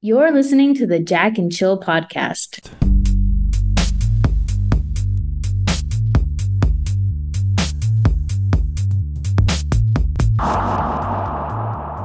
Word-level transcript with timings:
You're 0.00 0.30
listening 0.30 0.74
to 0.74 0.86
the 0.86 1.00
Jack 1.00 1.38
and 1.38 1.50
Chill 1.50 1.76
podcast. 1.76 2.70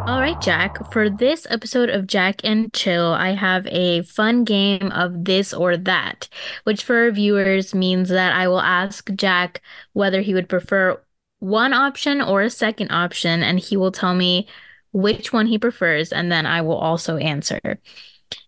All 0.08 0.20
right, 0.20 0.42
Jack. 0.42 0.92
For 0.92 1.08
this 1.08 1.46
episode 1.52 1.92
of 1.92 2.08
Jack 2.08 2.42
and 2.44 2.74
Chill, 2.74 3.14
I 3.14 3.36
have 3.36 3.68
a 3.68 4.02
fun 4.02 4.44
game 4.44 4.92
of 4.92 5.26
this 5.26 5.54
or 5.54 5.78
that, 5.78 6.28
which 6.64 6.84
for 6.84 7.04
our 7.04 7.12
viewers 7.12 7.76
means 7.76 8.10
that 8.10 8.34
I 8.34 8.48
will 8.48 8.62
ask 8.62 9.08
Jack 9.14 9.62
whether 9.92 10.22
he 10.22 10.34
would 10.34 10.50
prefer 10.50 11.00
one 11.38 11.74
option 11.74 12.22
or 12.22 12.42
a 12.42 12.50
second 12.50 12.90
option, 12.92 13.44
and 13.44 13.60
he 13.60 13.78
will 13.78 13.92
tell 13.92 14.16
me 14.16 14.48
which 14.94 15.34
one 15.34 15.48
he 15.48 15.58
prefers, 15.58 16.14
and 16.14 16.32
then 16.32 16.46
I 16.46 16.62
will 16.62 16.78
also 16.78 17.18
answer. 17.18 17.80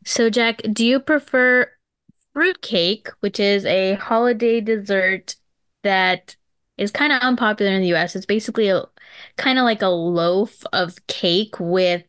So, 0.06 0.30
Jack, 0.30 0.62
do 0.72 0.86
you 0.86 1.00
prefer 1.00 1.70
fruitcake, 2.34 3.10
which 3.20 3.40
is 3.40 3.66
a 3.66 3.96
holiday 3.96 4.62
dessert 4.62 5.36
that 5.84 6.36
is 6.78 6.92
kind 6.92 7.12
of 7.12 7.22
unpopular 7.22 7.72
in 7.72 7.82
the 7.82 7.94
US? 7.96 8.16
It's 8.16 8.26
basically 8.26 8.70
a 8.70 8.84
kind 9.38 9.58
of 9.58 9.64
like 9.64 9.82
a 9.82 9.88
loaf 9.88 10.64
of 10.72 11.06
cake 11.08 11.60
with 11.60 12.04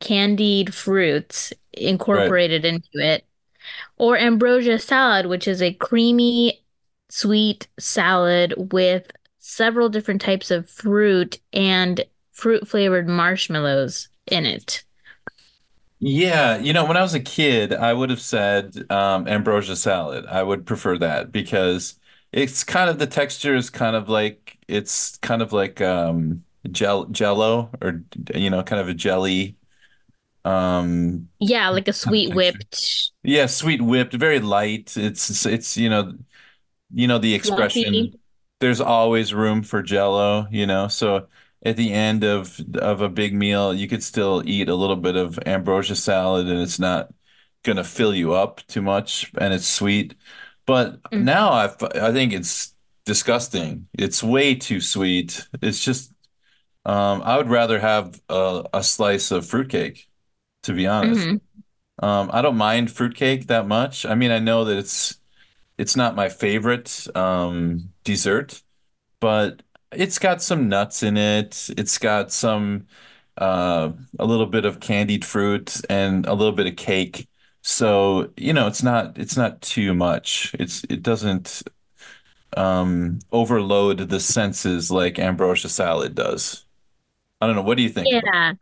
candied 0.00 0.74
fruits 0.74 1.52
incorporated 1.72 2.64
right. 2.64 2.74
into 2.74 2.88
it. 2.94 3.26
Or 3.96 4.18
ambrosia 4.18 4.78
salad, 4.78 5.26
which 5.26 5.48
is 5.48 5.62
a 5.62 5.72
creamy, 5.72 6.64
sweet 7.08 7.68
salad 7.78 8.72
with 8.72 9.10
several 9.38 9.88
different 9.88 10.20
types 10.20 10.50
of 10.50 10.68
fruit 10.68 11.38
and 11.52 12.04
fruit 12.34 12.68
flavored 12.68 13.08
marshmallows 13.08 14.08
in 14.26 14.46
it. 14.46 14.84
Yeah, 16.00 16.58
you 16.58 16.72
know, 16.72 16.84
when 16.84 16.96
I 16.96 17.02
was 17.02 17.14
a 17.14 17.20
kid, 17.20 17.72
I 17.72 17.92
would 17.92 18.10
have 18.10 18.20
said 18.20 18.90
um, 18.90 19.26
ambrosia 19.26 19.76
salad. 19.76 20.26
I 20.26 20.42
would 20.42 20.66
prefer 20.66 20.98
that 20.98 21.32
because 21.32 21.98
it's 22.32 22.62
kind 22.62 22.90
of 22.90 22.98
the 22.98 23.06
texture 23.06 23.54
is 23.54 23.70
kind 23.70 23.96
of 23.96 24.08
like 24.08 24.58
it's 24.68 25.16
kind 25.18 25.40
of 25.40 25.52
like 25.52 25.80
um, 25.80 26.44
gel 26.70 27.06
jello 27.06 27.70
or 27.80 28.04
you 28.34 28.50
know, 28.50 28.62
kind 28.62 28.80
of 28.82 28.88
a 28.88 28.94
jelly. 28.94 29.56
Um, 30.44 31.28
yeah, 31.40 31.70
like 31.70 31.88
a 31.88 31.92
sweet 31.92 32.34
whipped. 32.34 33.12
Yeah, 33.22 33.46
sweet 33.46 33.80
whipped, 33.80 34.14
very 34.14 34.40
light. 34.40 34.96
It's 34.96 35.46
it's 35.46 35.76
you 35.76 35.88
know, 35.88 36.12
you 36.92 37.06
know 37.08 37.18
the 37.18 37.34
expression. 37.34 37.84
Fluffy. 37.84 38.20
There's 38.60 38.80
always 38.80 39.34
room 39.34 39.62
for 39.62 39.82
jello, 39.82 40.46
you 40.50 40.66
know, 40.66 40.88
so 40.88 41.28
at 41.64 41.76
the 41.76 41.92
end 41.92 42.24
of 42.24 42.60
of 42.76 43.00
a 43.00 43.08
big 43.08 43.34
meal, 43.34 43.72
you 43.72 43.88
could 43.88 44.02
still 44.02 44.42
eat 44.44 44.68
a 44.68 44.74
little 44.74 44.96
bit 44.96 45.16
of 45.16 45.38
ambrosia 45.46 45.96
salad, 45.96 46.48
and 46.48 46.60
it's 46.60 46.78
not 46.78 47.12
going 47.62 47.76
to 47.76 47.84
fill 47.84 48.14
you 48.14 48.34
up 48.34 48.60
too 48.66 48.82
much, 48.82 49.32
and 49.38 49.54
it's 49.54 49.66
sweet. 49.66 50.14
But 50.66 51.02
mm. 51.04 51.22
now 51.22 51.50
I 51.50 51.64
I 51.94 52.12
think 52.12 52.32
it's 52.32 52.74
disgusting. 53.04 53.88
It's 53.94 54.22
way 54.22 54.54
too 54.54 54.80
sweet. 54.80 55.46
It's 55.62 55.82
just 55.82 56.12
um, 56.86 57.22
I 57.24 57.36
would 57.36 57.48
rather 57.48 57.80
have 57.80 58.20
a, 58.28 58.64
a 58.74 58.82
slice 58.82 59.30
of 59.30 59.46
fruitcake, 59.46 60.08
to 60.64 60.72
be 60.72 60.86
honest. 60.86 61.26
Mm-hmm. 61.26 62.04
Um, 62.04 62.30
I 62.32 62.42
don't 62.42 62.56
mind 62.56 62.90
fruitcake 62.90 63.46
that 63.46 63.66
much. 63.66 64.04
I 64.04 64.14
mean, 64.14 64.30
I 64.30 64.38
know 64.38 64.64
that 64.64 64.76
it's 64.76 65.18
it's 65.78 65.96
not 65.96 66.14
my 66.14 66.28
favorite 66.28 67.06
um, 67.16 67.90
dessert, 68.04 68.62
but 69.20 69.62
it's 69.96 70.18
got 70.18 70.42
some 70.42 70.68
nuts 70.68 71.02
in 71.02 71.16
it. 71.16 71.70
It's 71.76 71.98
got 71.98 72.32
some 72.32 72.86
uh, 73.38 73.92
a 74.18 74.24
little 74.24 74.46
bit 74.46 74.64
of 74.64 74.80
candied 74.80 75.24
fruit 75.24 75.80
and 75.90 76.26
a 76.26 76.34
little 76.34 76.52
bit 76.52 76.66
of 76.66 76.76
cake. 76.76 77.28
So, 77.62 78.30
you 78.36 78.52
know, 78.52 78.66
it's 78.66 78.82
not 78.82 79.18
it's 79.18 79.36
not 79.36 79.60
too 79.62 79.94
much. 79.94 80.54
It's 80.58 80.84
it 80.84 81.02
doesn't 81.02 81.62
um, 82.56 83.18
overload 83.32 83.98
the 83.98 84.20
senses 84.20 84.90
like 84.90 85.18
ambrosia 85.18 85.68
salad 85.68 86.14
does. 86.14 86.64
I 87.40 87.46
don't 87.46 87.56
know. 87.56 87.62
What 87.62 87.76
do 87.76 87.82
you 87.82 87.88
think? 87.88 88.08
Yeah. 88.10 88.54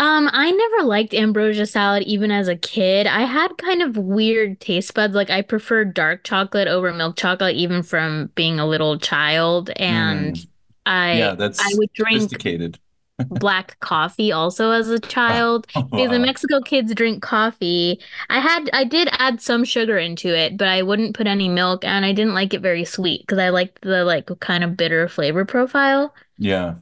Um, 0.00 0.30
I 0.32 0.50
never 0.50 0.84
liked 0.84 1.12
ambrosia 1.12 1.66
salad 1.66 2.04
even 2.04 2.30
as 2.30 2.46
a 2.46 2.54
kid. 2.54 3.08
I 3.08 3.22
had 3.22 3.58
kind 3.58 3.82
of 3.82 3.96
weird 3.96 4.60
taste 4.60 4.94
buds. 4.94 5.14
Like 5.14 5.30
I 5.30 5.42
prefer 5.42 5.84
dark 5.84 6.22
chocolate 6.22 6.68
over 6.68 6.92
milk 6.92 7.16
chocolate 7.16 7.56
even 7.56 7.82
from 7.82 8.30
being 8.36 8.60
a 8.60 8.66
little 8.66 8.98
child 8.98 9.70
and 9.76 10.36
mm. 10.36 10.46
I 10.86 11.18
yeah, 11.18 11.34
that's 11.34 11.60
I 11.60 11.76
would 11.76 11.92
drink 11.94 12.22
sophisticated. 12.22 12.78
black 13.30 13.78
coffee 13.80 14.30
also 14.30 14.70
as 14.70 14.88
a 14.88 15.00
child 15.00 15.66
wow. 15.74 15.82
because 15.90 16.12
in 16.12 16.22
Mexico 16.26 16.60
kids 16.60 16.94
drink 16.94 17.20
coffee. 17.20 18.00
I 18.30 18.38
had 18.38 18.70
I 18.72 18.84
did 18.84 19.08
add 19.12 19.42
some 19.42 19.64
sugar 19.64 19.98
into 19.98 20.28
it, 20.28 20.56
but 20.56 20.68
I 20.68 20.82
wouldn't 20.82 21.16
put 21.16 21.26
any 21.26 21.48
milk 21.48 21.84
and 21.84 22.04
I 22.04 22.12
didn't 22.12 22.34
like 22.34 22.54
it 22.54 22.60
very 22.60 22.84
sweet 22.84 23.22
because 23.22 23.38
I 23.38 23.48
liked 23.48 23.82
the 23.82 24.04
like 24.04 24.30
kind 24.38 24.62
of 24.62 24.76
bitter 24.76 25.08
flavor 25.08 25.44
profile. 25.44 26.14
Yeah. 26.36 26.74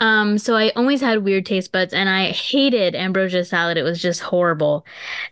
Um, 0.00 0.38
so 0.38 0.56
I 0.56 0.70
always 0.70 1.02
had 1.02 1.24
weird 1.24 1.44
taste 1.44 1.72
buds 1.72 1.92
and 1.92 2.08
I 2.08 2.30
hated 2.30 2.94
ambrosia 2.94 3.44
salad. 3.44 3.76
It 3.76 3.82
was 3.82 4.00
just 4.00 4.20
horrible. 4.20 4.86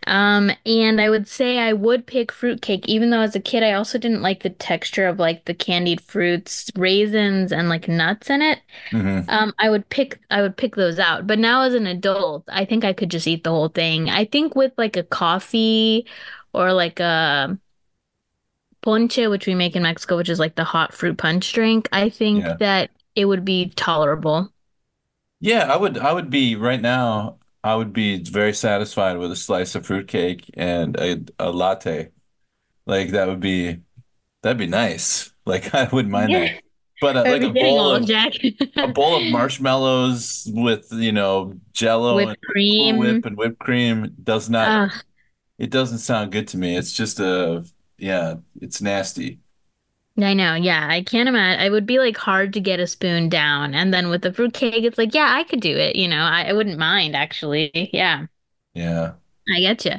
Um, 0.05 0.51
and 0.65 1.01
I 1.01 1.09
would 1.09 1.27
say 1.27 1.57
I 1.57 1.73
would 1.73 2.05
pick 2.05 2.31
fruitcake, 2.31 2.87
even 2.87 3.09
though 3.09 3.21
as 3.21 3.35
a 3.35 3.39
kid 3.39 3.63
I 3.63 3.73
also 3.73 3.97
didn't 3.97 4.21
like 4.21 4.43
the 4.43 4.51
texture 4.51 5.07
of 5.07 5.17
like 5.17 5.45
the 5.45 5.55
candied 5.55 6.01
fruits, 6.01 6.69
raisins, 6.75 7.51
and 7.51 7.67
like 7.67 7.87
nuts 7.87 8.29
in 8.29 8.43
it. 8.43 8.59
Mm-hmm. 8.91 9.29
Um, 9.29 9.53
I 9.57 9.69
would 9.69 9.89
pick 9.89 10.19
I 10.29 10.41
would 10.41 10.55
pick 10.55 10.75
those 10.75 10.99
out. 10.99 11.25
But 11.25 11.39
now 11.39 11.63
as 11.63 11.73
an 11.73 11.87
adult, 11.87 12.43
I 12.47 12.63
think 12.65 12.85
I 12.85 12.93
could 12.93 13.09
just 13.09 13.27
eat 13.27 13.43
the 13.43 13.51
whole 13.51 13.69
thing. 13.69 14.09
I 14.09 14.25
think 14.25 14.55
with 14.55 14.73
like 14.77 14.95
a 14.95 15.03
coffee 15.03 16.05
or 16.53 16.73
like 16.73 16.99
a 16.99 17.57
ponche, 18.81 19.17
which 19.17 19.47
we 19.47 19.55
make 19.55 19.75
in 19.75 19.83
Mexico, 19.83 20.17
which 20.17 20.29
is 20.29 20.39
like 20.39 20.55
the 20.55 20.63
hot 20.63 20.93
fruit 20.93 21.17
punch 21.17 21.51
drink, 21.53 21.89
I 21.91 22.09
think 22.09 22.43
yeah. 22.43 22.55
that 22.59 22.91
it 23.15 23.25
would 23.25 23.43
be 23.43 23.69
tolerable. 23.75 24.51
Yeah, 25.39 25.71
I 25.71 25.77
would 25.77 25.97
I 25.97 26.13
would 26.13 26.29
be 26.29 26.55
right 26.55 26.81
now, 26.81 27.37
I 27.63 27.75
would 27.75 27.93
be 27.93 28.21
very 28.23 28.53
satisfied 28.53 29.17
with 29.17 29.31
a 29.31 29.35
slice 29.35 29.75
of 29.75 29.85
fruitcake 29.85 30.49
and 30.55 30.97
a, 30.99 31.23
a 31.39 31.51
latte. 31.51 32.11
Like 32.85 33.11
that 33.11 33.27
would 33.27 33.39
be 33.39 33.81
that'd 34.41 34.57
be 34.57 34.67
nice. 34.67 35.31
Like 35.45 35.73
I 35.73 35.85
wouldn't 35.85 36.11
mind 36.11 36.33
that. 36.35 36.61
But 37.01 37.15
uh, 37.17 37.21
like 37.23 37.41
a 37.43 37.49
bowl 37.49 37.95
of 37.95 38.05
Jack. 38.05 38.33
a 38.75 38.87
bowl 38.87 39.15
of 39.15 39.23
marshmallows 39.31 40.47
with, 40.53 40.89
you 40.91 41.13
know, 41.13 41.53
jello 41.71 42.17
Whipped 42.17 42.29
and 42.31 42.41
cream. 42.41 42.97
whip 42.97 43.25
and 43.25 43.37
whipped 43.37 43.57
cream 43.57 44.13
does 44.21 44.49
not 44.49 44.91
it 45.57 45.71
doesn't 45.71 45.99
sound 45.99 46.31
good 46.31 46.47
to 46.49 46.57
me. 46.57 46.77
It's 46.77 46.93
just 46.93 47.19
a 47.19 47.65
yeah, 47.97 48.35
it's 48.61 48.81
nasty. 48.81 49.39
I 50.23 50.33
know, 50.33 50.55
yeah. 50.55 50.87
I 50.89 51.03
can't 51.03 51.29
imagine. 51.29 51.65
It 51.65 51.69
would 51.71 51.85
be 51.85 51.99
like 51.99 52.17
hard 52.17 52.53
to 52.53 52.59
get 52.61 52.79
a 52.79 52.87
spoon 52.87 53.29
down. 53.29 53.73
And 53.73 53.93
then 53.93 54.09
with 54.09 54.21
the 54.23 54.33
fruitcake, 54.33 54.83
it's 54.83 54.97
like, 54.97 55.13
yeah, 55.13 55.27
I 55.35 55.43
could 55.43 55.61
do 55.61 55.75
it. 55.77 55.95
You 55.95 56.07
know, 56.07 56.21
I, 56.23 56.43
I 56.49 56.53
wouldn't 56.53 56.77
mind 56.79 57.15
actually. 57.15 57.89
Yeah. 57.93 58.27
Yeah. 58.73 59.15
I 59.53 59.59
get 59.61 59.83
you. 59.85 59.93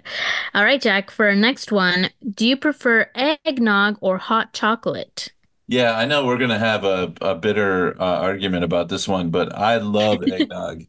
All 0.54 0.64
right, 0.64 0.81
Jack, 0.81 1.11
for 1.11 1.26
our 1.26 1.34
next 1.34 1.72
one, 1.72 2.11
do 2.34 2.46
you 2.46 2.56
prefer 2.56 3.11
eggnog 3.14 3.99
or 4.00 4.19
hot 4.19 4.52
chocolate? 4.52 5.32
Yeah, 5.69 5.93
I 5.96 6.05
know 6.06 6.26
we're 6.26 6.38
gonna 6.38 6.58
have 6.58 6.84
a, 6.84 7.14
a 7.20 7.34
bitter 7.37 8.00
uh, 8.00 8.05
argument 8.20 8.64
about 8.64 8.88
this 8.88 9.06
one, 9.06 9.31
but 9.31 9.55
I 9.55 9.76
love 9.78 10.22
eggnog. 10.31 10.84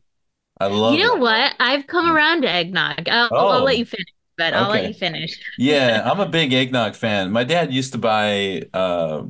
I 0.59 0.67
love 0.67 1.03
You 1.03 1.05
know 1.05 1.15
it. 1.15 1.21
what? 1.21 1.55
I've 1.59 1.87
come 1.87 2.09
around 2.09 2.41
to 2.41 2.49
eggnog. 2.49 3.07
I'll, 3.09 3.31
I'll 3.35 3.61
Oh, 3.61 3.63
let 3.63 3.77
you 3.77 3.85
finish, 3.85 4.05
but 4.49 4.53
I'll 4.53 4.69
let 4.69 4.85
you 4.85 4.93
finish. 4.93 5.39
Yeah, 5.57 6.01
I'm 6.09 6.19
a 6.19 6.25
big 6.27 6.53
eggnog 6.53 6.95
fan. 6.95 7.31
My 7.31 7.43
dad 7.43 7.73
used 7.73 7.93
to 7.93 7.97
buy 7.99 8.63
uh 8.73 9.25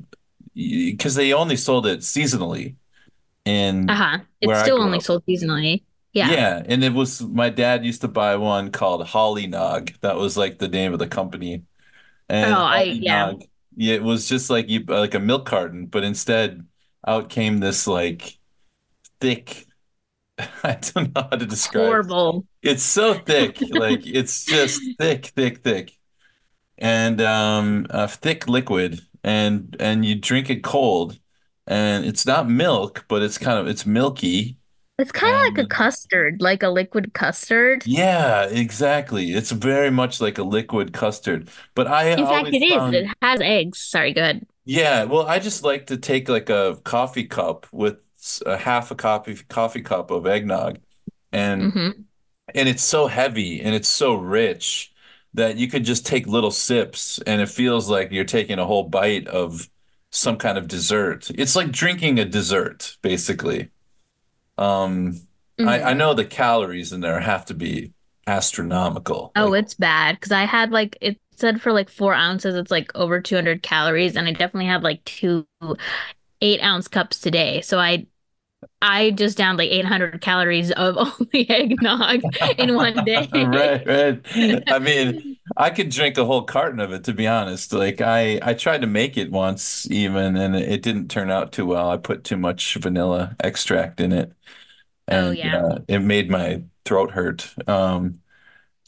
because 0.55 1.15
they 1.15 1.33
only 1.33 1.57
sold 1.57 1.87
it 1.87 1.99
seasonally 2.01 2.75
and 3.45 3.91
Uh-huh. 3.91 4.19
It's 4.41 4.59
still 4.59 4.81
only 4.81 4.99
up. 4.99 5.03
sold 5.05 5.23
seasonally. 5.25 5.83
Yeah. 6.13 6.27
Yeah, 6.27 6.63
and 6.65 6.83
it 6.83 6.93
was 6.93 7.21
my 7.21 7.49
dad 7.49 7.85
used 7.85 8.01
to 8.01 8.07
buy 8.07 8.35
one 8.35 8.71
called 8.71 9.07
Holly 9.07 9.47
Nog. 9.47 9.91
That 10.01 10.17
was 10.17 10.37
like 10.37 10.59
the 10.59 10.67
name 10.67 10.93
of 10.93 10.99
the 10.99 11.07
company. 11.07 11.63
And 12.29 12.55
Oh, 12.55 12.63
I 12.63 12.83
yeah. 12.83 13.33
Yeah, 13.75 13.95
it 13.95 14.03
was 14.03 14.27
just 14.29 14.49
like 14.49 14.69
you 14.69 14.83
like 14.85 15.13
a 15.15 15.19
milk 15.19 15.45
carton, 15.47 15.87
but 15.87 16.03
instead 16.03 16.67
out 17.07 17.29
came 17.29 17.59
this 17.59 17.87
like 17.87 18.39
thick 19.21 19.67
I 20.63 20.73
don't 20.75 21.13
know 21.15 21.21
how 21.31 21.37
to 21.37 21.45
describe 21.45 21.95
it. 21.95 22.07
Horrible. 22.07 22.45
It's 22.61 22.83
so 22.83 23.13
thick. 23.15 23.59
Like 23.71 24.05
it's 24.05 24.45
just 24.45 24.91
thick, 24.99 25.27
thick, 25.27 25.59
thick. 25.63 25.97
And 26.77 27.21
um 27.21 27.87
a 27.89 28.07
thick 28.07 28.47
liquid 28.49 29.01
and 29.23 29.75
and 29.79 30.05
you 30.05 30.15
drink 30.15 30.49
it 30.49 30.63
cold 30.63 31.19
and 31.67 32.05
it's 32.05 32.25
not 32.25 32.49
milk, 32.49 33.05
but 33.09 33.21
it's 33.23 33.37
kind 33.37 33.59
of 33.59 33.67
it's 33.67 33.85
milky. 33.85 34.59
It's 34.97 35.11
kind 35.11 35.35
of 35.35 35.41
like 35.41 35.57
a 35.57 35.67
custard, 35.67 36.41
like 36.41 36.63
a 36.63 36.69
liquid 36.69 37.13
custard. 37.13 37.85
yeah, 37.85 38.45
exactly. 38.45 39.31
It's 39.33 39.51
very 39.51 39.89
much 39.89 40.21
like 40.21 40.37
a 40.37 40.43
liquid 40.43 40.93
custard. 40.93 41.49
But 41.73 41.87
I 41.87 42.09
In 42.15 42.25
fact, 42.27 42.49
it 42.53 42.61
is. 42.63 42.73
found 42.75 42.93
It 42.93 43.07
has 43.21 43.41
eggs. 43.41 43.79
Sorry, 43.79 44.13
go 44.13 44.21
ahead. 44.21 44.45
Yeah, 44.65 45.05
well, 45.05 45.25
I 45.25 45.39
just 45.39 45.63
like 45.63 45.87
to 45.87 45.97
take 45.97 46.29
like 46.29 46.49
a 46.49 46.79
coffee 46.83 47.25
cup 47.25 47.67
with 47.71 47.97
a 48.45 48.57
half 48.57 48.91
a 48.91 48.95
coffee 48.95 49.35
coffee 49.49 49.81
cup 49.81 50.11
of 50.11 50.25
eggnog, 50.27 50.79
and 51.31 51.73
hmm 51.73 52.03
and 52.55 52.69
it's 52.69 52.83
so 52.83 53.07
heavy 53.07 53.61
and 53.61 53.75
it's 53.75 53.87
so 53.89 54.15
rich 54.15 54.93
that 55.33 55.57
you 55.57 55.67
could 55.69 55.85
just 55.85 56.05
take 56.05 56.27
little 56.27 56.51
sips, 56.51 57.19
and 57.27 57.41
it 57.41 57.49
feels 57.49 57.89
like 57.89 58.11
you're 58.11 58.25
taking 58.25 58.59
a 58.59 58.65
whole 58.65 58.83
bite 58.83 59.27
of 59.27 59.69
some 60.11 60.37
kind 60.37 60.57
of 60.57 60.67
dessert. 60.67 61.31
It's 61.35 61.55
like 61.55 61.71
drinking 61.71 62.19
a 62.19 62.25
dessert, 62.25 62.97
basically. 63.01 63.71
Um, 64.57 65.27
I 65.63 65.81
I 65.91 65.93
hmm 65.93 65.95
know 65.95 66.13
the 66.15 66.25
calories 66.25 66.93
in 66.93 67.01
there 67.01 67.19
have 67.21 67.45
to 67.47 67.53
be 67.55 67.93
astronomical. 68.27 69.33
Oh, 69.35 69.53
Like, 69.53 69.53
it's 69.53 69.73
bad 69.75 70.15
because 70.17 70.31
I 70.31 70.43
had 70.45 70.71
like 70.71 70.97
it 71.01 71.17
said 71.37 71.61
for 71.61 71.71
like 71.71 71.89
four 71.89 72.13
ounces, 72.13 72.55
it's 72.55 72.71
like 72.71 72.91
over 72.95 73.21
200 73.21 73.63
calories, 73.63 74.15
and 74.17 74.27
I 74.27 74.31
definitely 74.31 74.65
had 74.67 74.83
like 74.83 75.03
two 75.05 75.47
eight 76.41 76.61
ounce 76.61 76.87
cups 76.87 77.19
today. 77.19 77.61
So 77.61 77.79
I 77.79 78.07
I 78.81 79.11
just 79.11 79.37
downed 79.37 79.57
like 79.59 79.69
800 79.71 80.21
calories 80.21 80.71
of 80.71 80.97
only 81.21 81.49
eggnog 81.49 82.23
in 82.57 82.75
one 82.75 83.03
day. 83.03 83.29
Right, 83.51 83.85
right. 83.85 84.65
I 84.69 84.79
mean, 84.79 85.21
I 85.57 85.69
could 85.69 85.89
drink 85.89 86.17
a 86.17 86.25
whole 86.25 86.43
carton 86.43 86.79
of 86.79 86.91
it, 86.93 87.03
to 87.05 87.13
be 87.13 87.27
honest. 87.27 87.73
Like 87.73 88.01
I, 88.01 88.39
I 88.41 88.53
tried 88.53 88.81
to 88.81 88.87
make 88.87 89.17
it 89.17 89.31
once 89.31 89.89
even, 89.91 90.37
and 90.37 90.55
it 90.55 90.81
didn't 90.81 91.09
turn 91.09 91.29
out 91.31 91.51
too 91.51 91.65
well. 91.65 91.89
I 91.89 91.97
put 91.97 92.23
too 92.23 92.37
much 92.37 92.75
vanilla 92.75 93.35
extract 93.43 93.99
in 94.01 94.11
it, 94.13 94.33
Oh 95.11 95.31
and 95.31 95.31
yeah. 95.31 95.61
uh, 95.71 95.79
it 95.87 95.99
made 96.01 96.29
my 96.31 96.63
throat 96.85 97.11
hurt. 97.11 97.53
Um, 97.69 98.21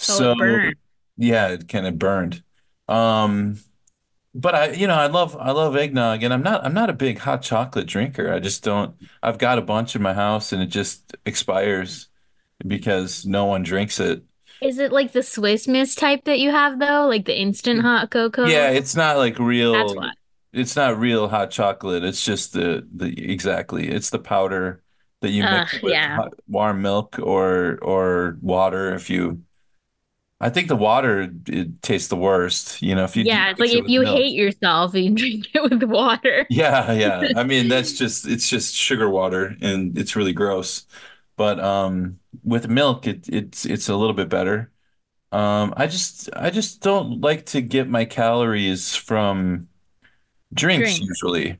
Oh, 0.07 0.21
it 0.21 0.35
so 0.35 0.35
burned. 0.37 0.75
yeah, 1.17 1.49
it 1.49 1.67
kind 1.69 1.87
of 1.87 1.99
burned. 1.99 2.43
Um, 2.87 3.57
but 4.35 4.55
I, 4.55 4.71
you 4.71 4.87
know, 4.87 4.95
I 4.95 5.07
love, 5.07 5.37
I 5.39 5.51
love 5.51 5.75
eggnog, 5.75 6.23
and 6.23 6.33
I'm 6.33 6.41
not, 6.41 6.65
I'm 6.65 6.73
not 6.73 6.89
a 6.89 6.93
big 6.93 7.19
hot 7.19 7.41
chocolate 7.41 7.87
drinker. 7.87 8.31
I 8.33 8.39
just 8.39 8.63
don't. 8.63 8.95
I've 9.21 9.37
got 9.37 9.59
a 9.59 9.61
bunch 9.61 9.95
in 9.95 10.01
my 10.01 10.13
house, 10.13 10.51
and 10.51 10.61
it 10.61 10.67
just 10.67 11.15
expires 11.25 12.07
because 12.65 13.25
no 13.25 13.45
one 13.45 13.63
drinks 13.63 13.99
it. 13.99 14.23
Is 14.61 14.79
it 14.79 14.91
like 14.91 15.11
the 15.11 15.23
Swiss 15.23 15.67
Miss 15.67 15.93
type 15.93 16.23
that 16.23 16.39
you 16.39 16.49
have 16.51 16.79
though? 16.79 17.05
Like 17.07 17.25
the 17.25 17.39
instant 17.39 17.81
mm. 17.81 17.83
hot 17.83 18.09
cocoa? 18.09 18.45
Yeah, 18.45 18.69
it's 18.69 18.95
not 18.95 19.17
like 19.17 19.37
real. 19.37 19.73
That's 19.73 19.93
why. 19.93 20.11
it's 20.53 20.75
not 20.75 20.97
real 20.97 21.27
hot 21.27 21.51
chocolate. 21.51 22.03
It's 22.03 22.23
just 22.23 22.53
the 22.53 22.87
the 22.95 23.31
exactly. 23.31 23.89
It's 23.89 24.09
the 24.09 24.19
powder 24.19 24.81
that 25.21 25.31
you 25.31 25.43
Ugh, 25.43 25.51
mix 25.51 25.81
with 25.81 25.93
yeah. 25.93 26.15
hot, 26.15 26.33
warm 26.47 26.81
milk 26.81 27.19
or 27.19 27.77
or 27.81 28.37
water 28.41 28.93
if 28.95 29.09
you 29.09 29.41
I 30.43 30.49
think 30.49 30.67
the 30.67 30.75
water 30.75 31.31
it 31.47 31.81
tastes 31.81 32.09
the 32.09 32.17
worst, 32.17 32.81
you 32.81 32.95
know, 32.95 33.03
if 33.05 33.15
you 33.17 33.25
Yeah, 33.25 33.49
it's 33.51 33.59
like 33.59 33.71
it 33.71 33.79
if 33.79 33.87
you 33.87 34.01
milk. 34.01 34.03
hate 34.03 34.33
yourself, 34.35 34.93
you 34.95 35.09
drink 35.15 35.47
it 35.53 35.63
with 35.63 35.83
water. 35.83 36.47
Yeah, 36.49 36.91
yeah. 36.93 37.31
I 37.35 37.43
mean, 37.43 37.67
that's 37.67 37.93
just 37.93 38.27
it's 38.27 38.47
just 38.49 38.75
sugar 38.75 39.09
water 39.09 39.55
and 39.61 39.97
it's 39.97 40.15
really 40.15 40.33
gross. 40.33 40.85
But 41.35 41.59
um 41.59 42.19
with 42.43 42.67
milk 42.67 43.07
it 43.07 43.27
it's 43.29 43.65
it's 43.65 43.89
a 43.89 43.95
little 43.95 44.13
bit 44.13 44.29
better. 44.29 44.71
Um 45.31 45.73
I 45.77 45.87
just 45.87 46.29
I 46.35 46.51
just 46.51 46.81
don't 46.81 47.21
like 47.21 47.45
to 47.47 47.61
get 47.61 47.89
my 47.89 48.05
calories 48.05 48.95
from 48.95 49.69
drinks 50.53 50.99
Drink. 50.99 51.01
usually. 51.01 51.59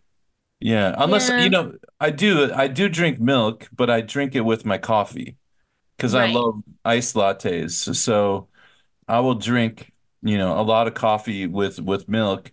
Yeah, 0.62 0.96
unless 0.98 1.34
you 1.36 1.50
know, 1.50 1.78
I 2.00 2.12
do 2.12 2.52
I 2.54 2.68
do 2.70 2.90
drink 2.90 3.20
milk, 3.20 3.70
but 3.74 3.90
I 3.90 4.02
drink 4.02 4.36
it 4.36 4.42
with 4.42 4.66
my 4.66 4.78
coffee 4.78 5.38
because 5.98 6.16
I 6.16 6.26
love 6.26 6.64
iced 6.86 7.16
lattes. 7.16 7.96
So 7.96 8.50
I 9.08 9.20
will 9.20 9.36
drink, 9.36 9.92
you 10.22 10.38
know, 10.38 10.60
a 10.60 10.64
lot 10.64 10.88
of 10.88 10.94
coffee 10.94 11.48
with 11.48 11.80
with 11.80 12.08
milk. 12.10 12.52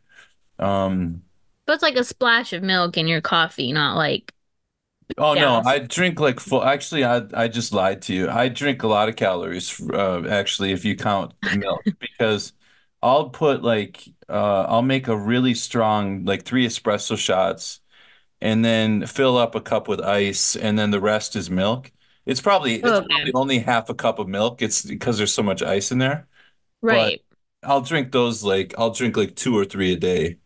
Um, 0.59 1.25
But 1.67 1.75
it's 1.75 1.83
like 1.83 1.97
a 1.97 2.05
splash 2.05 2.53
of 2.53 2.63
milk 2.63 2.97
in 2.99 3.07
your 3.07 3.21
coffee, 3.23 3.73
not 3.73 3.97
like 3.97 4.35
oh 5.19 5.35
no. 5.35 5.63
I 5.65 5.79
drink 5.81 6.21
like 6.21 6.41
full. 6.41 6.65
Actually, 6.65 7.05
I 7.05 7.23
I 7.35 7.49
just 7.49 7.73
lied 7.73 8.03
to 8.03 8.15
you. 8.15 8.29
I 8.31 8.49
drink 8.49 8.83
a 8.83 8.89
lot 8.89 9.09
of 9.09 9.17
calories, 9.17 9.81
uh, 9.91 10.23
actually, 10.29 10.73
if 10.73 10.85
you 10.85 10.97
count 10.97 11.35
the 11.43 11.51
milk, 11.51 11.87
because 12.01 12.53
I'll 13.03 13.31
put 13.31 13.63
like 13.63 14.03
uh, 14.29 14.63
I'll 14.69 14.83
make 14.83 15.09
a 15.09 15.17
really 15.17 15.55
strong 15.55 16.25
like 16.25 16.45
three 16.45 16.67
espresso 16.67 17.17
shots. 17.19 17.81
and 18.43 18.65
then 18.65 19.07
fill 19.07 19.39
up 19.39 19.55
a 19.57 19.61
cup 19.63 19.89
with 19.89 20.01
ice, 20.03 20.57
and 20.57 20.79
then 20.79 20.91
the 20.93 21.01
rest 21.01 21.37
is 21.37 21.51
milk. 21.51 21.93
It's 22.27 22.41
probably 22.43 22.77
it's 22.85 23.01
probably 23.01 23.33
only 23.35 23.61
half 23.61 23.91
a 23.91 23.95
cup 23.95 24.19
of 24.21 24.29
milk. 24.29 24.63
It's 24.63 24.85
because 24.85 25.19
there's 25.19 25.35
so 25.35 25.43
much 25.45 25.63
ice 25.63 25.93
in 25.93 25.99
there. 25.99 26.29
But 26.89 27.15
Right. 27.15 27.23
I'll 27.63 27.81
drink 27.83 28.13
those 28.13 28.43
like 28.45 28.75
I'll 28.79 28.91
drink 28.93 29.17
like 29.17 29.37
two 29.37 29.57
or 29.57 29.65
three 29.65 29.93
a 29.95 29.97
day 29.97 30.39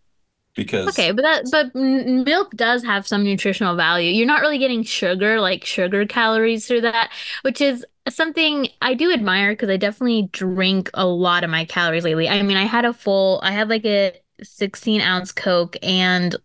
because 0.55 0.87
Okay, 0.87 1.13
but 1.13 1.23
that 1.23 1.51
but 1.51 1.75
milk 1.75 2.51
does 2.57 2.85
have 2.85 3.07
some 3.07 3.25
nutritional 3.25 3.75
value. 3.75 4.11
You're 4.11 4.27
not 4.27 4.43
really 4.43 4.59
getting 4.59 4.83
sugar, 4.83 5.41
like 5.41 5.65
sugar 5.65 6.05
calories 6.07 6.67
through 6.69 6.83
that, 6.83 7.11
which 7.43 7.63
is 7.63 7.87
something 8.11 8.69
I 8.83 8.93
do 8.93 9.11
admire 9.11 9.53
because 9.53 9.71
I 9.71 9.79
definitely 9.79 10.29
drink 10.33 10.91
a 10.93 11.07
lot 11.07 11.43
of 11.43 11.49
my 11.49 11.65
calories 11.65 12.05
lately. 12.05 12.29
I 12.29 12.43
mean, 12.43 12.59
I 12.59 12.65
had 12.65 12.85
a 12.85 12.93
full, 12.93 13.41
I 13.43 13.53
had 13.53 13.71
like 13.71 13.87
a 13.87 14.13
16 14.43 15.01
ounce 15.01 15.33
Coke 15.33 15.77
and 15.83 16.37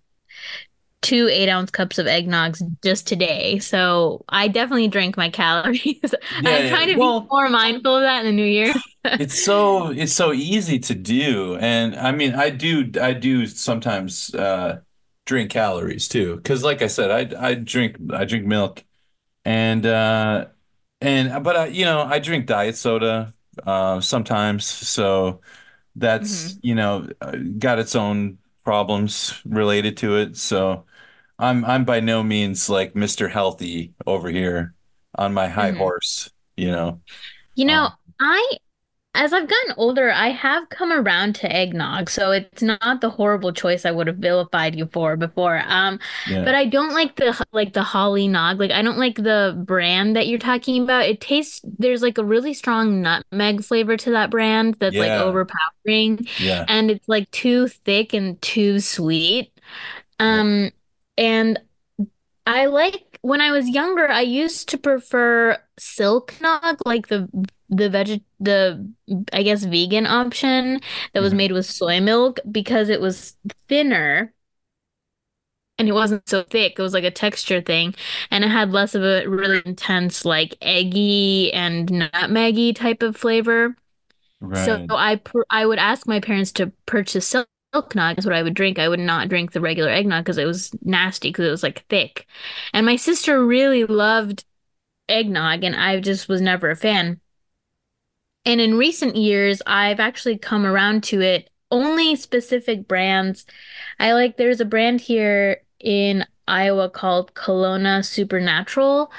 two 1.01 1.27
eight 1.29 1.49
ounce 1.49 1.71
cups 1.71 1.97
of 1.97 2.05
eggnogs 2.07 2.61
just 2.83 3.07
today. 3.07 3.59
So 3.59 4.25
I 4.29 4.47
definitely 4.47 4.87
drink 4.89 5.17
my 5.17 5.29
calories. 5.29 5.81
yeah, 6.29 6.57
I'm 6.57 6.65
yeah. 6.65 6.77
trying 6.77 6.89
to 6.89 6.99
be 6.99 7.15
more 7.31 7.49
mindful 7.49 7.95
of 7.97 8.01
that 8.03 8.25
in 8.25 8.27
the 8.27 8.31
new 8.41 8.47
year. 8.47 8.73
it's 9.17 9.35
so 9.35 9.89
it's 9.91 10.13
so 10.13 10.31
easy 10.33 10.79
to 10.79 10.95
do, 10.95 11.55
and 11.57 11.95
I 11.95 12.11
mean 12.11 12.33
I 12.35 12.49
do 12.49 12.89
I 13.01 13.13
do 13.13 13.45
sometimes 13.47 14.33
uh 14.35 14.81
drink 15.25 15.51
calories 15.51 16.07
too 16.07 16.37
because 16.37 16.63
like 16.63 16.81
I 16.81 16.87
said 16.87 17.11
I 17.35 17.49
I 17.49 17.53
drink 17.55 17.97
I 18.13 18.25
drink 18.25 18.45
milk 18.45 18.83
and 19.45 19.85
uh 19.85 20.47
and 21.01 21.43
but 21.43 21.57
I 21.57 21.67
you 21.67 21.85
know 21.85 22.01
I 22.03 22.19
drink 22.19 22.47
diet 22.47 22.77
soda 22.77 23.33
uh 23.65 24.01
sometimes 24.01 24.65
so. 24.65 25.41
that's, 25.95 26.57
hmm 26.57 26.61
you 26.61 26.75
know, 26.75 27.07
uh, 27.21 27.35
got 27.57 27.79
its 27.79 27.95
own 27.95 28.37
problems 28.63 29.41
related 29.45 29.97
to 29.97 30.18
it. 30.18 30.37
So 30.37 30.85
I'm 31.39 31.65
I'm 31.65 31.85
by 31.85 31.99
no 32.01 32.23
means 32.23 32.69
like 32.69 32.95
Mr. 32.95 33.29
Healthy 33.29 33.93
over 34.05 34.29
here 34.29 34.75
on 35.15 35.33
my 35.33 35.47
high 35.49 35.71
hmm 35.71 35.73
horse, 35.73 36.31
you 36.57 36.71
know. 36.71 37.01
You 37.55 37.65
know, 37.65 37.89
Um, 37.89 37.93
I 38.19 38.57
As 39.15 39.33
I've 39.33 39.49
gotten 39.49 39.75
older, 39.77 40.11
I 40.11 40.29
have 40.29 40.69
come 40.69 40.91
around 40.93 41.35
to 41.37 41.53
eggnog, 41.53 42.09
so 42.09 42.31
it's 42.31 42.61
not 42.63 43.01
the 43.01 43.09
horrible 43.11 43.53
choice 43.53 43.85
I 43.85 43.91
would 43.91 44.07
have 44.07 44.17
vilified 44.17 44.75
you 44.75 44.87
for 44.93 45.17
before. 45.17 45.61
Um, 45.67 45.99
yeah. 46.25 46.45
but 46.45 46.55
I 46.55 46.65
don't 46.65 46.93
like 46.95 47.15
the 47.17 47.45
like 47.53 47.73
the 47.73 47.83
Holly 47.83 48.27
Nog. 48.29 48.59
Like 48.59 48.71
I 48.71 48.81
don't 48.83 48.97
like 48.99 49.15
the 49.17 49.61
brand 49.67 50.15
that 50.17 50.27
you're 50.27 50.39
talking 50.39 50.83
about. 50.83 51.05
It 51.07 51.21
tastes 51.21 51.61
there's 51.79 52.01
like 52.03 52.17
a 52.19 52.25
really 52.25 52.53
strong 52.55 53.01
nutmeg 53.03 53.63
flavor 53.63 53.97
to 53.97 54.11
that 54.11 54.31
brand 54.31 54.75
that's 54.79 54.99
like 54.99 55.15
overpowering, 55.17 56.27
Yeah. 56.37 56.67
and 56.67 56.91
it's 56.91 57.07
like 57.09 57.31
too 57.31 57.67
thick 57.69 58.13
and 58.13 58.41
too 58.41 58.79
sweet. 58.81 59.51
Yeah. 60.25 60.43
Um, 60.43 60.71
and 61.19 61.59
I 62.47 62.68
like 62.68 63.19
when 63.21 63.42
I 63.42 63.52
was 63.52 63.69
younger, 63.69 64.09
I 64.09 64.21
used 64.21 64.69
to 64.69 64.78
prefer 64.78 65.57
silk 65.80 66.35
nog, 66.42 66.80
like 66.85 67.07
the 67.09 67.30
the 67.69 67.90
veg 67.90 68.23
the 68.40 68.92
I 69.33 69.44
guess 69.44 69.66
vegan 69.66 70.07
option 70.07 70.81
that 71.14 71.21
was 71.21 71.33
Mhm. 71.33 71.35
made 71.35 71.52
with 71.54 71.66
soy 71.68 72.02
milk 72.02 72.40
because 72.52 72.90
it 72.90 73.02
was 73.02 73.38
thinner 73.69 74.33
and 75.78 75.88
it 75.88 75.94
wasn't 75.94 76.28
so 76.28 76.44
thick. 76.44 76.73
It 76.78 76.81
was 76.81 76.94
like 76.94 77.04
a 77.06 77.11
texture 77.11 77.61
thing, 77.61 77.95
and 78.31 78.44
it 78.44 78.49
had 78.49 78.71
less 78.71 78.95
of 78.95 79.04
a 79.04 79.26
really 79.28 79.61
intense 79.66 80.26
like 80.26 80.57
eggy 80.61 81.54
and 81.54 81.88
nutmeggy 81.90 82.76
type 82.76 83.02
of 83.02 83.16
flavor. 83.16 83.76
So 84.54 84.80
I 84.90 85.18
pr 85.18 85.42
I 85.52 85.66
would 85.68 85.80
ask 85.80 86.07
my 86.07 86.19
parents 86.21 86.54
to 86.54 86.73
purchase 86.88 87.28
silk 87.28 87.49
nog. 87.73 88.18
is 88.18 88.26
what 88.26 88.35
I 88.35 88.44
would 88.44 88.54
drink. 88.54 88.80
I 88.80 88.90
would 88.90 88.99
not 88.99 89.30
drink 89.30 89.52
the 89.52 89.61
regular 89.61 89.90
eggnog 89.90 90.23
because 90.23 90.38
it 90.38 90.45
was 90.45 90.71
nasty 90.81 91.30
because 91.30 91.45
it 91.45 91.52
was 91.52 91.64
like 91.64 91.85
thick. 91.88 92.28
And 92.73 92.85
my 92.85 92.95
sister 92.95 93.45
really 93.45 93.85
loved 93.85 94.45
eggnog, 95.07 95.64
and 95.64 95.76
I 95.76 95.99
just 95.99 96.30
was 96.30 96.42
never 96.42 96.69
a 96.69 96.76
fan. 96.76 97.19
And 98.45 98.61
in 98.61 98.78
recent 98.78 99.16
years, 99.16 99.61
I've 99.68 99.99
actually 99.99 100.38
come 100.38 100.66
around 100.66 101.04
to 101.06 101.21
it. 101.21 101.49
Only 101.71 102.16
specific 102.16 102.88
brands. 102.88 103.45
I 103.99 104.14
like, 104.14 104.38
there's 104.38 104.61
a 104.61 104.66
brand 104.66 105.02
here 105.02 105.61
in 105.80 106.26
Iowa 106.47 106.90
called 106.90 107.35
Kalona 107.35 108.04
Supernatural 108.04 109.11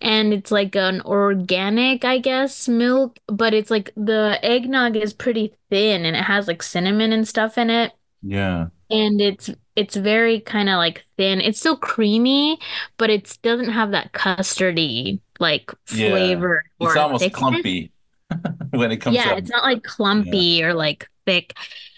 and 0.00 0.32
it's 0.32 0.50
like 0.50 0.76
an 0.76 1.00
organic, 1.02 2.04
I 2.04 2.18
guess, 2.18 2.68
milk, 2.68 3.18
but 3.26 3.54
it's 3.54 3.70
like 3.70 3.90
the 3.96 4.38
eggnog 4.42 4.96
is 4.96 5.12
pretty 5.12 5.54
thin 5.70 6.04
and 6.04 6.16
it 6.16 6.22
has 6.24 6.46
like 6.48 6.62
cinnamon 6.62 7.12
and 7.12 7.26
stuff 7.26 7.58
in 7.58 7.70
it. 7.70 7.92
Yeah. 8.22 8.66
And 8.90 9.20
it's 9.20 9.50
it's 9.76 9.94
very 9.96 10.40
kind 10.40 10.68
of 10.68 10.76
like 10.76 11.04
thin. 11.16 11.40
It's 11.40 11.60
still 11.60 11.76
creamy, 11.76 12.58
but 12.96 13.10
it 13.10 13.38
doesn't 13.42 13.70
have 13.70 13.90
that 13.92 14.12
custardy 14.12 15.20
like 15.40 15.70
Yeah. 15.92 16.10
flavor 16.10 16.64
It's 16.80 16.96
almost 16.96 17.22
thickness. 17.24 17.38
clumpy 17.38 17.92
when 18.70 18.90
it 18.92 18.98
comes 18.98 19.16
Yeah, 19.16 19.34
it's 19.36 19.50
not 19.50 19.62
like 19.64 19.82
Yeah. 19.84 19.90
clumpy 19.90 20.64
or 20.64 20.74
like 20.74 21.08
thick. 21.26 21.54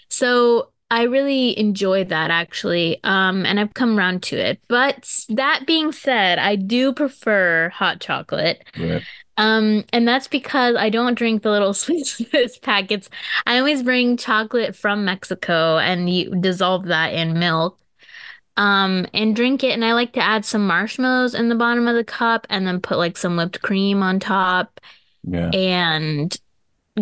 So 0.09 0.71
I 0.91 1.03
really 1.03 1.57
enjoyed 1.57 2.09
that 2.09 2.29
actually. 2.31 2.99
Um, 3.05 3.45
and 3.45 3.59
I've 3.59 3.73
come 3.73 3.97
around 3.97 4.23
to 4.23 4.37
it. 4.37 4.59
But 4.67 5.09
that 5.29 5.65
being 5.65 5.91
said, 5.93 6.37
I 6.37 6.57
do 6.57 6.91
prefer 6.93 7.69
hot 7.69 8.01
chocolate. 8.01 8.63
Right. 8.77 9.01
Um, 9.37 9.85
and 9.93 10.05
that's 10.05 10.27
because 10.27 10.75
I 10.75 10.89
don't 10.89 11.15
drink 11.15 11.41
the 11.43 11.49
little 11.49 11.73
Swiss 11.75 12.59
packets. 12.61 13.09
I 13.47 13.57
always 13.57 13.81
bring 13.83 14.17
chocolate 14.17 14.75
from 14.75 15.05
Mexico 15.05 15.77
and 15.77 16.09
you 16.13 16.35
dissolve 16.35 16.85
that 16.87 17.13
in 17.13 17.39
milk. 17.39 17.79
Um, 18.57 19.07
and 19.13 19.33
drink 19.33 19.63
it. 19.63 19.71
And 19.71 19.85
I 19.85 19.93
like 19.93 20.11
to 20.13 20.19
add 20.19 20.43
some 20.43 20.67
marshmallows 20.67 21.33
in 21.33 21.47
the 21.47 21.55
bottom 21.55 21.87
of 21.87 21.95
the 21.95 22.03
cup 22.03 22.45
and 22.49 22.67
then 22.67 22.81
put 22.81 22.97
like 22.97 23.17
some 23.17 23.37
whipped 23.37 23.61
cream 23.61 24.03
on 24.03 24.19
top 24.19 24.81
Yeah. 25.23 25.49
and 25.51 26.37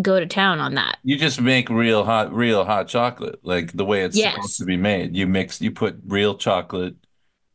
go 0.01 0.19
to 0.19 0.25
town 0.25 0.59
on 0.59 0.75
that. 0.75 0.97
You 1.03 1.17
just 1.17 1.39
make 1.41 1.69
real 1.69 2.03
hot, 2.03 2.33
real 2.33 2.65
hot 2.65 2.87
chocolate, 2.87 3.39
like 3.43 3.71
the 3.73 3.85
way 3.85 4.03
it's 4.03 4.19
supposed 4.19 4.57
to 4.57 4.65
be 4.65 4.77
made. 4.77 5.15
You 5.15 5.27
mix, 5.27 5.61
you 5.61 5.71
put 5.71 5.99
real 6.05 6.35
chocolate 6.37 6.95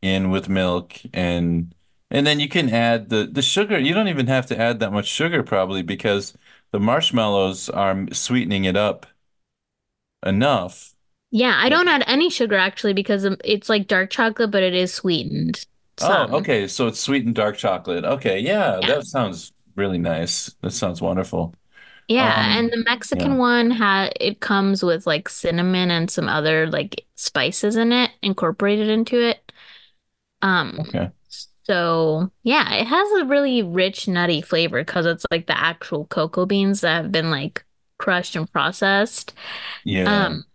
in 0.01 0.31
with 0.31 0.49
milk 0.49 0.95
and 1.13 1.73
and 2.11 2.25
then 2.27 2.39
you 2.39 2.49
can 2.49 2.69
add 2.69 3.09
the 3.09 3.25
the 3.31 3.41
sugar. 3.41 3.77
You 3.79 3.93
don't 3.93 4.07
even 4.07 4.27
have 4.27 4.45
to 4.47 4.59
add 4.59 4.79
that 4.79 4.91
much 4.91 5.07
sugar 5.07 5.43
probably 5.43 5.81
because 5.83 6.35
the 6.71 6.79
marshmallows 6.79 7.69
are 7.69 8.07
sweetening 8.13 8.65
it 8.65 8.75
up 8.75 9.05
enough. 10.25 10.95
Yeah, 11.31 11.53
I 11.57 11.69
don't 11.69 11.87
add 11.87 12.03
any 12.07 12.29
sugar 12.29 12.55
actually 12.55 12.93
because 12.93 13.25
um, 13.25 13.37
it's 13.43 13.69
like 13.69 13.87
dark 13.87 14.09
chocolate, 14.09 14.51
but 14.51 14.63
it 14.63 14.73
is 14.73 14.93
sweetened 14.93 15.65
Oh, 16.01 16.27
okay. 16.39 16.67
So 16.67 16.87
it's 16.87 16.99
sweetened 16.99 17.35
dark 17.35 17.57
chocolate. 17.57 18.03
Okay, 18.03 18.39
yeah, 18.39 18.81
Yeah. 18.81 18.87
that 18.87 19.05
sounds 19.05 19.53
really 19.75 19.97
nice. 19.97 20.53
That 20.61 20.71
sounds 20.71 21.01
wonderful. 21.01 21.55
Yeah, 22.07 22.57
and 22.59 22.69
Um, 22.69 22.71
the 22.71 22.83
yeah. 23.11 23.37
Mexican 23.37 23.37
one 23.37 23.71
ha 23.71 24.09
it 24.19 24.39
comes 24.39 24.83
with 24.83 25.07
like 25.07 25.27
cinnamon 25.29 25.89
and 25.91 26.09
some 26.11 26.27
other 26.29 26.67
like 26.67 27.05
spices 27.15 27.75
in 27.75 27.91
it 27.91 28.11
incorporated 28.21 28.89
into 28.89 29.19
it. 29.21 29.51
Um, 30.41 30.85
Okay. 30.87 31.11
so 31.63 32.31
yeah, 32.43 32.75
it 32.75 32.85
has 32.87 33.11
a 33.21 33.25
really 33.25 33.63
rich 33.63 34.07
nutty 34.07 34.41
flavor 34.41 34.81
because 34.83 35.05
it's 35.07 35.25
like 35.31 35.47
the 35.47 35.57
actual 35.59 36.05
cocoa 36.07 36.45
beans 36.47 36.81
that 36.81 37.03
have 37.03 37.11
been 37.13 37.31
like 37.31 37.65
crushed 37.99 38.35
and 38.35 38.51
processed. 38.51 39.33
Yeah. 39.83 40.27
Um, 40.27 40.45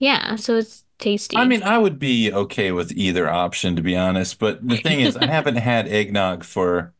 yeah, 0.00 0.36
so 0.36 0.56
it's 0.58 0.84
tasty. 0.98 1.36
I 1.36 1.44
mean, 1.44 1.62
I 1.62 1.76
would 1.78 1.98
be 1.98 2.32
okay 2.32 2.72
with 2.72 2.92
either 2.92 3.28
option, 3.28 3.76
to 3.76 3.82
be 3.82 3.96
honest. 3.96 4.38
But 4.38 4.66
the 4.68 4.78
thing 4.78 5.00
is, 5.00 5.16
I 5.16 5.26
haven't 5.26 5.56
had 5.56 5.86
eggnog 5.88 6.44
for 6.44 6.94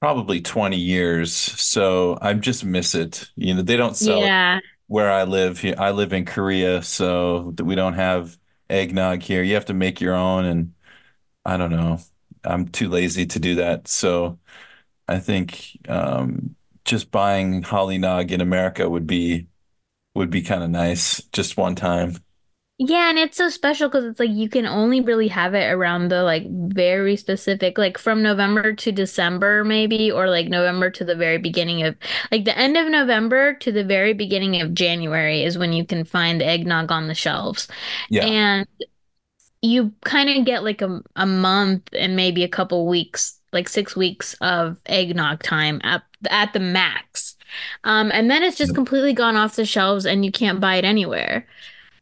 probably 0.00 0.40
20 0.40 0.76
years, 0.78 1.34
so 1.34 2.18
I 2.20 2.34
just 2.34 2.64
miss 2.64 2.94
it. 2.94 3.30
You 3.36 3.54
know, 3.54 3.62
they 3.62 3.76
don't 3.76 3.96
sell 3.96 4.24
it 4.26 4.26
Yeah. 4.26 4.60
where 4.88 5.10
I 5.10 5.24
live 5.24 5.60
here. 5.60 5.74
I 5.78 5.92
live 5.92 6.12
in 6.12 6.24
Korea, 6.26 6.82
so 6.82 7.54
we 7.62 7.74
don't 7.74 7.94
have 7.94 8.38
eggnog 8.70 9.22
here. 9.22 9.42
You 9.42 9.54
have 9.54 9.66
to 9.66 9.74
make 9.74 10.00
your 10.00 10.14
own, 10.14 10.44
and 10.46 10.74
I 11.44 11.56
don't 11.56 11.70
know. 11.72 12.00
I'm 12.44 12.68
too 12.68 12.88
lazy 12.88 13.26
to 13.26 13.40
do 13.40 13.56
that. 13.56 13.88
So 13.88 14.38
I 15.08 15.18
think 15.20 15.78
um, 15.88 16.56
just 16.84 17.10
buying 17.10 17.62
Holly 17.62 17.98
Nog 17.98 18.32
in 18.32 18.40
America 18.40 18.88
would 18.88 19.06
be 19.06 19.48
would 20.14 20.30
be 20.30 20.42
kind 20.42 20.62
of 20.64 20.70
nice, 20.70 21.22
just 21.32 21.56
one 21.56 21.74
time. 21.76 22.16
Yeah, 22.82 23.10
and 23.10 23.18
it's 23.18 23.36
so 23.36 23.50
special 23.50 23.90
because 23.90 24.06
it's 24.06 24.18
like 24.18 24.30
you 24.30 24.48
can 24.48 24.64
only 24.64 25.02
really 25.02 25.28
have 25.28 25.52
it 25.52 25.70
around 25.70 26.08
the 26.08 26.22
like 26.22 26.46
very 26.48 27.14
specific, 27.14 27.76
like 27.76 27.98
from 27.98 28.22
November 28.22 28.72
to 28.72 28.90
December, 28.90 29.64
maybe, 29.64 30.10
or 30.10 30.30
like 30.30 30.46
November 30.48 30.88
to 30.92 31.04
the 31.04 31.14
very 31.14 31.36
beginning 31.36 31.82
of 31.82 31.94
like 32.32 32.46
the 32.46 32.56
end 32.56 32.78
of 32.78 32.88
November 32.88 33.52
to 33.52 33.70
the 33.70 33.84
very 33.84 34.14
beginning 34.14 34.62
of 34.62 34.72
January 34.72 35.44
is 35.44 35.58
when 35.58 35.74
you 35.74 35.84
can 35.84 36.06
find 36.06 36.40
the 36.40 36.46
eggnog 36.46 36.90
on 36.90 37.06
the 37.06 37.14
shelves. 37.14 37.68
Yeah. 38.08 38.24
And 38.24 38.66
you 39.60 39.92
kind 40.06 40.30
of 40.30 40.46
get 40.46 40.64
like 40.64 40.80
a, 40.80 41.02
a 41.16 41.26
month 41.26 41.86
and 41.92 42.16
maybe 42.16 42.44
a 42.44 42.48
couple 42.48 42.86
weeks, 42.86 43.38
like 43.52 43.68
six 43.68 43.94
weeks 43.94 44.34
of 44.40 44.78
eggnog 44.86 45.42
time 45.42 45.82
at 45.84 46.02
at 46.30 46.54
the 46.54 46.60
max. 46.60 47.36
Um, 47.84 48.10
and 48.14 48.30
then 48.30 48.42
it's 48.42 48.56
just 48.56 48.74
completely 48.74 49.12
gone 49.12 49.36
off 49.36 49.56
the 49.56 49.66
shelves 49.66 50.06
and 50.06 50.24
you 50.24 50.32
can't 50.32 50.60
buy 50.60 50.76
it 50.76 50.86
anywhere. 50.86 51.46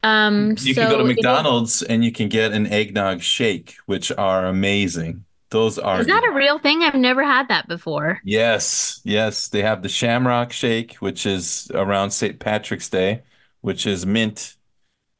Um, 0.03 0.55
You 0.59 0.73
can 0.75 0.87
go 0.89 0.97
to 0.97 1.03
so 1.03 1.07
McDonald's 1.07 1.81
and 1.83 2.03
you 2.03 2.11
can 2.11 2.29
get 2.29 2.51
an 2.53 2.67
eggnog 2.67 3.21
shake, 3.21 3.75
which 3.85 4.11
are 4.11 4.45
amazing. 4.45 5.25
Those 5.49 5.77
are 5.79 5.99
Is 5.99 6.07
that 6.07 6.23
a 6.23 6.31
real 6.33 6.59
thing? 6.59 6.83
I've 6.83 6.93
never 6.95 7.23
had 7.23 7.47
that 7.49 7.67
before. 7.67 8.21
yes, 8.23 9.01
yes. 9.03 9.47
They 9.49 9.61
have 9.63 9.81
the 9.81 9.89
Shamrock 9.89 10.51
Shake, 10.51 10.95
which 10.95 11.25
is 11.25 11.69
around 11.73 12.11
St. 12.11 12.39
Patrick's 12.39 12.89
Day, 12.89 13.23
which 13.61 13.85
is 13.87 14.05
mint, 14.05 14.55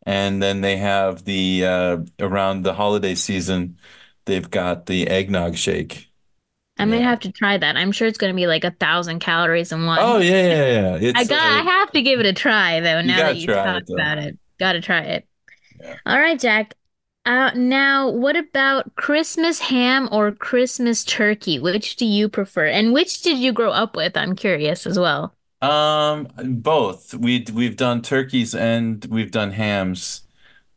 and 0.06 0.42
then 0.44 0.62
they 0.62 0.78
have 0.78 1.26
the 1.26 1.66
uh, 1.66 1.98
around 2.20 2.64
the 2.64 2.74
holiday 2.76 3.16
season, 3.16 3.80
they've 4.26 4.50
got 4.50 4.88
the 4.88 5.08
eggnog 5.08 5.58
shake. 5.58 6.12
I 6.78 6.86
might 6.86 7.02
Yeah. 7.02 7.10
have 7.10 7.20
to 7.22 7.32
try 7.32 7.58
that. 7.58 7.76
I'm 7.76 7.92
sure 7.92 8.08
it's 8.08 8.18
going 8.18 8.32
to 8.34 8.36
be 8.36 8.48
like 8.48 8.64
a 8.64 8.72
thousand 8.72 9.20
calories 9.20 9.72
in 9.72 9.86
Oh 9.96 10.18
one. 10.18 10.22
yeah, 10.22 10.48
yeah, 10.48 10.96
yeah. 10.98 11.12
I 11.14 11.24
got, 11.26 11.40
uh, 11.40 11.50
I 11.52 11.62
have 11.64 11.92
to 11.92 12.02
give 12.02 12.20
it 12.20 12.26
a 12.26 12.34
try 12.34 12.80
though, 12.80 13.02
now 13.02 13.24
that 13.24 13.38
you 13.38 13.48
talk 13.48 13.84
it 13.88 13.90
about 13.90 14.18
it. 14.20 14.38
Gotta 14.60 14.82
try 14.82 15.02
it. 15.02 15.28
Yeah. 15.80 15.96
All 16.06 16.20
right, 16.20 16.40
Jack. 16.40 16.76
Uh, 17.26 17.52
now, 17.56 18.10
what 18.10 18.36
about 18.36 18.96
Christmas 18.96 19.60
ham 19.60 20.10
or 20.12 20.32
Christmas 20.32 21.04
turkey? 21.04 21.60
Which 21.60 21.96
do 21.96 22.06
you 22.06 22.30
prefer? 22.30 22.66
And 22.66 22.94
which 22.94 23.22
did 23.22 23.38
you 23.38 23.52
grow 23.52 23.72
up 23.72 23.96
with? 23.96 24.18
I'm 24.18 24.36
curious 24.36 24.88
as 24.88 24.98
well. 24.98 25.36
Um, 25.62 26.30
both. 26.38 27.14
We 27.14 27.46
we've 27.54 27.76
done 27.76 28.02
turkeys 28.02 28.56
and 28.56 29.06
we've 29.06 29.32
done 29.32 29.52
hams. 29.52 30.22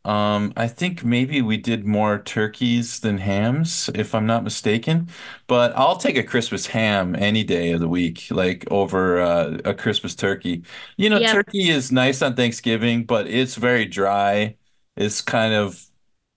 Um, 0.05 0.51
I 0.57 0.67
think 0.67 1.03
maybe 1.05 1.41
we 1.41 1.55
did 1.57 1.85
more 1.85 2.19
turkeys 2.21 2.99
than 2.99 3.19
hams, 3.19 3.89
if 3.95 4.13
I'm 4.13 4.25
not 4.25 4.43
mistaken. 4.43 5.07
But 5.47 5.73
I'll 5.77 5.95
take 5.97 6.17
a 6.17 6.23
Christmas 6.23 6.67
ham 6.67 7.15
any 7.15 7.43
day 7.45 7.71
of 7.71 7.79
the 7.79 7.87
week, 7.87 8.27
like 8.29 8.65
over 8.69 9.21
uh, 9.21 9.59
a 9.63 9.73
Christmas 9.73 10.13
turkey. 10.15 10.63
You 10.97 11.09
know, 11.09 11.19
Yep. 11.19 11.23
turkey 11.23 11.69
is 11.69 11.91
nice 11.91 12.21
on 12.21 12.35
Thanksgiving, 12.35 13.05
but 13.05 13.27
it's 13.27 13.55
very 13.55 13.85
dry. 13.85 14.57
It's 14.97 15.21
kind 15.21 15.53
of 15.53 15.85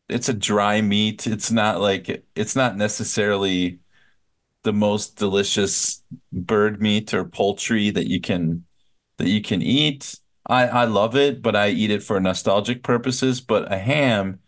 it's 0.09 0.29
a 0.29 0.35
dry 0.35 0.81
meat. 0.83 1.27
It's 1.27 1.51
not 1.53 1.81
like 1.81 2.25
it's 2.37 2.57
not 2.57 2.77
necessarily 2.77 3.81
the 4.65 4.73
most 4.73 5.17
delicious 5.17 6.03
bird 6.33 6.81
meat 6.83 7.15
or 7.15 7.25
poultry 7.25 7.91
that 7.91 8.09
you 8.09 8.21
can 8.21 8.65
that 9.19 9.29
you 9.29 9.43
can 9.43 9.63
eat. 9.63 10.17
I 10.49 10.67
I 10.69 10.85
love 10.85 11.17
it, 11.17 11.43
but 11.43 11.57
I 11.57 11.69
eat 11.71 11.91
it 11.91 12.03
for 12.03 12.21
nostalgic 12.21 12.83
purposes. 12.83 13.41
But 13.41 13.71
a 13.73 13.79
ham, 13.79 14.41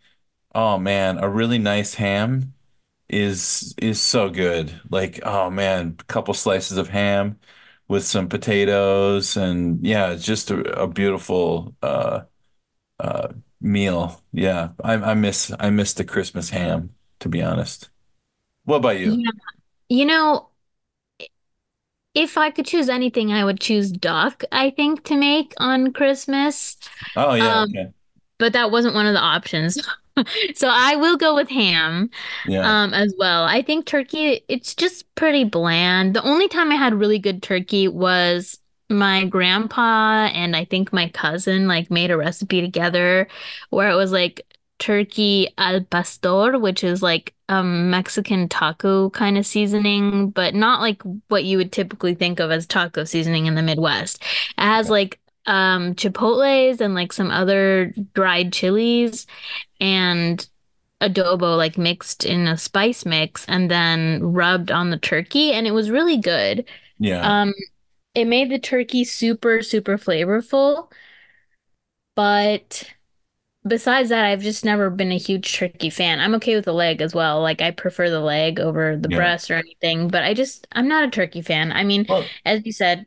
oh 0.55 0.77
man, 0.79 1.19
a 1.19 1.29
really 1.29 1.59
nice 1.59 1.95
ham 1.95 2.53
is 3.09 3.75
is 3.79 4.01
so 4.01 4.29
good. 4.29 4.81
Like, 4.91 5.19
oh 5.23 5.49
man, 5.51 5.97
a 5.99 6.03
couple 6.05 6.33
slices 6.35 6.77
of 6.77 6.89
ham 6.89 7.39
with 7.89 8.05
some 8.05 8.29
potatoes 8.29 9.37
and 9.37 9.85
yeah, 9.85 10.11
it's 10.11 10.25
just 10.25 10.51
a, 10.51 10.83
a 10.83 10.87
beautiful 10.87 11.75
uh 11.83 12.23
uh 12.99 13.29
meal. 13.61 14.23
Yeah, 14.33 14.71
I 14.83 14.93
I 14.95 15.13
miss 15.15 15.51
I 15.59 15.69
miss 15.71 15.93
the 15.93 16.05
Christmas 16.05 16.49
ham, 16.51 16.95
to 17.21 17.29
be 17.29 17.41
honest. 17.43 17.89
What 18.65 18.77
about 18.77 18.99
you? 18.99 19.17
Yeah. 19.17 19.31
You 19.89 20.05
know, 20.05 20.48
if 22.21 22.37
I 22.37 22.51
could 22.51 22.65
choose 22.65 22.89
anything, 22.89 23.31
I 23.31 23.45
would 23.45 23.59
choose 23.59 23.91
duck, 23.91 24.43
I 24.51 24.71
think, 24.71 25.03
to 25.05 25.15
make 25.15 25.53
on 25.57 25.93
Christmas. 25.93 26.77
Oh 27.15 27.33
yeah, 27.35 27.61
Um, 27.61 27.69
okay. 27.69 27.93
but 28.39 28.53
that 28.53 28.71
wasn't 28.71 28.95
one 28.95 29.05
of 29.07 29.13
the 29.13 29.19
options. 29.21 29.79
So 30.55 30.67
I 30.69 30.97
will 30.97 31.15
go 31.15 31.33
with 31.33 31.49
ham, 31.49 32.09
Yeah. 32.45 32.73
um, 32.83 32.93
as 32.93 33.13
well. 33.17 33.45
I 33.45 33.61
think 33.61 33.85
turkey, 33.85 34.41
it's 34.49 34.75
just 34.75 35.05
pretty 35.15 35.45
bland. 35.45 36.13
The 36.13 36.23
only 36.23 36.49
time 36.49 36.71
I 36.71 36.75
had 36.75 36.93
really 36.93 37.19
good 37.19 37.41
turkey 37.41 37.87
was 37.87 38.59
my 38.89 39.25
grandpa 39.25 40.25
and 40.33 40.55
I 40.57 40.65
think 40.65 40.91
my 40.91 41.09
cousin 41.09 41.67
like 41.69 41.89
made 41.89 42.11
a 42.11 42.17
recipe 42.17 42.59
together 42.59 43.29
where 43.69 43.89
it 43.89 43.95
was 43.95 44.11
like 44.11 44.41
turkey 44.79 45.53
al 45.57 45.81
pastor, 45.83 46.57
which 46.57 46.83
is 46.83 47.03
like 47.03 47.33
a 47.49 47.63
Mexican 47.63 48.47
taco 48.49 49.09
kind 49.11 49.37
of 49.37 49.45
seasoning, 49.45 50.29
but 50.29 50.55
not 50.55 50.81
like 50.81 51.01
what 51.27 51.43
you 51.43 51.57
would 51.57 51.71
typically 51.71 52.15
think 52.15 52.39
of 52.39 52.51
as 52.51 52.65
taco 52.65 53.03
seasoning 53.03 53.45
in 53.45 53.55
the 53.55 53.61
Midwest. 53.61 54.23
It 54.57 54.61
has 54.63 54.89
like 54.89 55.19
um 55.45 55.95
chipotles 55.95 56.81
and 56.81 56.93
like 56.93 57.13
some 57.13 57.31
other 57.31 57.93
dried 58.13 58.53
chilies 58.53 59.25
and 59.79 60.47
adobo 61.01 61.57
like 61.57 61.77
mixed 61.77 62.25
in 62.25 62.47
a 62.47 62.57
spice 62.57 63.05
mix 63.05 63.45
and 63.47 63.71
then 63.71 64.21
rubbed 64.21 64.69
on 64.69 64.89
the 64.89 64.97
turkey 64.97 65.53
and 65.53 65.65
it 65.65 65.71
was 65.71 65.89
really 65.89 66.17
good. 66.17 66.65
Yeah. 66.99 67.41
Um 67.41 67.53
it 68.15 68.25
made 68.25 68.49
the 68.51 68.59
turkey 68.59 69.03
super 69.05 69.61
super 69.61 69.97
flavorful. 69.97 70.91
But 72.15 72.83
besides 73.67 74.09
that, 74.09 74.25
I've 74.25 74.41
just 74.41 74.65
never 74.65 74.89
been 74.89 75.11
a 75.11 75.17
huge 75.17 75.53
turkey 75.55 75.89
fan. 75.89 76.19
I'm 76.19 76.35
okay 76.35 76.55
with 76.55 76.65
the 76.65 76.73
leg 76.73 77.01
as 77.01 77.13
well. 77.15 77.41
Like 77.41 77.61
I 77.61 77.71
prefer 77.71 78.09
the 78.09 78.19
leg 78.21 78.59
over 78.59 78.97
the 78.97 79.07
Yeah. 79.07 79.09
breast 79.09 79.51
or 79.51 79.55
anything, 79.55 80.07
but 80.09 80.23
I 80.23 80.33
just 80.33 80.67
I'm 80.71 80.87
not 80.87 81.05
a 81.05 81.11
turkey 81.11 81.41
fan. 81.41 81.71
I 81.71 81.83
mean, 81.83 82.07
Well, 82.07 82.33
as 82.45 82.65
you 82.65 82.71
said, 82.73 83.05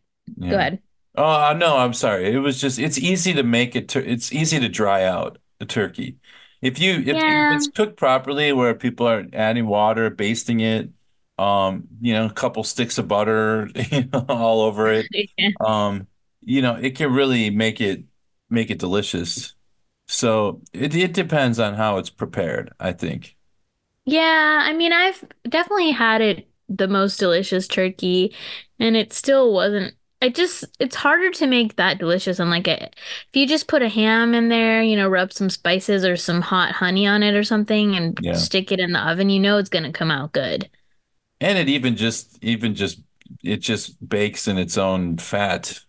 go 0.48 0.56
ahead. 0.58 0.82
Oh, 1.14 1.24
uh, 1.50 1.52
no, 1.54 1.76
I'm 1.76 1.92
sorry. 1.92 2.32
It 2.32 2.38
was 2.38 2.60
just 2.60 2.78
it's 2.78 2.98
easy 2.98 3.34
to 3.34 3.42
make 3.42 3.76
it 3.76 3.88
tur 3.88 4.00
it's 4.00 4.32
easy 4.32 4.58
to 4.60 4.68
dry 4.68 5.04
out 5.04 5.38
the 5.58 5.66
turkey. 5.66 6.18
If 6.62 6.78
you 6.78 6.94
if, 7.06 7.22
if 7.24 7.24
Yeah. 7.24 7.50
it's 7.50 7.66
cooked 7.66 7.96
properly 7.98 8.52
where 8.52 8.74
people 8.74 9.06
are 9.08 9.26
adding 9.32 9.66
water, 9.66 10.08
basting 10.10 10.60
it, 10.60 10.90
um, 11.38 11.88
you 12.00 12.14
know, 12.14 12.26
a 12.26 12.32
couple 12.32 12.64
sticks 12.64 12.96
of 12.98 13.08
butter, 13.08 13.68
you 13.90 14.04
know, 14.12 14.24
all 14.28 14.62
over 14.62 14.90
it, 14.90 15.10
um, 15.60 16.06
you 16.40 16.62
know, 16.62 16.76
it 16.76 16.96
can 16.96 17.12
really 17.12 17.50
make 17.50 17.80
it 17.80 18.04
make 18.48 18.70
it 18.70 18.78
delicious. 18.78 19.54
So 20.06 20.62
it 20.72 20.94
it 20.94 21.12
depends 21.14 21.58
on 21.58 21.74
how 21.74 21.98
it's 21.98 22.10
prepared, 22.10 22.72
I 22.78 22.92
think. 22.92 23.36
Yeah, 24.04 24.60
I 24.64 24.72
mean, 24.72 24.92
I've 24.92 25.24
definitely 25.48 25.92
had 25.92 26.20
it 26.20 26.48
the 26.68 26.88
most 26.88 27.18
delicious 27.18 27.68
turkey, 27.68 28.34
and 28.78 28.96
it 28.96 29.12
still 29.12 29.52
wasn't. 29.52 29.94
I 30.20 30.28
just, 30.28 30.64
it's 30.78 30.94
harder 30.96 31.30
to 31.32 31.46
make 31.48 31.76
that 31.76 31.98
delicious. 31.98 32.38
And 32.38 32.50
like, 32.50 32.68
it, 32.68 32.94
if 33.28 33.36
you 33.36 33.46
just 33.46 33.66
put 33.68 33.82
a 33.82 33.88
ham 33.88 34.34
in 34.34 34.48
there, 34.48 34.82
you 34.82 34.96
know, 34.96 35.08
rub 35.08 35.32
some 35.32 35.50
spices 35.50 36.04
or 36.04 36.16
some 36.16 36.40
hot 36.40 36.72
honey 36.72 37.06
on 37.06 37.22
it 37.24 37.34
or 37.34 37.42
something, 37.44 37.96
and 37.96 38.20
Yeah. 38.20 38.32
stick 38.32 38.70
it 38.72 38.80
in 38.80 38.92
the 38.92 39.00
oven, 39.00 39.30
you 39.30 39.40
know, 39.40 39.58
it's 39.58 39.68
gonna 39.68 39.92
come 39.92 40.10
out 40.10 40.32
good. 40.32 40.68
And 41.40 41.58
it 41.58 41.68
even 41.68 41.96
just 41.96 42.38
even 42.42 42.74
just 42.74 43.02
it 43.42 43.58
just 43.58 44.06
bakes 44.06 44.46
in 44.48 44.58
its 44.58 44.78
own 44.78 45.18
fat. 45.18 45.80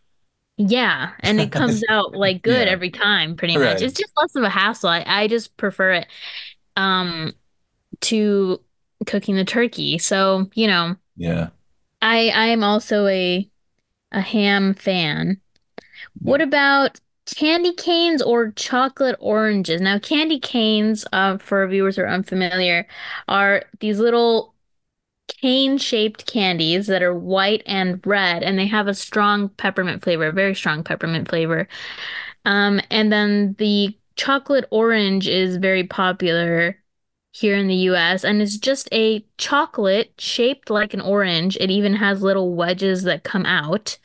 Yeah, 0.58 1.14
and 1.22 1.40
it 1.42 1.52
comes 1.52 1.82
out 1.90 2.14
like 2.14 2.44
good 2.44 2.68
Yeah, 2.68 2.68
every 2.68 2.92
time, 2.92 3.36
pretty 3.36 3.58
much. 3.58 3.82
right. 3.82 3.82
It's 3.82 3.98
just 3.98 4.14
less 4.16 4.36
of 4.36 4.44
a 4.44 4.50
hassle. 4.50 4.90
I, 4.90 5.04
I 5.06 5.28
just 5.28 5.56
prefer 5.58 5.92
it 5.94 6.08
um 6.78 7.34
to 8.02 8.62
cooking 9.08 9.36
the 9.36 9.46
turkey. 9.46 9.98
So, 10.00 10.50
you 10.56 10.68
know, 10.68 10.98
Yeah. 11.16 11.50
I 12.02 12.30
I 12.30 12.48
am 12.48 12.64
also 12.64 13.08
a 13.08 13.50
a 14.12 14.22
ham 14.22 14.74
fan. 14.76 15.42
What 16.24 16.42
about 16.42 17.00
candy 17.36 17.74
canes 17.76 18.22
or 18.22 18.52
chocolate 18.54 19.18
oranges? 19.20 19.82
Now, 19.82 20.00
candy 20.00 20.40
canes, 20.40 21.06
uh, 21.14 21.38
for 21.40 21.68
viewers 21.68 21.98
who 21.98 22.04
are 22.04 22.10
unfamiliar, 22.10 22.88
are 23.30 23.66
these 23.82 24.00
little 24.00 24.53
cane-shaped 25.28 26.26
candies 26.26 26.88
that 26.88 27.04
are 27.04 27.18
white 27.18 27.64
and 27.66 28.06
red, 28.06 28.44
and 28.44 28.58
they 28.58 28.68
have 28.68 28.88
a 28.88 28.94
strong 28.94 29.50
peppermint 29.50 30.04
flavor, 30.04 30.32
very 30.32 30.56
strong 30.56 30.84
peppermint 30.84 31.30
flavor. 31.30 31.68
Um, 32.46 32.82
and 32.92 33.12
then 33.12 33.56
the 33.58 33.98
chocolate 34.16 34.66
orange 34.72 35.28
is 35.28 35.58
very 35.58 35.86
popular 35.86 36.78
here 37.32 37.56
in 37.58 37.68
the 37.68 37.76
US, 37.76 38.24
and 38.24 38.42
it's 38.42 38.58
just 38.58 38.88
a 38.92 39.26
chocolate 39.38 40.14
shaped 40.20 40.70
like 40.70 40.94
an 40.94 41.02
orange. 41.02 41.58
It 41.60 41.72
even 41.72 41.94
has 41.96 42.22
little 42.22 42.54
wedges 42.56 43.04
that 43.04 43.24
come 43.24 43.46
out 43.46 43.98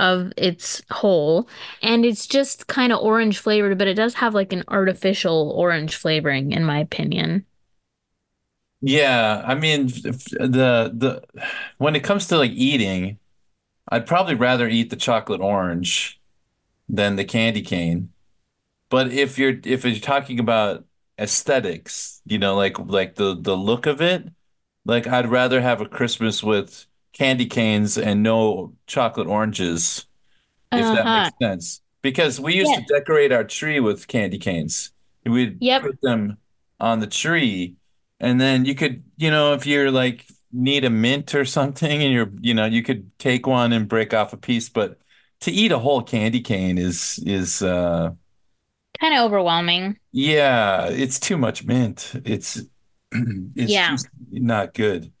of 0.00 0.32
its 0.36 0.82
hole, 0.90 1.48
and 1.80 2.04
it's 2.04 2.26
just 2.26 2.66
kind 2.66 2.92
of 2.92 3.00
orange 3.00 3.38
flavored, 3.38 3.78
but 3.78 3.88
it 3.88 3.94
does 3.94 4.14
have 4.14 4.34
like 4.34 4.52
an 4.52 4.64
artificial 4.68 5.52
orange 5.56 5.94
flavoring, 5.96 6.52
in 6.52 6.64
my 6.64 6.80
opinion. 6.80 7.46
Yeah, 8.84 9.42
I 9.46 9.54
mean 9.54 9.86
the 9.88 10.90
the 10.94 11.22
when 11.78 11.94
it 11.94 12.02
comes 12.04 12.26
to 12.28 12.36
like 12.38 12.50
eating, 12.52 13.18
I'd 13.90 14.06
probably 14.06 14.34
rather 14.36 14.68
eat 14.68 14.90
the 14.90 14.96
chocolate 14.96 15.40
orange 15.42 16.20
than 16.88 17.16
the 17.16 17.24
candy 17.24 17.62
cane. 17.62 18.12
But 18.90 19.12
if 19.12 19.38
you're 19.38 19.54
if 19.64 19.84
you're 19.84 19.96
talking 20.00 20.40
about 20.40 20.86
aesthetics, 21.18 22.22
you 22.26 22.38
know, 22.38 22.56
like 22.56 22.78
like 22.80 23.16
the 23.16 23.36
the 23.40 23.56
look 23.56 23.86
of 23.86 24.02
it, 24.02 24.28
like 24.86 25.06
I'd 25.08 25.28
rather 25.30 25.60
have 25.62 25.80
a 25.82 25.88
Christmas 25.88 26.42
with 26.42 26.86
candy 27.14 27.46
canes 27.46 27.98
and 27.98 28.22
no 28.22 28.76
chocolate 28.86 29.28
oranges. 29.28 30.06
if 30.74 30.90
that 30.92 31.10
Uh-huh. 31.10 31.10
makes 31.10 31.30
sense. 31.40 31.82
Because 32.02 32.40
we 32.40 32.54
used 32.56 32.74
to 32.74 32.80
Yes. 32.80 32.82
decorate 32.82 33.32
our 33.32 33.44
tree 33.44 33.80
with 33.80 34.08
candy 34.08 34.38
canes. 34.38 34.92
We'd 35.24 35.60
Yep. 35.60 35.82
put 35.82 36.00
them 36.02 36.38
on 36.80 37.00
the 37.00 37.06
tree, 37.06 37.76
and 38.22 38.40
then 38.40 38.66
you 38.66 38.76
could, 38.76 39.04
you 39.18 39.30
know, 39.32 39.54
if 39.54 39.66
you're 39.66 39.92
like 39.92 40.26
need 40.52 40.86
a 40.86 40.90
mint 40.90 41.34
or 41.36 41.44
something, 41.46 42.02
and 42.04 42.12
you're, 42.14 42.32
you 42.42 42.54
know, 42.54 42.66
you 42.66 42.82
could 42.84 43.18
take 43.20 43.46
one 43.48 43.72
and 43.74 43.88
break 43.88 44.14
off 44.14 44.34
a 44.34 44.38
piece. 44.38 44.70
But 44.70 45.00
to 45.42 45.52
eat 45.52 45.72
a 45.72 45.80
whole 45.80 46.02
candy 46.04 46.42
cane 46.42 46.78
is 46.78 47.20
is 47.26 47.62
uh 47.62 48.12
Kind 48.98 49.14
of 49.14 49.20
overwhelming. 49.26 49.98
yeah, 50.12 50.88
it's 50.88 51.18
too 51.18 51.38
much 51.38 51.64
mint. 51.64 52.12
It's 52.24 52.60
it's 53.12 53.78
Yeah. 53.78 53.80
just 53.80 54.08
not 54.30 54.74
good. 54.74 55.11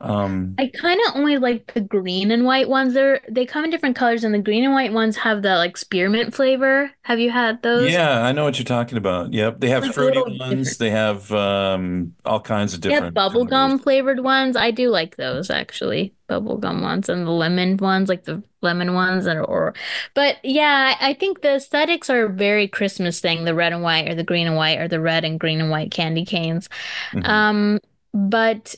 Um 0.00 0.54
I 0.58 0.68
kind 0.68 1.00
of 1.08 1.16
only 1.16 1.38
like 1.38 1.74
the 1.74 1.80
green 1.80 2.30
and 2.30 2.44
white 2.44 2.68
ones. 2.68 2.94
They're 2.94 3.20
they 3.28 3.44
come 3.44 3.64
in 3.64 3.70
different 3.70 3.96
colors, 3.96 4.22
and 4.22 4.32
the 4.32 4.38
green 4.38 4.64
and 4.64 4.72
white 4.72 4.92
ones 4.92 5.16
have 5.16 5.42
the 5.42 5.56
like 5.56 5.76
spearmint 5.76 6.34
flavor. 6.34 6.90
Have 7.02 7.18
you 7.18 7.30
had 7.32 7.62
those? 7.62 7.90
Yeah, 7.90 8.22
I 8.22 8.30
know 8.32 8.44
what 8.44 8.58
you're 8.58 8.64
talking 8.64 8.96
about. 8.96 9.32
Yep, 9.32 9.58
they 9.58 9.70
have 9.70 9.82
Like 9.82 9.92
fruity 9.94 10.20
ones. 10.20 10.38
different. 10.38 10.78
They 10.78 10.90
have 10.90 11.32
um, 11.32 12.14
all 12.24 12.40
kinds 12.40 12.74
of 12.74 12.80
They 12.80 12.92
have 12.92 13.12
different 13.12 13.16
bubblegum 13.16 13.82
flavored 13.82 14.20
ones. 14.20 14.56
I 14.56 14.70
do 14.70 14.88
like 14.88 15.16
those 15.16 15.50
actually. 15.50 16.14
Bubblegum 16.28 16.82
ones 16.82 17.08
and 17.08 17.26
the 17.26 17.30
lemon 17.30 17.76
ones, 17.78 18.08
like 18.08 18.24
the 18.24 18.42
lemon 18.60 18.94
ones 18.94 19.24
that 19.24 19.36
are 19.36 19.44
or 19.44 19.74
but 20.14 20.36
yeah, 20.44 20.94
I 21.00 21.14
think 21.14 21.40
the 21.40 21.54
aesthetics 21.56 22.10
are 22.10 22.26
a 22.26 22.28
very 22.32 22.68
Christmas 22.68 23.18
thing, 23.20 23.44
the 23.44 23.54
red 23.54 23.72
and 23.72 23.82
white 23.82 24.08
or 24.08 24.14
the 24.14 24.24
green 24.24 24.46
and 24.46 24.56
white 24.56 24.78
or 24.78 24.86
the 24.88 25.00
red 25.00 25.24
and 25.24 25.40
green 25.40 25.60
and 25.60 25.70
white 25.70 25.90
candy 25.90 26.24
canes. 26.24 26.68
Mhm. 27.12 27.26
Um, 27.26 27.78
but 28.12 28.74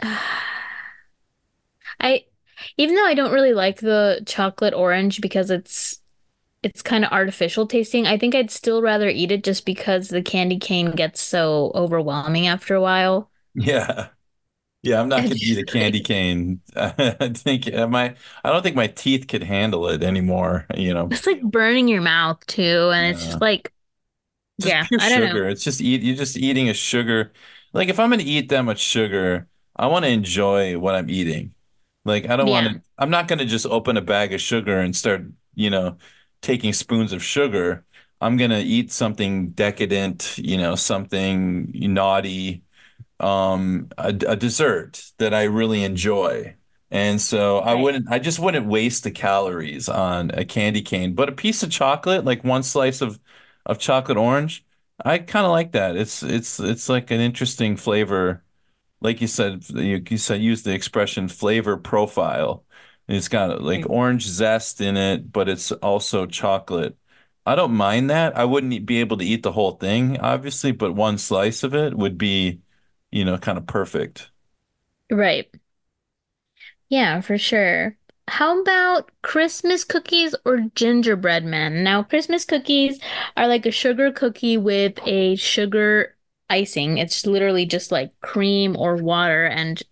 I 2.00 2.24
even 2.76 2.94
though 2.96 3.04
I 3.06 3.14
don't 3.14 3.32
really 3.32 3.52
like 3.52 3.80
the 3.80 4.22
chocolate 4.26 4.74
orange 4.74 5.20
because 5.20 5.50
it's 5.50 6.00
it's 6.62 6.82
kind 6.82 7.04
of 7.04 7.12
artificial 7.12 7.66
tasting, 7.66 8.06
I 8.06 8.18
think 8.18 8.34
I'd 8.34 8.50
still 8.50 8.82
rather 8.82 9.08
eat 9.08 9.32
it 9.32 9.44
just 9.44 9.66
because 9.66 10.08
the 10.08 10.22
candy 10.22 10.58
cane 10.58 10.92
gets 10.92 11.22
so 11.22 11.72
overwhelming 11.74 12.48
after 12.48 12.74
a 12.74 12.82
while. 12.82 13.30
Yeah, 13.54 14.10
yeah. 14.82 15.00
I'm 15.00 15.08
not 15.08 15.22
going 15.22 15.32
to 15.32 15.44
eat 15.44 15.58
a 15.58 15.64
candy 15.64 16.00
cane. 16.02 16.62
I 16.76 17.32
think 17.34 17.72
uh, 17.74 17.88
my 17.88 18.16
I 18.44 18.50
don't 18.52 18.62
think 18.62 18.76
my 18.76 18.88
teeth 18.88 19.28
could 19.28 19.42
handle 19.44 19.88
it 19.88 20.02
anymore. 20.04 20.66
You 20.76 20.94
know, 20.94 21.10
it's 21.10 21.26
like 21.26 21.42
burning 21.42 21.88
your 21.88 22.02
mouth 22.02 22.44
too, 22.46 22.90
and 22.92 23.06
it's 23.06 23.24
just 23.24 23.40
like 23.40 23.72
Just 24.60 24.76
yeah, 24.76 24.88
I 24.98 25.08
don't 25.10 25.22
know. 25.22 25.40
sugar. 25.40 25.48
It's 25.48 25.62
just 25.64 25.80
eat. 25.80 26.02
You're 26.02 26.16
just 26.16 26.36
eating 26.36 26.68
a 26.68 26.74
sugar. 26.74 27.32
Like 27.72 27.88
if 27.88 28.00
I'm 28.00 28.10
going 28.10 28.20
to 28.20 28.24
eat 28.26 28.48
that 28.48 28.62
much 28.62 28.80
sugar, 28.80 29.48
I 29.78 29.86
want 29.86 30.04
to 30.04 30.10
enjoy 30.10 30.78
what 30.78 30.94
I'm 30.94 31.10
eating. 31.10 31.54
Like 32.04 32.28
I 32.28 32.36
don't 32.36 32.50
want 32.50 32.66
to. 32.68 32.82
I'm 32.98 33.10
not 33.10 33.28
going 33.28 33.38
to 33.38 33.44
just 33.44 33.66
open 33.66 33.96
a 33.96 34.02
bag 34.02 34.32
of 34.34 34.40
sugar 34.40 34.80
and 34.80 34.94
start, 34.96 35.22
you 35.54 35.70
know, 35.70 35.98
taking 36.42 36.72
spoons 36.72 37.12
of 37.12 37.22
sugar. 37.22 37.84
I'm 38.20 38.36
going 38.36 38.50
to 38.50 38.58
eat 38.60 38.90
something 38.92 39.50
decadent, 39.50 40.38
you 40.38 40.56
know, 40.58 40.74
something 40.74 41.70
naughty 41.74 42.64
um 43.20 43.88
a, 43.98 44.08
a 44.28 44.36
dessert 44.36 45.02
that 45.18 45.34
I 45.34 45.44
really 45.44 45.84
enjoy. 45.84 46.54
And 46.90 47.20
so 47.20 47.58
I 47.58 47.74
wouldn't 47.74 48.10
I 48.10 48.18
just 48.18 48.38
wouldn't 48.38 48.66
waste 48.66 49.04
the 49.04 49.10
calories 49.10 49.88
on 49.88 50.30
a 50.32 50.44
candy 50.44 50.82
cane, 50.82 51.14
but 51.14 51.28
a 51.28 51.32
piece 51.32 51.62
of 51.62 51.70
chocolate, 51.70 52.24
like 52.24 52.44
one 52.44 52.62
slice 52.62 53.00
of 53.02 53.20
of 53.66 53.78
chocolate 53.78 54.16
orange, 54.18 54.64
I 55.04 55.18
kind 55.18 55.44
of 55.46 55.52
like 55.52 55.72
that. 55.72 55.96
It's 55.96 56.22
it's 56.22 56.60
it's 56.60 56.88
like 56.88 57.10
an 57.10 57.20
interesting 57.20 57.76
flavor. 57.76 58.42
Like 59.00 59.20
you 59.20 59.26
said, 59.26 59.68
you, 59.70 60.02
you 60.08 60.18
said 60.18 60.40
use 60.42 60.62
the 60.62 60.72
expression 60.74 61.28
flavor 61.28 61.76
profile. 61.76 62.64
It's 63.08 63.28
got 63.28 63.62
like 63.62 63.84
Mm. 63.84 63.90
orange 63.90 64.26
zest 64.26 64.80
in 64.80 64.96
it, 64.96 65.32
but 65.32 65.48
it's 65.48 65.72
also 65.72 66.26
chocolate. 66.26 66.96
I 67.46 67.54
don't 67.54 67.72
mind 67.74 68.10
that. 68.10 68.36
I 68.36 68.44
wouldn't 68.44 68.84
be 68.86 69.00
able 69.00 69.16
to 69.18 69.24
eat 69.24 69.42
the 69.42 69.52
whole 69.52 69.72
thing, 69.72 70.18
obviously, 70.20 70.72
but 70.72 70.94
one 70.94 71.16
slice 71.18 71.62
of 71.62 71.74
it 71.74 71.94
would 71.96 72.18
be 72.18 72.60
you 73.10 73.24
know, 73.24 73.38
kind 73.38 73.56
of 73.58 73.66
perfect. 73.66 74.30
Right. 75.10 75.48
Yeah, 76.88 77.20
for 77.20 77.38
sure. 77.38 77.96
How 78.28 78.60
about 78.60 79.10
Christmas 79.22 79.84
cookies 79.84 80.34
or 80.44 80.58
gingerbread 80.74 81.44
men? 81.44 81.82
Now, 81.82 82.02
Christmas 82.02 82.44
cookies 82.44 83.00
are 83.36 83.48
like 83.48 83.64
a 83.66 83.70
sugar 83.70 84.12
cookie 84.12 84.58
with 84.58 84.98
a 85.06 85.36
sugar 85.36 86.16
icing. 86.50 86.98
It's 86.98 87.26
literally 87.26 87.66
just 87.66 87.92
like 87.92 88.12
cream 88.20 88.76
or 88.76 88.96
water 88.96 89.46
and 89.46 89.82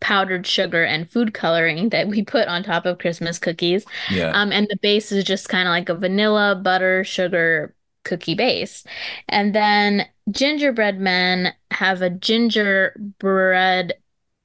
powdered 0.00 0.46
sugar 0.46 0.84
and 0.84 1.08
food 1.10 1.34
coloring 1.34 1.90
that 1.90 2.08
we 2.08 2.22
put 2.24 2.48
on 2.48 2.62
top 2.62 2.86
of 2.86 2.98
Christmas 2.98 3.38
cookies. 3.38 3.84
Yeah. 4.10 4.30
Um, 4.30 4.52
and 4.52 4.66
the 4.68 4.78
base 4.78 5.12
is 5.12 5.24
just 5.24 5.48
kind 5.48 5.68
of 5.68 5.72
like 5.72 5.88
a 5.88 5.94
vanilla, 5.94 6.60
butter, 6.62 7.04
sugar 7.04 7.74
cookie 8.04 8.34
base. 8.34 8.84
And 9.28 9.54
then 9.54 10.06
gingerbread 10.30 10.98
men 10.98 11.54
have 11.70 12.02
a 12.02 12.10
gingerbread 12.10 13.94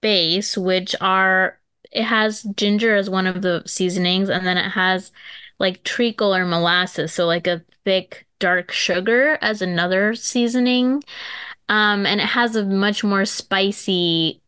base, 0.01 0.57
which 0.57 0.95
are 0.99 1.59
it 1.91 2.03
has 2.03 2.43
ginger 2.55 2.95
as 2.95 3.09
one 3.09 3.27
of 3.27 3.41
the 3.41 3.63
seasonings, 3.65 4.29
and 4.29 4.45
then 4.45 4.57
it 4.57 4.69
has 4.71 5.11
like 5.59 5.83
treacle 5.83 6.33
or 6.33 6.45
molasses, 6.45 7.13
so 7.13 7.25
like 7.25 7.47
a 7.47 7.61
thick 7.85 8.27
dark 8.39 8.71
sugar 8.71 9.37
as 9.41 9.61
another 9.61 10.15
seasoning. 10.15 11.03
Um, 11.69 12.05
and 12.05 12.21
it 12.21 12.27
has 12.27 12.55
a 12.55 12.65
much 12.65 13.03
more 13.03 13.25
spicy 13.25 14.41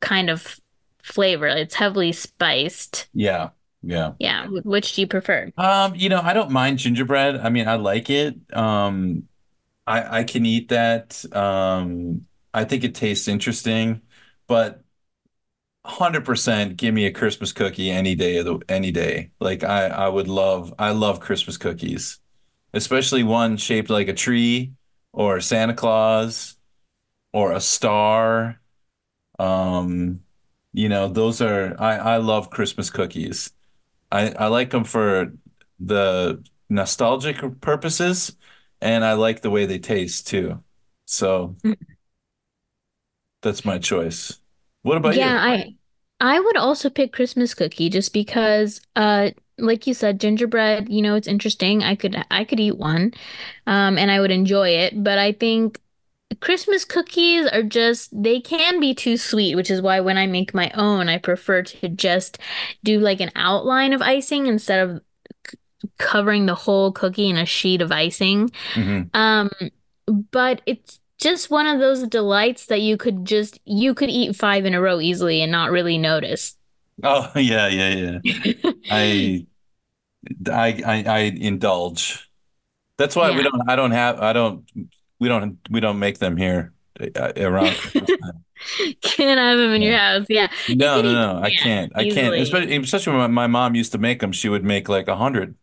kind 0.00 0.30
of 0.30 0.60
flavor. 1.02 1.46
It's 1.48 1.74
heavily 1.76 2.12
spiced. 2.12 3.08
Yeah. 3.12 3.50
Yeah. 3.82 4.14
Yeah. 4.18 4.46
Which 4.48 4.94
do 4.94 5.00
you 5.02 5.06
prefer? 5.06 5.52
Um, 5.56 5.94
you 5.94 6.08
know, 6.08 6.20
I 6.20 6.32
don't 6.32 6.50
mind 6.50 6.78
gingerbread. 6.78 7.36
I 7.36 7.50
mean, 7.50 7.68
I 7.68 7.74
like 7.76 8.08
it. 8.10 8.36
Um, 8.56 9.28
I 9.86 10.20
I 10.20 10.24
can 10.24 10.46
eat 10.46 10.70
that. 10.70 11.24
Um, 11.36 12.26
I 12.54 12.64
think 12.64 12.84
it 12.84 12.94
tastes 12.96 13.28
interesting, 13.28 14.02
but 14.48 14.84
100% 15.84 16.76
give 16.78 16.94
me 16.94 17.06
a 17.06 17.12
Christmas 17.12 17.52
cookie 17.54 17.90
any 17.92 18.16
day 18.16 18.38
of 18.38 18.46
the 18.46 18.60
any 18.70 18.92
day. 18.92 19.32
Like 19.40 19.64
I 19.64 19.88
I 19.88 20.08
would 20.10 20.28
love 20.28 20.74
I 20.80 20.92
love 20.92 21.20
Christmas 21.20 21.58
cookies, 21.58 22.19
especially 22.72 23.22
one 23.22 23.56
shaped 23.56 23.90
like 23.90 24.08
a 24.08 24.14
tree 24.14 24.72
or 25.12 25.40
Santa 25.40 25.74
Claus 25.74 26.56
or 27.32 27.52
a 27.52 27.60
star. 27.60 28.60
Um, 29.38 30.22
you 30.72 30.88
know, 30.88 31.08
those 31.08 31.40
are 31.42 31.76
I 31.80 31.96
I 31.98 32.16
love 32.18 32.50
Christmas 32.50 32.90
cookies. 32.90 33.52
I 34.12 34.30
I 34.32 34.48
like 34.48 34.70
them 34.70 34.84
for 34.84 35.34
the 35.80 36.44
nostalgic 36.70 37.38
purposes, 37.60 38.36
and 38.80 39.04
I 39.04 39.14
like 39.14 39.42
the 39.42 39.50
way 39.50 39.66
they 39.66 39.78
taste 39.80 40.28
too. 40.28 40.62
So 41.06 41.56
that's 43.42 43.64
my 43.64 43.78
choice. 43.78 44.40
What 44.82 44.96
about 44.96 45.18
you? 45.18 45.34
Yeah, 45.34 45.36
I 45.40 45.74
I 46.20 46.40
would 46.40 46.56
also 46.56 46.90
pick 46.90 47.12
Christmas 47.12 47.54
cookie 47.54 47.88
just 47.88 48.12
because 48.12 48.80
uh 48.96 49.30
like 49.60 49.86
you 49.86 49.94
said 49.94 50.20
gingerbread, 50.20 50.88
you 50.88 51.02
know, 51.02 51.14
it's 51.14 51.28
interesting. 51.28 51.82
I 51.82 51.94
could 51.96 52.16
I 52.30 52.44
could 52.44 52.60
eat 52.60 52.78
one 52.78 53.12
um 53.66 53.98
and 53.98 54.10
I 54.10 54.20
would 54.20 54.30
enjoy 54.32 54.70
it, 54.70 55.02
but 55.02 55.18
I 55.18 55.32
think 55.32 55.80
Christmas 56.40 56.84
cookies 56.84 57.46
are 57.48 57.62
just 57.64 58.10
they 58.12 58.40
can 58.40 58.80
be 58.80 58.94
too 58.94 59.16
sweet, 59.16 59.56
which 59.56 59.70
is 59.70 59.82
why 59.82 60.00
when 60.00 60.18
I 60.18 60.26
make 60.26 60.54
my 60.54 60.70
own, 60.74 61.08
I 61.08 61.18
prefer 61.18 61.62
to 61.62 61.88
just 61.88 62.38
do 62.84 63.00
like 63.00 63.20
an 63.20 63.30
outline 63.36 63.92
of 63.92 64.02
icing 64.02 64.46
instead 64.46 64.88
of 64.88 65.02
c- 65.48 65.58
covering 65.98 66.46
the 66.46 66.54
whole 66.54 66.92
cookie 66.92 67.28
in 67.30 67.36
a 67.36 67.46
sheet 67.46 67.82
of 67.82 67.92
icing. 67.92 68.50
hmm 68.76 69.10
Um 69.14 69.50
but 70.30 70.62
it's 70.66 71.00
just 71.18 71.50
one 71.50 71.66
of 71.66 71.78
those 71.80 72.06
delights 72.08 72.66
that 72.66 72.80
you 72.80 72.96
could 72.96 73.24
just 73.24 73.58
you 73.64 73.94
could 73.94 74.10
eat 74.10 74.36
five 74.36 74.64
in 74.64 74.74
a 74.74 74.80
row 74.80 75.00
easily 75.00 75.42
and 75.42 75.52
not 75.52 75.70
really 75.70 75.98
notice. 75.98 76.56
Oh 77.02 77.30
yeah, 77.36 77.68
yeah, 77.68 78.18
yeah. 78.24 78.62
I 78.88 79.46
I 80.50 80.82
I, 80.86 81.04
I 81.06 81.18
indulge. 81.20 82.28
That's 82.98 83.16
why 83.16 83.34
we 83.34 83.42
don't 83.42 83.68
I 83.68 83.76
don't 83.76 83.92
have 83.92 84.20
I 84.20 84.32
don't 84.32 84.70
we 85.18 85.28
don't 85.28 85.58
we 85.70 85.80
don't 85.80 85.98
make 85.98 86.18
them 86.18 86.36
here 86.36 86.72
uh, 87.16 87.32
around 87.36 87.76
Can't 89.00 89.40
have 89.40 89.58
them 89.58 89.72
in 89.72 89.80
your 89.82 89.96
house. 89.96 90.26
Yeah. 90.28 90.48
No, 90.68 91.00
no, 91.00 91.12
no. 91.12 91.42
I 91.42 91.50
can't. 91.50 91.92
I 91.94 92.10
can't. 92.10 92.34
Especially, 92.34 92.76
especially 92.76 93.12
when 93.16 93.32
my, 93.32 93.46
my 93.46 93.46
mom 93.46 93.74
used 93.74 93.92
to 93.92 93.98
make 93.98 94.20
them, 94.20 94.32
she 94.32 94.50
would 94.50 94.64
make 94.64 94.88
like 94.88 95.08
a 95.08 95.16
hundred. 95.16 95.54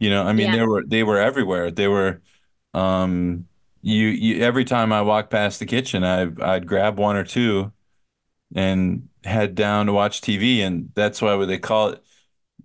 You 0.00 0.10
know, 0.10 0.24
I 0.24 0.32
mean, 0.32 0.46
Yeah. 0.46 0.56
they 0.56 0.62
were 0.66 0.84
they 0.84 1.02
were 1.04 1.18
everywhere. 1.18 1.70
They 1.70 1.86
were 1.86 2.22
um 2.74 3.46
you 3.82 4.08
you 4.08 4.42
every 4.42 4.64
time 4.64 4.92
I 4.92 5.02
walked 5.02 5.30
past 5.30 5.60
the 5.60 5.66
kitchen, 5.66 6.02
I 6.02 6.26
I'd 6.42 6.66
grab 6.66 6.98
one 6.98 7.14
or 7.16 7.24
two 7.24 7.72
and 8.54 9.08
head 9.22 9.54
down 9.54 9.86
to 9.86 9.92
watch 9.92 10.20
TV, 10.20 10.58
and 10.60 10.90
that's 10.94 11.22
why 11.22 11.42
they 11.44 11.58
call 11.58 11.90
it 11.90 12.02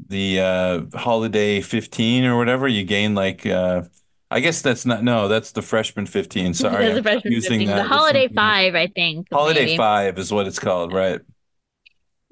the 0.07 0.39
uh 0.41 0.97
holiday 0.97 1.61
15 1.61 2.25
or 2.25 2.37
whatever. 2.37 2.67
You 2.67 2.83
gain 2.83 3.15
like 3.15 3.45
uh 3.45 3.83
I 4.31 4.39
guess 4.41 4.61
that's 4.61 4.85
not 4.85 5.03
no, 5.03 5.27
that's 5.27 5.51
the 5.51 5.61
freshman 5.61 6.05
15. 6.05 6.53
Sorry, 6.53 6.87
That's 6.87 6.99
I'm 6.99 7.03
freshman 7.03 7.21
confusing 7.23 7.39
15. 7.41 7.75
The 7.75 7.83
that 7.83 7.89
with 7.89 7.91
holiday 7.91 8.27
five, 8.33 8.75
I 8.75 8.87
think, 8.87 9.27
Holiday 9.31 9.65
maybe. 9.65 9.77
5 9.77 10.17
is 10.19 10.31
what 10.31 10.47
it's 10.47 10.59
called, 10.59 10.93
right? 10.93 11.21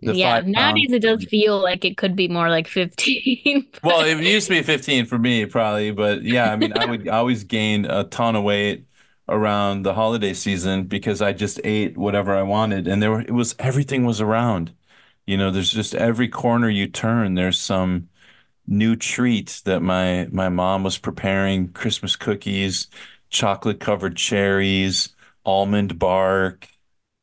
The 0.05 0.13
Yeah. 0.13 0.41
Nowadays 0.45 0.91
it 0.91 1.01
does 1.01 1.25
feel 1.25 1.61
like 1.61 1.83
it 1.85 1.97
could 1.97 2.15
be 2.15 2.27
more 2.27 2.49
like 2.49 2.67
15. 2.67 3.67
Well, 3.83 4.01
it 4.05 4.19
used 4.23 4.47
to 4.47 4.53
be 4.55 4.63
15 4.63 5.05
for 5.05 5.17
me, 5.19 5.45
probably, 5.45 5.91
but 5.91 6.23
yeah, 6.23 6.51
I 6.51 6.55
mean, 6.55 6.73
I 6.73 6.85
would 6.85 7.07
always 7.07 7.43
gain 7.43 7.85
a 7.85 8.03
ton 8.03 8.35
of 8.35 8.43
weight 8.43 8.87
around 9.29 9.83
the 9.83 9.93
holiday 9.93 10.33
season 10.33 10.85
because 10.87 11.21
I 11.21 11.33
just 11.33 11.59
ate 11.63 11.95
whatever 11.97 12.35
I 12.35 12.41
wanted, 12.43 12.87
and 12.87 13.01
there 13.01 13.11
were, 13.11 13.21
it 13.21 13.31
was 13.31 13.55
everything 13.59 14.05
was 14.05 14.19
around. 14.19 14.73
You 15.27 15.37
know, 15.37 15.51
there's 15.51 15.71
just 15.71 15.95
every 15.95 16.29
corner 16.29 16.69
you 16.69 16.87
turn, 16.87 17.35
there's 17.35 17.59
some 17.59 18.09
new 18.67 18.95
treat 18.95 19.61
that 19.65 19.81
my 19.81 20.27
my 20.31 20.49
mom 20.49 20.83
was 20.83 20.97
preparing, 20.99 21.69
Christmas 21.73 22.15
cookies, 22.15 22.87
chocolate 23.29 23.79
covered 23.81 24.17
cherries, 24.17 25.15
almond 25.45 25.99
bark. 25.99 26.67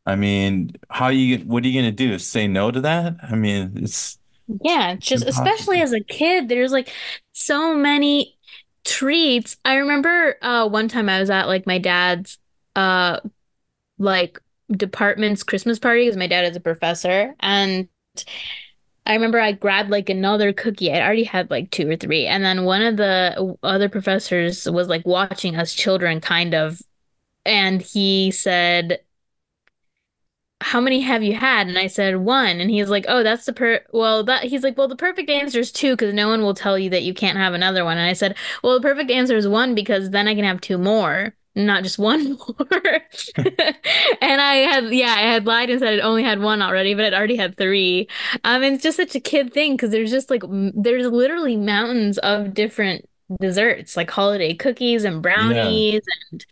I 0.07 0.17
mean, 0.17 0.73
how 0.91 1.09
you 1.09 1.39
what 1.41 1.65
are 1.65 1.69
you 1.69 1.81
gonna 1.81 1.93
do? 1.93 2.19
Say 2.19 2.49
no 2.49 2.71
to 2.71 2.81
that? 2.83 3.17
I 3.23 3.37
mean, 3.37 3.73
it's 3.77 4.19
Yeah, 4.63 4.97
just 4.97 5.25
especially 5.27 5.81
as 5.81 5.93
a 5.93 6.01
kid, 6.01 6.49
there's 6.49 6.73
like 6.73 6.93
so 7.33 7.75
many 7.75 8.37
treats. 8.85 9.57
I 9.65 9.77
remember 9.77 10.37
uh 10.43 10.69
one 10.69 10.89
time 10.89 11.09
I 11.09 11.21
was 11.21 11.31
at 11.31 11.47
like 11.49 11.67
my 11.67 11.79
dad's 11.79 12.39
uh 12.77 13.21
like 13.99 14.41
department's 14.71 15.43
Christmas 15.45 15.79
party 15.79 16.05
because 16.05 16.17
my 16.19 16.27
dad 16.29 16.45
is 16.47 16.57
a 16.57 16.61
professor 16.61 17.35
and 17.41 17.89
I 19.07 19.15
remember 19.15 19.39
I 19.39 19.53
grabbed 19.53 19.91
like 19.91 20.09
another 20.09 20.53
cookie. 20.53 20.93
I 20.93 21.01
already 21.03 21.25
had 21.25 21.51
like 21.51 21.71
two 21.71 21.89
or 21.91 21.97
three. 21.97 22.27
And 22.27 22.43
then 22.43 22.65
one 22.65 22.83
of 22.83 22.97
the 22.97 23.57
other 23.63 23.89
professors 23.89 24.69
was 24.71 24.89
like 24.89 25.05
watching 25.07 25.57
us 25.57 25.75
children 25.75 26.21
kind 26.21 26.55
of 26.55 26.81
and 27.47 27.83
he 27.83 28.31
said 28.31 29.01
how 30.61 30.81
many 30.81 31.01
have 31.01 31.23
you 31.23 31.35
had? 31.35 31.67
And 31.69 31.77
I 31.79 31.89
said 31.89 32.17
one. 32.19 32.61
And 32.61 32.71
he's 32.71 32.89
like, 32.89 33.05
oh, 33.09 33.23
that's 33.23 33.45
the 33.45 33.53
per 33.53 33.81
well, 33.93 34.25
that 34.25 34.45
he's 34.45 34.63
like, 34.63 34.79
well, 34.79 34.89
the 34.89 34.97
perfect 34.97 35.29
answer 35.31 35.59
is 35.61 35.71
two 35.73 35.93
because 35.93 36.15
no 36.15 36.29
one 36.29 36.43
will 36.43 36.55
tell 36.55 36.79
you 36.79 36.89
that 36.91 37.03
you 37.03 37.13
can't 37.15 37.37
have 37.39 37.55
another 37.55 37.85
one. 37.85 37.99
And 37.99 38.09
I 38.09 38.15
said, 38.15 38.37
well, 38.63 38.75
the 38.75 38.89
perfect 38.89 39.11
answer 39.11 39.37
is 39.37 39.47
one 39.49 39.75
because 39.75 40.11
then 40.11 40.27
I 40.29 40.35
can 40.35 40.45
have 40.45 40.61
two 40.61 40.79
more, 40.79 41.35
not 41.55 41.83
just 41.83 41.99
one 41.99 42.33
more. 42.59 43.01
And 44.21 44.41
I 44.41 44.55
had, 44.57 44.85
yeah, 44.93 45.15
I 45.17 45.23
had 45.33 45.47
lied 45.47 45.71
and 45.71 45.81
said 45.81 45.95
I'd 45.95 46.01
only 46.01 46.23
had 46.25 46.41
one 46.41 46.63
already, 46.63 46.95
but 46.95 47.05
I'd 47.05 47.15
already 47.15 47.37
had 47.37 47.57
three. 47.57 48.09
Um, 48.45 48.63
and 48.63 48.75
it's 48.75 48.83
just 48.83 48.97
such 48.97 49.15
a 49.15 49.21
kid 49.21 49.53
thing 49.53 49.73
because 49.77 49.91
there's 49.91 50.11
just 50.11 50.31
like 50.31 50.45
m- 50.45 50.73
there's 50.75 51.07
literally 51.07 51.57
mountains 51.57 52.19
of 52.19 52.55
different 52.55 53.09
desserts, 53.41 53.97
like 53.97 54.11
holiday 54.11 54.55
cookies 54.55 55.05
and 55.05 55.23
Yeah. 55.37 55.83
brownies 55.83 56.03
and 56.31 56.45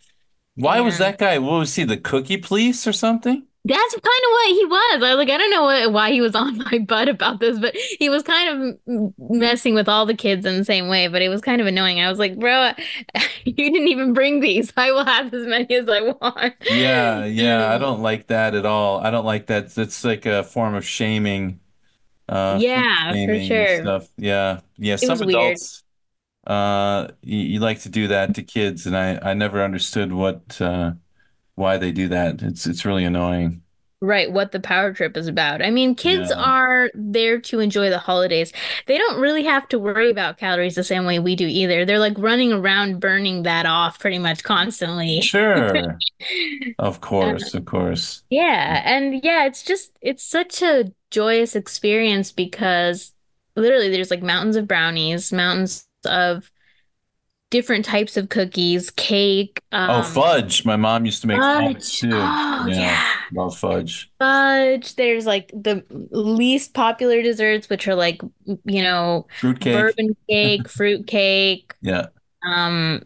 Why 0.55 0.81
was 0.81 0.97
that 0.99 1.19
guy? 1.19 1.39
What 1.39 1.59
was 1.59 1.75
he, 1.75 1.85
the 1.85 1.97
cookie 1.99 2.37
police 2.39 2.87
or 2.87 2.93
something? 2.95 3.47
That's 3.65 3.93
kind 3.95 4.05
of 4.05 4.31
what 4.33 4.49
he 4.49 4.65
was. 4.65 5.03
I 5.05 5.15
was 5.15 5.17
like 5.19 5.31
I 5.31 5.39
don't 5.39 5.51
know 5.51 5.63
what, 5.63 5.93
why 5.93 6.11
he 6.11 6.21
was 6.21 6.35
on 6.35 6.59
my 6.59 6.79
butt 6.81 7.09
about 7.09 7.39
this, 7.41 7.59
but 7.61 7.75
he 7.77 8.09
was 8.09 8.23
kind 8.25 8.79
of 8.87 9.13
messing 9.19 9.75
with 9.75 9.89
all 9.89 10.05
the 10.05 10.15
kids 10.17 10.45
in 10.47 10.57
the 10.59 10.65
same 10.65 10.89
way, 10.89 11.07
but 11.09 11.23
it 11.23 11.29
was 11.29 11.41
kind 11.41 11.61
of 11.61 11.67
annoying. 11.69 12.01
I 12.01 12.11
was 12.11 12.19
like, 12.19 12.39
"Bro, 12.39 12.73
you 13.45 13.53
didn't 13.55 13.89
even 13.89 14.15
bring 14.15 14.41
these. 14.41 14.73
I 14.77 14.91
will 14.91 15.05
have 15.05 15.33
as 15.33 15.47
many 15.47 15.75
as 15.77 15.89
I 15.89 16.01
want." 16.03 16.55
Yeah, 16.69 17.25
yeah, 17.27 17.69
I 17.75 17.79
don't 17.79 18.01
like 18.01 18.29
that 18.29 18.55
at 18.55 18.65
all. 18.65 18.99
I 19.01 19.11
don't 19.11 19.25
like 19.27 19.47
that. 19.49 19.77
It's 19.77 20.05
like 20.05 20.25
a 20.27 20.43
form 20.45 20.75
of 20.75 20.85
shaming, 20.87 21.61
uh, 22.29 22.61
yeah, 22.61 23.17
for 23.25 23.39
sure. 23.41 23.67
stuff. 23.67 24.09
Yeah, 24.19 24.61
yeah. 24.79 24.97
It 25.01 25.09
Some 25.09 25.11
was 25.11 25.23
weird. 25.23 25.59
adults, 25.61 25.85
uh, 26.47 27.09
you, 27.23 27.39
you 27.39 27.61
like 27.61 27.81
to 27.83 27.91
do 27.91 28.09
that 28.09 28.35
to 28.37 28.43
kids, 28.45 28.87
and 28.87 28.97
I, 28.97 29.19
I 29.33 29.35
never 29.35 29.63
understood 29.65 30.13
what, 30.13 30.61
uh, 30.61 30.95
why 31.55 31.77
they 31.79 31.93
do 31.93 32.09
that. 32.09 32.43
It's, 32.43 32.67
it's 32.67 32.85
really 32.85 33.05
annoying. 33.05 33.63
Right, 34.05 34.33
what 34.33 34.51
the 34.51 34.59
power 34.59 34.93
trip 34.93 35.17
is 35.17 35.29
about. 35.29 35.63
I 35.63 35.71
mean, 35.71 35.95
kids 35.95 36.33
Yeah, 36.33 36.33
are 36.33 36.91
there 36.93 37.41
to 37.43 37.61
enjoy 37.61 37.89
the 37.89 38.01
holidays. 38.01 38.53
They 38.87 38.99
don't 38.99 39.21
really 39.21 39.45
have 39.45 39.69
to 39.69 39.79
worry 39.79 40.11
about 40.11 40.39
calories 40.39 40.75
the 40.75 40.83
same 40.83 41.05
way 41.07 41.21
we 41.21 41.37
do 41.37 41.47
either. 41.47 41.85
They're 41.85 42.01
like 42.01 42.19
running 42.19 42.53
around 42.53 42.99
burning 42.99 43.45
that 43.45 43.65
off 43.65 44.01
pretty 44.01 44.19
much 44.19 44.43
constantly. 44.43 45.31
sure. 45.31 46.03
Of 46.79 47.01
course, 47.01 47.55
of 47.55 47.65
course. 47.67 48.25
Yeah, 48.31 48.83
mm. 48.85 48.85
and 48.85 49.23
yeah, 49.25 49.45
it's 49.47 49.63
just 49.63 49.97
it's 50.03 50.25
such 50.25 50.63
a 50.63 50.93
joyous 51.11 51.57
experience 51.57 52.33
because 52.33 53.13
literally 53.57 53.91
there's 53.91 54.11
like 54.11 54.23
mountains 54.23 54.57
of 54.57 54.69
brownies, 54.69 55.33
mountains 55.33 55.87
of 56.07 56.52
different 57.53 57.85
types 57.87 58.17
of 58.17 58.31
cookies, 58.31 58.91
cake, 58.91 59.63
Oh, 59.89 60.03
um, 60.03 60.05
fudge. 60.05 60.65
My 60.65 60.77
mom 60.77 61.07
used 61.07 61.23
to 61.23 61.29
make 61.29 61.45
fudge 61.45 61.75
fudge. 61.75 62.01
too. 62.01 62.11
Oh 62.13 62.67
Yeah, 62.67 62.75
yeah. 62.81 63.13
love 63.33 63.57
fudge. 63.59 64.11
Fudge. 64.19 64.97
There's 64.97 65.27
like 65.27 65.51
the 65.55 65.85
least 66.11 66.75
popular 66.75 67.23
desserts, 67.23 67.69
which 67.71 67.87
are 67.89 67.95
like, 67.95 68.21
you 68.65 68.83
know, 68.83 69.29
Fruitcake. 69.41 69.75
bourbon 69.75 70.17
cake, 70.29 70.69
fruit 70.69 71.07
cake, 71.07 71.75
Yeah. 71.83 72.07
um, 72.45 73.05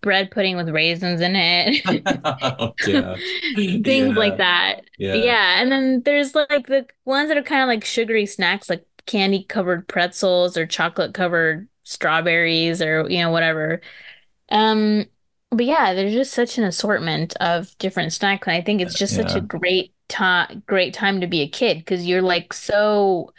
bread 0.00 0.30
pudding 0.30 0.56
with 0.56 0.68
raisins 0.70 1.20
in 1.20 1.36
it. 1.36 1.82
oh, 2.24 2.74
yeah. 2.86 3.16
Things 3.56 4.14
Yeah. 4.14 4.14
like 4.16 4.38
that. 4.38 4.82
Yeah. 4.98 5.14
Yeah, 5.14 5.60
and 5.62 5.70
then 5.70 6.02
there's 6.04 6.34
like 6.34 6.66
the 6.68 6.86
ones 7.04 7.28
that 7.28 7.36
are 7.36 7.42
kind 7.42 7.62
of 7.62 7.68
like 7.68 7.84
sugary 7.84 8.26
snacks, 8.26 8.70
like 8.70 8.84
candy 9.06 9.44
covered 9.44 9.88
pretzels 9.88 10.56
or 10.56 10.66
chocolate 10.66 11.12
covered 11.14 11.68
strawberries 11.92 12.82
or 12.82 13.08
you 13.10 13.20
know 13.20 13.30
whatever. 13.30 13.80
Um, 14.50 15.06
but 15.50 15.66
yeah, 15.66 15.94
there's 15.94 16.12
just 16.14 16.32
such 16.34 16.58
an 16.58 16.64
assortment 16.64 17.36
of 17.38 17.76
different 17.78 18.12
snacks, 18.12 18.46
and 18.48 18.56
I 18.56 18.62
think 18.62 18.80
it's 18.82 18.94
just 18.94 19.14
such 19.14 19.36
a 19.36 19.40
great 19.42 19.94
time, 20.08 20.62
great 20.66 20.94
time 20.94 21.20
to 21.22 21.26
be 21.28 21.42
a 21.42 21.48
kid 21.48 21.78
because 21.78 22.06
you're 22.06 22.22
like 22.22 22.52
so 22.54 23.32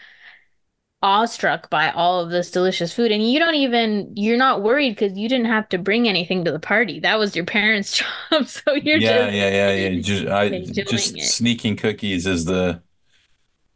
awestruck 1.01 1.69
by 1.69 1.91
all 1.91 2.21
of 2.21 2.29
this 2.29 2.49
delicious 2.51 2.93
food, 2.93 3.11
and 3.11 3.29
you 3.29 3.37
don't 3.39 3.55
even 3.55 4.13
you're 4.15 4.37
not 4.37 4.61
worried 4.63 4.91
because 4.91 5.17
you 5.17 5.27
didn't 5.29 5.47
have 5.47 5.67
to 5.69 5.77
bring 5.77 6.07
anything 6.07 6.45
to 6.45 6.51
the 6.51 6.59
party. 6.59 6.99
That 6.99 7.19
was 7.19 7.35
your 7.35 7.45
parents' 7.57 8.01
job, 8.31 8.47
so 8.47 8.73
you're 8.75 8.99
Yeah, 8.99 9.27
just 9.27 9.31
yeah, 9.31 9.49
yeah, 9.49 9.89
yeah. 9.89 10.01
Just, 10.01 10.27
I 10.27 10.49
just 10.59 11.19
it. 11.19 11.35
sneaking 11.35 11.77
cookies 11.77 12.27
is 12.27 12.45
the 12.45 12.83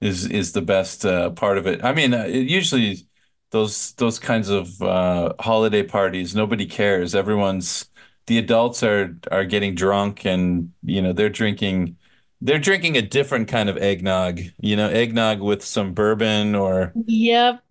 is 0.02 0.26
is 0.28 0.54
the 0.54 0.62
best 0.62 1.06
uh, 1.06 1.32
part 1.32 1.58
of 1.58 1.68
it. 1.68 1.84
I 1.84 1.94
mean, 1.94 2.14
uh, 2.14 2.26
it, 2.26 2.50
usually 2.50 3.07
those 3.52 3.94
those 3.96 4.20
kinds 4.20 4.50
of 4.50 4.82
uh, 4.82 5.34
holiday 5.40 5.84
parties, 5.84 6.36
nobody 6.36 6.66
cares. 6.66 7.16
Everyone's 7.16 7.90
the 8.28 8.38
adults 8.38 8.84
are 8.84 9.18
are 9.32 9.46
getting 9.46 9.76
drunk 9.76 10.26
and 10.26 10.74
you 10.84 11.02
know 11.02 11.14
they're 11.14 11.30
drinking 11.30 11.98
they're 12.42 12.60
drinking 12.60 12.98
a 12.98 13.02
different 13.02 13.48
kind 13.48 13.70
of 13.70 13.78
eggnog. 13.78 14.40
You 14.60 14.76
know, 14.76 14.90
eggnog 14.90 15.42
with 15.42 15.64
some 15.64 15.94
bourbon 15.94 16.56
or 16.56 16.98
Yep. 17.06 17.64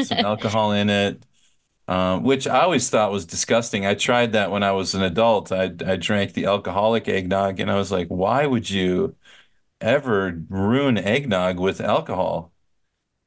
some 0.00 0.20
alcohol 0.24 0.72
in 0.72 0.90
it. 0.90 1.24
Um, 1.88 2.24
which 2.24 2.46
I 2.48 2.62
always 2.62 2.90
thought 2.90 3.12
was 3.12 3.26
disgusting. 3.26 3.86
I 3.86 3.94
tried 3.94 4.32
that 4.32 4.50
when 4.52 4.62
I 4.62 4.72
was 4.72 4.94
an 4.94 5.02
adult. 5.02 5.52
I 5.52 5.64
I 5.86 5.96
drank 5.98 6.34
the 6.34 6.46
alcoholic 6.46 7.08
eggnog, 7.08 7.60
and 7.60 7.70
I 7.70 7.76
was 7.76 7.92
like, 7.92 8.08
why 8.08 8.46
would 8.46 8.70
you 8.70 9.16
ever 9.82 10.44
ruin 10.50 10.98
eggnog 10.98 11.60
with 11.60 11.82
alcohol? 11.82 12.53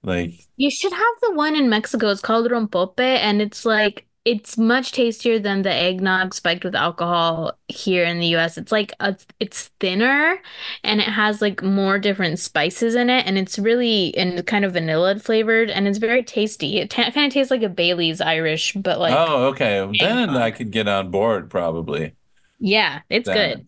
Like, 0.07 0.47
You 0.57 0.71
should 0.71 0.91
have 0.93 1.15
the 1.21 1.33
one 1.33 1.55
in 1.55 1.69
Mexico. 1.69 2.09
It's 2.09 2.21
called 2.21 2.49
rompope, 2.51 2.99
and 2.99 3.41
it's 3.41 3.65
like 3.65 4.07
it's 4.25 4.57
much 4.57 4.91
tastier 4.91 5.39
than 5.39 5.61
the 5.61 5.71
eggnog 5.73 6.33
spiked 6.33 6.65
with 6.65 6.75
alcohol 6.75 7.57
here 7.69 8.03
in 8.03 8.19
the 8.19 8.27
US. 8.27 8.57
It's 8.57 8.71
like 8.71 8.91
a, 8.99 9.15
it's 9.39 9.69
thinner 9.79 10.41
and 10.83 10.99
it 10.99 11.07
has 11.07 11.41
like 11.41 11.63
more 11.63 11.97
different 11.99 12.39
spices 12.39 12.95
in 12.95 13.09
it, 13.09 13.25
and 13.27 13.37
it's 13.37 13.59
really 13.59 14.15
and 14.17 14.45
kind 14.47 14.65
of 14.65 14.73
vanilla 14.73 15.19
flavored, 15.19 15.69
and 15.69 15.87
it's 15.87 15.99
very 15.99 16.23
tasty. 16.23 16.79
It 16.79 16.89
ta 16.89 17.11
kind 17.11 17.27
of 17.27 17.33
tastes 17.33 17.51
like 17.51 17.63
a 17.63 17.69
Bailey's 17.69 18.19
Irish, 18.21 18.73
but 18.73 18.99
like 18.99 19.19
oh, 19.19 19.47
okay. 19.49 19.95
Then 19.97 20.35
I 20.35 20.51
eggnog. 20.51 20.51
could 20.51 20.71
get 20.71 20.87
on 20.87 21.11
board 21.11 21.49
probably. 21.49 22.15
Yeah, 22.59 23.01
it's 23.09 23.29
That. 23.29 23.29
good. 23.29 23.65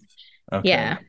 Okay. 0.51 0.79
Yeah. 0.79 0.99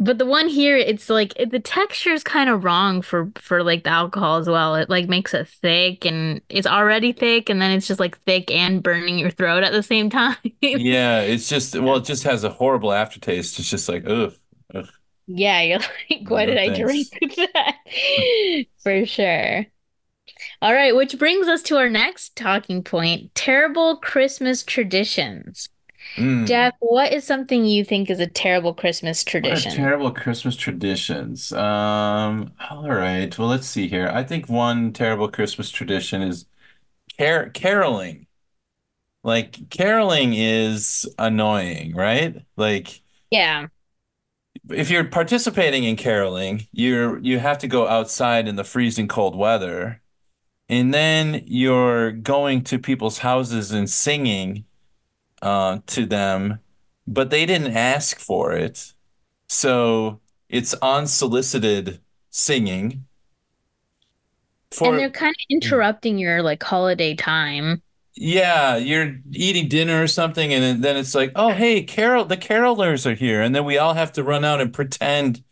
But 0.00 0.18
the 0.18 0.26
one 0.26 0.48
here, 0.48 0.76
it's 0.76 1.08
like 1.08 1.32
it, 1.36 1.50
the 1.50 1.60
texture 1.60 2.10
is 2.10 2.24
kind 2.24 2.50
of 2.50 2.64
wrong 2.64 3.00
for 3.00 3.30
for 3.36 3.62
like 3.62 3.84
the 3.84 3.90
alcohol 3.90 4.38
as 4.38 4.48
well. 4.48 4.74
It 4.74 4.90
like 4.90 5.08
makes 5.08 5.32
it 5.34 5.48
thick 5.48 6.04
and 6.04 6.40
it's 6.48 6.66
already 6.66 7.12
thick 7.12 7.48
and 7.48 7.62
then 7.62 7.70
it's 7.70 7.86
just 7.86 8.00
like 8.00 8.18
thick 8.22 8.50
and 8.50 8.82
burning 8.82 9.18
your 9.18 9.30
throat 9.30 9.62
at 9.62 9.72
the 9.72 9.82
same 9.84 10.10
time. 10.10 10.36
Yeah, 10.76 11.20
it's 11.20 11.48
just 11.48 11.74
well, 11.78 11.96
it 11.96 12.04
just 12.04 12.24
has 12.24 12.42
a 12.44 12.50
horrible 12.50 12.92
aftertaste. 12.92 13.58
It's 13.58 13.70
just 13.70 13.88
like, 13.88 14.04
ugh, 14.06 14.34
ugh, 14.74 14.88
Yeah, 15.26 15.62
you're 15.62 15.78
like, 16.10 16.28
why 16.28 16.46
no 16.46 16.46
did 16.46 16.58
I 16.58 16.70
drink 16.70 17.08
that? 17.36 17.76
For 18.82 19.06
sure. 19.06 19.66
All 20.62 20.74
right, 20.74 20.96
which 20.96 21.18
brings 21.18 21.48
us 21.48 21.62
to 21.64 21.76
our 21.78 21.90
next 21.90 22.36
talking 22.36 22.82
point, 22.84 23.34
terrible 23.34 23.96
Christmas 23.98 24.62
traditions. 24.64 25.68
Mm. 26.16 26.46
Jack, 26.46 26.74
what 26.80 27.12
is 27.12 27.24
something 27.24 27.64
you 27.64 27.84
think 27.84 28.10
is 28.10 28.20
a 28.20 28.26
terrible 28.26 28.74
Christmas 28.74 29.24
tradition? 29.24 29.72
terrible 29.72 30.10
Christmas 30.12 30.56
traditions? 30.56 31.52
Um, 31.52 32.52
all 32.70 32.90
right. 32.90 33.36
Well, 33.38 33.48
let's 33.48 33.66
see 33.66 33.88
here. 33.88 34.08
I 34.12 34.22
think 34.24 34.48
one 34.48 34.92
terrible 34.92 35.28
Christmas 35.30 35.70
tradition 35.70 36.22
is 36.22 36.46
car 37.18 37.50
caroling. 37.50 38.26
Like 39.24 39.70
caroling 39.70 40.34
is 40.34 41.06
annoying, 41.18 41.94
right? 41.94 42.44
Like 42.56 43.02
Yeah. 43.30 43.68
if 44.70 44.90
you're 44.90 45.04
participating 45.04 45.84
in 45.84 45.96
caroling, 45.96 46.66
you're 46.72 47.18
you 47.20 47.38
have 47.38 47.58
to 47.58 47.68
go 47.68 47.86
outside 47.88 48.48
in 48.48 48.56
the 48.56 48.64
freezing 48.64 49.08
cold 49.08 49.36
weather, 49.36 50.00
and 50.68 50.94
then 50.94 51.42
you're 51.46 52.12
going 52.12 52.64
to 52.64 52.78
people's 52.78 53.18
houses 53.18 53.72
and 53.72 53.90
singing 53.90 54.66
uh, 55.44 55.80
to 55.88 56.06
them, 56.06 56.60
but 57.08 57.30
they 57.30 57.46
didn't 57.46 57.76
ask 57.76 58.18
for 58.20 58.54
it. 58.54 58.94
So 59.48 60.20
it's 60.48 60.74
unsolicited 60.82 62.02
singing 62.30 63.06
For, 64.70 64.88
And 64.88 64.98
they're 64.98 65.10
kind 65.10 65.30
of 65.30 65.46
interrupting 65.48 66.18
your 66.18 66.42
like 66.42 66.62
holiday 66.62 67.14
time. 67.14 67.82
Yeah, 68.16 68.76
you're 68.76 69.16
eating 69.32 69.68
dinner 69.68 70.02
or 70.02 70.06
something, 70.06 70.52
and 70.52 70.62
then 70.62 70.80
then 70.80 70.96
it's 70.96 71.14
like, 71.16 71.32
oh, 71.34 71.52
hey, 71.52 71.82
Carol, 71.82 72.24
the 72.24 72.36
carolers 72.36 73.06
are 73.10 73.14
here, 73.14 73.42
and 73.42 73.54
then 73.54 73.64
we 73.64 73.76
all 73.78 73.94
have 73.94 74.12
to 74.12 74.22
run 74.22 74.44
out 74.44 74.60
and 74.60 74.72
pretend 74.72 75.42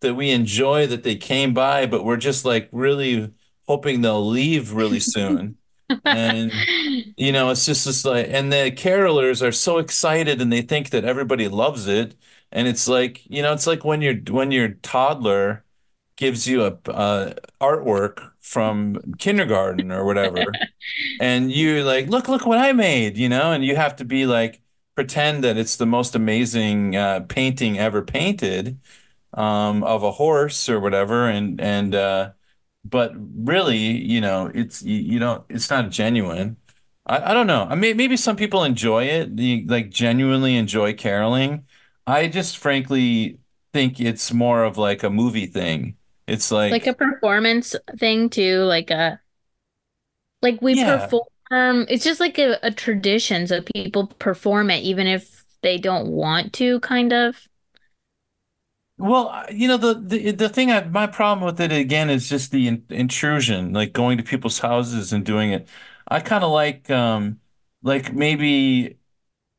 that 0.00 0.14
we 0.14 0.30
enjoy 0.30 0.86
that 0.88 1.04
they 1.04 1.16
came 1.16 1.54
by, 1.54 1.86
but 1.86 2.04
we're 2.04 2.16
just 2.16 2.44
like 2.44 2.68
really 2.72 3.32
hoping 3.68 4.00
they'll 4.00 4.26
leave 4.26 4.72
really 4.72 5.00
soon. 5.00 5.56
And 6.04 6.68
you 7.16 7.32
know, 7.32 7.50
it's 7.50 7.66
just 7.66 7.84
this 7.84 8.04
like, 8.04 8.26
and 8.30 8.52
the 8.52 8.72
carolers 8.72 9.46
are 9.46 9.52
so 9.52 9.78
excited, 9.78 10.40
and 10.40 10.52
they 10.52 10.62
think 10.62 10.90
that 10.90 11.04
everybody 11.04 11.48
loves 11.48 11.86
it, 11.86 12.14
and 12.52 12.68
it's 12.68 12.88
like, 12.88 13.24
you 13.30 13.42
know, 13.42 13.52
it's 13.52 13.66
like 13.66 13.84
when 13.84 14.02
your 14.02 14.14
when 14.30 14.50
your 14.52 14.70
toddler 14.70 15.64
gives 16.16 16.46
you 16.48 16.64
a, 16.64 16.78
uh 16.90 17.34
artwork 17.60 18.32
from 18.40 18.96
kindergarten 19.18 19.92
or 19.92 20.04
whatever 20.04 20.60
and 21.20 21.52
you're 21.52 21.82
like, 21.84 22.08
look, 22.08 22.28
look 22.28 22.46
what 22.46 22.58
I 22.58 22.72
made, 22.72 23.16
you 23.16 23.28
know, 23.28 23.52
and 23.52 23.64
you 23.64 23.76
have 23.76 23.96
to 23.96 24.04
be 24.04 24.26
like, 24.26 24.60
pretend 24.94 25.44
that 25.44 25.56
it's 25.56 25.76
the 25.76 25.86
most 25.86 26.14
amazing 26.14 26.96
uh, 26.96 27.20
painting 27.28 27.78
ever 27.78 28.02
painted 28.02 28.80
um, 29.34 29.84
of 29.84 30.02
a 30.02 30.12
horse 30.12 30.68
or 30.68 30.80
whatever, 30.80 31.28
and 31.28 31.60
and 31.60 31.94
uh, 31.94 32.32
but 32.84 33.12
really, 33.16 33.76
you 33.78 34.20
know, 34.20 34.50
it's 34.54 34.82
you, 34.82 34.96
you 34.96 35.18
don't, 35.18 35.44
it's 35.48 35.70
not 35.70 35.90
genuine. 35.90 36.56
I, 37.08 37.30
I 37.30 37.34
don't 37.34 37.46
know. 37.46 37.64
I 37.68 37.74
mean, 37.74 37.96
maybe 37.96 38.16
some 38.16 38.36
people 38.36 38.64
enjoy 38.64 39.04
it, 39.04 39.68
like 39.68 39.90
genuinely 39.90 40.56
enjoy 40.56 40.94
caroling. 40.94 41.66
I 42.06 42.28
just 42.28 42.58
frankly 42.58 43.40
think 43.72 44.00
it's 44.00 44.32
more 44.32 44.64
of 44.64 44.78
like 44.78 45.02
a 45.02 45.10
movie 45.10 45.46
thing. 45.46 45.96
It's 46.26 46.50
Like 46.70 46.70
like 46.70 46.86
a 46.86 46.94
performance 46.94 47.74
thing 47.98 48.30
too, 48.30 48.62
like 48.64 48.90
a 48.90 49.20
like 50.42 50.60
we 50.62 50.74
yeah. 50.74 50.84
perform. 50.98 51.26
It's 51.50 52.04
just 52.04 52.20
like 52.20 52.38
a, 52.38 52.58
a 52.62 52.70
tradition, 52.70 53.46
so 53.46 53.62
people 53.74 54.06
perform 54.18 54.70
it 54.70 54.82
even 54.82 55.06
if 55.06 55.44
they 55.62 55.78
don't 55.78 56.08
want 56.08 56.52
to, 56.54 56.80
kind 56.80 57.12
of. 57.12 57.48
Well, 58.98 59.28
uh, 59.28 59.46
you 59.50 59.68
know, 59.68 59.76
the 59.76 59.94
the 59.94 60.30
the 60.32 60.48
thing 60.48 60.72
I 60.72 60.82
my 60.84 61.06
problem 61.06 61.46
with 61.46 61.60
it 61.60 61.70
again 61.70 62.10
is 62.10 62.28
just 62.28 62.50
the 62.50 62.66
in, 62.66 62.84
intrusion, 62.90 63.72
like 63.72 63.92
going 63.92 64.18
to 64.18 64.24
people's 64.24 64.58
houses 64.58 65.12
and 65.12 65.24
doing 65.24 65.52
it. 65.52 65.68
I 66.08 66.20
kind 66.20 66.44
of 66.44 66.50
like 66.50 66.90
um 66.90 67.40
like 67.82 68.12
maybe 68.12 68.98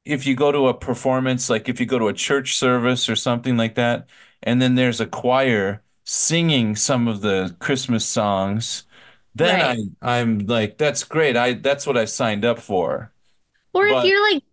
if 0.05 0.25
you 0.25 0.35
go 0.35 0.51
to 0.51 0.67
a 0.67 0.73
performance, 0.73 1.49
like 1.49 1.69
if 1.69 1.79
you 1.79 1.85
go 1.85 1.99
to 1.99 2.07
a 2.07 2.13
church 2.13 2.57
service 2.57 3.09
or 3.09 3.15
something 3.15 3.57
like 3.57 3.75
that, 3.75 4.07
and 4.43 4.61
then 4.61 4.75
there's 4.75 4.99
a 5.01 5.05
choir 5.07 5.83
singing 6.03 6.75
some 6.75 7.07
of 7.07 7.21
the 7.21 7.55
Christmas 7.59 8.05
songs, 8.05 8.85
then 9.35 9.61
I 9.61 9.69
Right. 9.69 9.79
I'm 10.01 10.39
like 10.47 10.77
that's 10.77 11.03
great. 11.03 11.37
I 11.37 11.53
that's 11.53 11.85
what 11.87 11.97
I 11.97 12.05
signed 12.05 12.45
up 12.45 12.59
for. 12.59 13.11
Or 13.73 13.85
if 13.87 14.03
you're 14.03 14.33
like, 14.33 14.43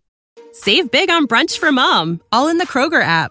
Save 0.52 0.90
big 0.90 1.10
on 1.10 1.26
brunch 1.26 1.58
for 1.58 1.70
mom, 1.70 2.20
all 2.32 2.48
in 2.48 2.56
the 2.56 2.66
Kroger 2.66 3.02
app. 3.02 3.30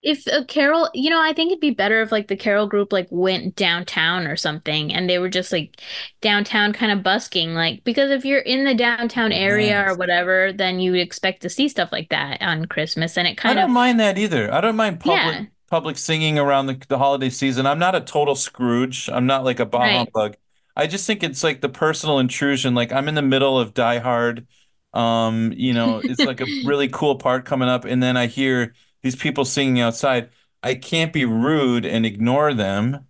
If 0.00 0.26
a 0.28 0.44
carol, 0.44 0.88
you 0.94 1.10
know, 1.10 1.20
I 1.20 1.32
think 1.32 1.50
it'd 1.50 1.60
be 1.60 1.70
better 1.70 2.02
if 2.02 2.12
like 2.12 2.28
the 2.28 2.36
carol 2.36 2.68
group 2.68 2.92
like 2.92 3.08
went 3.10 3.56
downtown 3.56 4.26
or 4.26 4.36
something 4.36 4.94
and 4.94 5.10
they 5.10 5.18
were 5.18 5.28
just 5.28 5.50
like 5.50 5.80
downtown 6.20 6.72
kind 6.72 6.92
of 6.92 7.02
busking 7.02 7.54
like 7.54 7.82
because 7.82 8.10
if 8.10 8.24
you're 8.24 8.38
in 8.38 8.64
the 8.64 8.74
downtown 8.74 9.32
area 9.32 9.84
or 9.88 9.96
whatever, 9.96 10.52
then 10.52 10.78
you 10.78 10.92
would 10.92 11.00
expect 11.00 11.42
to 11.42 11.50
see 11.50 11.68
stuff 11.68 11.90
like 11.90 12.10
that 12.10 12.40
on 12.40 12.66
Christmas 12.66 13.18
and 13.18 13.26
it 13.26 13.36
kind 13.36 13.58
of 13.58 13.58
I 13.58 13.60
don't 13.62 13.70
of 13.70 13.74
mind 13.74 14.00
that 14.00 14.18
either. 14.18 14.52
I 14.54 14.60
don't 14.60 14.76
mind 14.76 15.00
public 15.00 15.34
yeah, 15.34 15.44
public 15.68 15.98
singing 15.98 16.38
around 16.38 16.66
the, 16.66 16.80
the 16.88 16.98
holiday 16.98 17.30
season. 17.30 17.66
I'm 17.66 17.78
not 17.78 17.94
a 17.94 18.00
total 18.00 18.34
Scrooge. 18.34 19.08
I'm 19.08 19.26
not 19.26 19.44
like 19.44 19.60
a 19.60 19.66
bah 19.66 19.80
right. 19.80 19.96
humbug. 19.96 20.36
I 20.76 20.86
just 20.86 21.06
think 21.06 21.24
it's 21.24 21.42
like 21.42 21.60
the 21.60 21.68
personal 21.68 22.20
intrusion. 22.20 22.74
Like 22.74 22.92
I'm 22.92 23.08
in 23.08 23.14
the 23.14 23.22
middle 23.22 23.58
of 23.58 23.74
Die 23.74 23.98
Hard. 23.98 24.46
Um, 24.94 25.52
you 25.56 25.74
know, 25.74 26.00
it's 26.02 26.24
like 26.24 26.40
a 26.40 26.46
really 26.64 26.88
cool 26.88 27.16
part 27.16 27.44
coming 27.44 27.68
up, 27.68 27.84
and 27.84 28.02
then 28.02 28.16
I 28.16 28.26
hear 28.26 28.74
these 29.02 29.16
people 29.16 29.44
singing 29.44 29.80
outside. 29.80 30.30
I 30.62 30.74
can't 30.74 31.12
be 31.12 31.24
rude 31.24 31.86
and 31.86 32.04
ignore 32.06 32.54
them, 32.54 33.06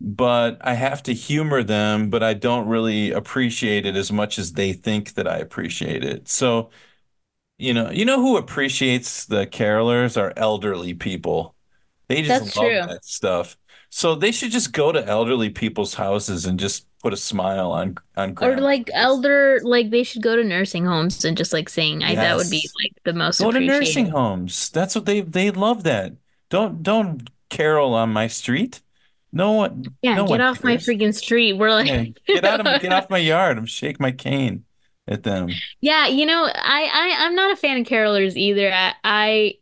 but 0.00 0.58
I 0.62 0.74
have 0.74 1.02
to 1.04 1.14
humor 1.14 1.62
them, 1.64 2.10
but 2.10 2.22
I 2.22 2.34
don't 2.34 2.68
really 2.68 3.12
appreciate 3.12 3.86
it 3.86 3.96
as 3.96 4.12
much 4.12 4.38
as 4.38 4.54
they 4.54 4.72
think 4.74 5.14
that 5.14 5.28
I 5.28 5.38
appreciate 5.38 6.04
it. 6.04 6.28
So 6.28 6.70
You 7.58 7.74
know, 7.74 7.90
you 7.90 8.04
know 8.06 8.20
who 8.20 8.36
appreciates 8.38 9.26
the 9.26 9.46
carolers 9.46 10.16
are 10.20 10.32
elderly 10.36 10.94
people. 10.94 11.54
They 12.08 12.22
That's 12.26 12.54
just 12.54 12.56
love 12.56 12.78
true. 12.78 12.86
that 12.88 13.04
stuff. 13.04 13.58
So 13.90 14.14
they 14.14 14.32
should 14.32 14.52
just 14.52 14.72
go 14.72 14.92
to 14.92 15.04
elderly 15.06 15.50
people's 15.50 15.94
houses 15.94 16.46
and 16.46 16.58
just 16.60 16.86
put 17.00 17.12
a 17.12 17.16
smile 17.16 17.72
on 17.72 17.96
on 18.16 18.34
Or 18.40 18.56
like 18.58 18.88
elder 18.94 19.60
like 19.62 19.90
they 19.90 20.02
should 20.02 20.22
go 20.22 20.34
to 20.36 20.42
nursing 20.44 20.86
homes 20.86 21.24
and 21.24 21.36
just 21.36 21.52
like 21.52 21.68
sing. 21.68 22.02
I 22.02 22.14
that 22.16 22.36
would 22.36 22.48
be 22.50 22.70
like 22.82 22.92
the 23.04 23.12
most 23.12 23.38
Go 23.38 23.50
to 23.52 23.60
nursing 23.60 24.08
homes. 24.10 24.70
That's 24.70 24.94
what 24.94 25.06
they 25.06 25.20
they 25.22 25.50
love 25.50 25.82
that. 25.84 26.16
Don't 26.50 26.82
don't 26.82 27.30
carol 27.48 27.94
on 27.94 28.12
my 28.12 28.26
street. 28.26 28.82
No 29.32 29.52
one 29.52 29.96
Yeah, 30.02 30.16
no 30.16 30.24
get 30.24 30.40
one 30.40 30.40
off 30.40 30.64
my 30.64 30.76
freaking 30.76 31.14
street. 31.14 31.54
We're 31.54 31.74
Yeah, 31.82 32.04
like 32.04 32.18
get 32.32 32.44
out 32.44 32.60
of 32.60 32.78
get 32.78 32.92
off 32.92 33.10
my 33.10 33.18
yard. 33.18 33.58
I'm 33.58 33.66
shake 33.66 34.00
my 34.00 34.12
cane 34.12 34.64
at 35.08 35.22
them. 35.22 35.62
Yeah, 35.80 36.06
you 36.06 36.26
know, 36.26 36.44
I, 36.44 36.50
I 36.92 37.26
I'm 37.26 37.34
not 37.34 37.52
a 37.52 37.56
fan 37.56 37.80
of 37.80 37.86
carolers 37.86 38.36
either. 38.36 38.72
I, 38.72 38.94
I 39.04 39.54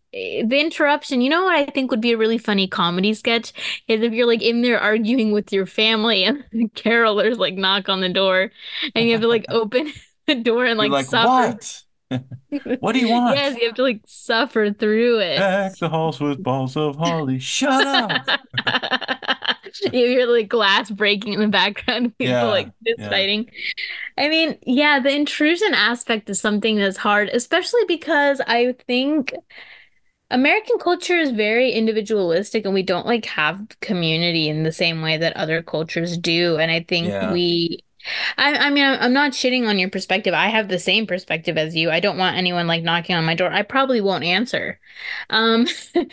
the 0.46 0.61
interruption, 0.61 1.20
you 1.20 1.31
know 1.31 1.44
what 1.44 1.54
I 1.57 1.66
think 1.66 1.90
would 1.90 2.00
be 2.00 2.12
a 2.12 2.18
really 2.18 2.38
funny 2.38 2.66
comedy 2.68 3.14
sketch 3.14 3.52
is 3.88 4.02
if 4.02 4.12
you're 4.12 4.26
like 4.26 4.42
in 4.42 4.62
there 4.62 4.81
arguing 4.81 5.33
with 5.33 5.52
your 5.52 5.66
family 5.66 6.24
and 6.26 6.44
the 6.52 6.68
carolers 6.70 7.38
like 7.38 7.54
knock 7.54 7.88
on 7.88 8.00
the 8.00 8.09
door 8.09 8.50
and 8.94 9.07
you 9.07 9.12
have 9.12 9.22
to 9.22 9.28
like 9.28 9.46
open 9.50 9.92
the 10.26 10.35
door 10.37 10.64
and 10.66 10.78
like 10.78 10.96
like, 10.96 10.96
suffer. 10.96 11.52
what? 11.52 11.85
What 12.81 12.92
do 12.92 13.00
you 13.00 13.09
want 13.09 13.40
Yes, 13.40 13.57
you 13.57 13.66
have 13.66 13.74
to 13.76 13.83
like 13.83 14.00
suffer 14.07 14.72
through 14.72 15.20
it. 15.20 15.48
Deck 15.61 15.78
the 15.78 15.88
halls 15.88 16.20
with 16.20 16.42
balls 16.42 16.76
of 16.76 16.96
holly. 16.96 17.38
Shut 17.38 17.87
up. 17.87 18.26
You 19.92 20.07
hear 20.07 20.26
like 20.26 20.48
glass 20.48 20.90
breaking 20.90 21.35
in 21.35 21.40
the 21.40 21.48
background, 21.48 22.16
people 22.18 22.48
Yeah, 22.48 22.48
like 22.48 22.72
fist 22.85 23.00
yeah, 23.00 23.09
fighting. 23.09 23.50
I 24.18 24.28
mean, 24.28 24.59
yeah, 24.66 25.00
the 25.00 25.11
intrusion 25.14 25.74
aspect 25.74 26.31
is 26.31 26.40
something 26.40 26.76
that's 26.76 26.96
hard, 26.96 27.28
especially 27.31 27.83
because 27.88 28.40
I 28.46 28.74
think 28.87 29.35
American 30.30 30.78
culture 30.78 31.16
is 31.16 31.30
very 31.30 31.72
individualistic 31.72 32.64
and 32.64 32.74
we 32.74 32.82
don't 32.82 33.06
like 33.06 33.24
have 33.26 33.66
community 33.80 34.48
in 34.48 34.62
the 34.62 34.72
same 34.72 35.00
way 35.00 35.16
that 35.16 35.36
other 35.36 35.62
cultures 35.62 36.18
do. 36.18 36.58
And 36.58 36.70
I 36.70 36.84
think 36.86 37.08
yeah, 37.08 37.32
we, 37.32 37.82
I, 38.36 38.54
I 38.54 38.70
mean, 38.70 38.84
I'm 38.84 39.14
not 39.14 39.32
shitting 39.32 39.66
on 39.66 39.78
your 39.78 39.88
perspective. 39.88 40.34
I 40.34 40.48
have 40.48 40.68
the 40.68 40.78
same 40.78 41.06
perspective 41.06 41.56
as 41.56 41.74
you. 41.74 41.90
I 41.90 42.00
don't 42.00 42.18
want 42.18 42.36
anyone 42.36 42.66
like 42.66 42.82
knocking 42.82 43.16
on 43.16 43.24
my 43.24 43.34
door. 43.34 43.50
I 43.50 43.62
probably 43.62 44.02
won't 44.02 44.24
answer. 44.24 44.78
Um, 45.30 45.66
yeah. 45.94 46.04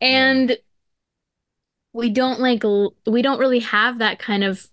and 0.00 0.56
we 1.92 2.10
don't 2.10 2.40
like 2.40 2.62
we 3.06 3.22
don't 3.22 3.38
really 3.38 3.60
have 3.60 3.98
that 3.98 4.18
kind 4.18 4.44
of 4.44 4.68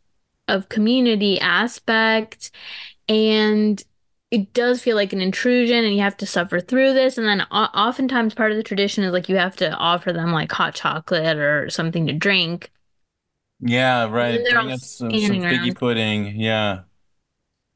of 0.47 0.69
community 0.69 1.39
aspect 1.39 2.51
and 3.07 3.83
it 4.31 4.53
does 4.53 4.81
feel 4.81 4.95
like 4.95 5.13
an 5.13 5.21
intrusion 5.21 5.83
and 5.83 5.93
you 5.93 6.01
have 6.01 6.17
to 6.17 6.25
suffer 6.25 6.59
through 6.59 6.93
this 6.93 7.17
and 7.17 7.27
then 7.27 7.41
o 7.51 7.63
oftentimes 7.75 8.33
part 8.33 8.51
of 8.51 8.57
the 8.57 8.63
tradition 8.63 9.03
is 9.03 9.11
like 9.13 9.29
you 9.29 9.35
have 9.37 9.55
to 9.57 9.71
offer 9.75 10.13
them 10.13 10.31
like 10.31 10.51
hot 10.51 10.73
chocolate 10.75 11.37
or 11.37 11.69
something 11.69 12.07
to 12.07 12.13
drink 12.13 12.71
Yeah, 13.59 14.05
right. 14.09 14.47
Bring 14.47 14.71
us 14.71 14.83
some 14.83 15.17
some 15.19 15.43
figgy 15.43 15.73
pudding. 15.75 16.39
Yeah. 16.39 16.83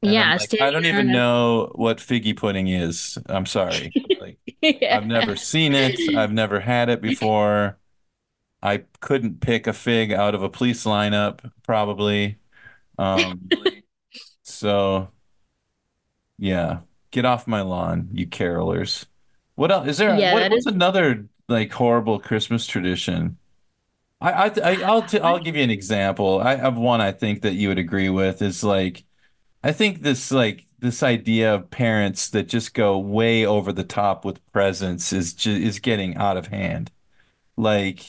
And 0.04 0.14
yeah 0.14 0.34
like, 0.38 0.54
I 0.60 0.70
don't 0.70 0.86
even 0.86 1.10
know 1.10 1.72
what 1.74 1.98
figgy 1.98 2.36
pudding 2.36 2.68
is. 2.68 3.18
I'm 3.26 3.46
sorry. 3.46 3.96
Like, 4.18 4.38
yeah 4.62 4.96
I've 4.96 5.06
never 5.06 5.36
seen 5.36 5.74
it. 5.74 6.00
I've 6.14 6.32
never 6.32 6.58
had 6.60 6.88
it 6.88 7.02
before. 7.02 7.78
I 8.62 8.84
couldn't 9.00 9.40
pick 9.40 9.66
a 9.66 9.72
fig 9.74 10.12
out 10.12 10.34
of 10.34 10.42
a 10.42 10.50
police 10.50 10.84
lineup, 10.84 11.50
probably. 11.64 12.38
Um, 12.98 13.50
so 14.44 15.10
yeah. 16.38 16.80
Get 17.10 17.24
off 17.24 17.46
my 17.46 17.62
lawn, 17.62 18.08
you 18.12 18.26
carolers. 18.26 19.06
What 19.54 19.70
else? 19.70 19.88
Is 19.88 19.98
there 19.98 20.14
yeah 20.14 20.34
what 20.34 20.50
what's 20.50 20.66
is 20.66 20.66
another 20.66 21.28
like 21.48 21.72
horrible 21.72 22.18
Christmas 22.20 22.66
tradition? 22.66 23.38
I, 24.20 24.32
I, 24.32 24.52
I 24.64 24.82
I'll 24.82 25.02
t 25.02 25.18
I'll 25.20 25.38
give 25.38 25.56
you 25.56 25.62
an 25.62 25.70
example. 25.70 26.40
I 26.40 26.56
have 26.56 26.76
one 26.76 27.00
I 27.00 27.12
think 27.12 27.42
that 27.42 27.54
you 27.54 27.68
would 27.68 27.78
agree 27.78 28.08
with 28.08 28.42
is 28.42 28.64
like 28.64 29.04
I 29.64 29.72
think 29.72 30.02
this 30.02 30.32
like 30.32 30.66
this 30.80 31.02
idea 31.02 31.54
of 31.54 31.70
parents 31.70 32.30
that 32.30 32.48
just 32.48 32.74
go 32.74 32.98
way 32.98 33.46
over 33.46 33.72
the 33.72 33.84
top 33.84 34.24
with 34.24 34.44
presents 34.52 35.12
is 35.12 35.34
ju 35.34 35.52
is 35.52 35.78
getting 35.80 36.16
out 36.16 36.36
of 36.36 36.48
hand. 36.48 36.92
Like, 37.56 38.02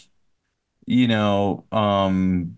you 0.86 1.08
know, 1.08 1.66
um 1.72 2.58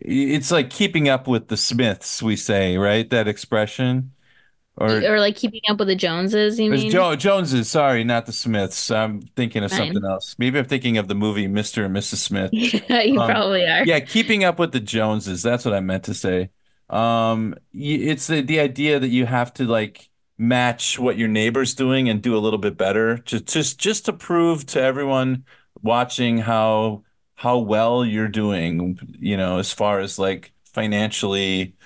it's 0.00 0.50
like 0.50 0.70
keeping 0.70 1.08
up 1.08 1.26
with 1.26 1.48
the 1.48 1.56
Smiths, 1.56 2.22
we 2.22 2.36
say, 2.36 2.76
right? 2.78 3.08
That 3.10 3.28
expression. 3.28 4.12
Or 4.78 5.02
or 5.04 5.18
like 5.20 5.36
keeping 5.36 5.60
up 5.68 5.78
with 5.78 5.88
the 5.88 5.96
Joneses 5.96 6.58
you 6.58 6.70
mean 6.70 6.88
Jo 6.88 7.16
Joneses, 7.16 7.70
sorry, 7.70 8.04
not 8.04 8.26
the 8.26 8.32
Smiths. 8.32 8.90
I'm 8.90 9.20
thinking 9.36 9.62
of 9.64 9.70
something 9.72 10.04
else. 10.04 10.36
Maybe 10.38 10.58
I'm 10.58 10.64
thinking 10.64 10.96
of 10.98 11.08
the 11.08 11.14
movie 11.14 11.46
Mr. 11.48 11.84
and 11.84 11.94
Mrs. 11.94 12.16
Smith. 12.16 12.54
yeah 12.54 13.02
you 13.02 13.20
Um, 13.20 13.22
probably 13.22 13.64
are 13.66 13.84
yeah, 13.84 14.00
keeping 14.00 14.44
up 14.44 14.58
with 14.58 14.72
the 14.72 14.80
Joneses. 14.80 15.42
That's 15.42 15.64
what 15.64 15.74
I 15.74 15.80
meant 15.80 16.04
to 16.04 16.14
say. 16.14 16.50
Um, 16.90 17.54
it's 17.72 18.26
the 18.28 18.42
the 18.42 18.60
idea 18.60 18.98
that 19.00 19.08
you 19.08 19.26
have 19.26 19.52
to 19.54 19.64
like 19.66 20.10
match 20.38 20.98
what 20.98 21.18
your 21.18 21.28
neighbor's 21.28 21.74
doing 21.74 22.08
and 22.08 22.22
do 22.22 22.36
a 22.36 22.40
little 22.40 22.58
bit 22.58 22.76
better, 22.78 23.18
just 23.18 23.46
just 23.46 23.78
just 23.80 24.06
to 24.06 24.12
prove 24.14 24.66
to 24.68 24.82
everyone 24.82 25.44
watching 25.82 26.38
how 26.38 27.04
how 27.36 27.58
well 27.58 28.04
you're 28.04 28.28
doing, 28.28 28.98
you 29.20 29.36
know, 29.36 29.58
as 29.58 29.72
far 29.72 30.00
as 30.00 30.18
like 30.18 30.52
financially 30.74 31.76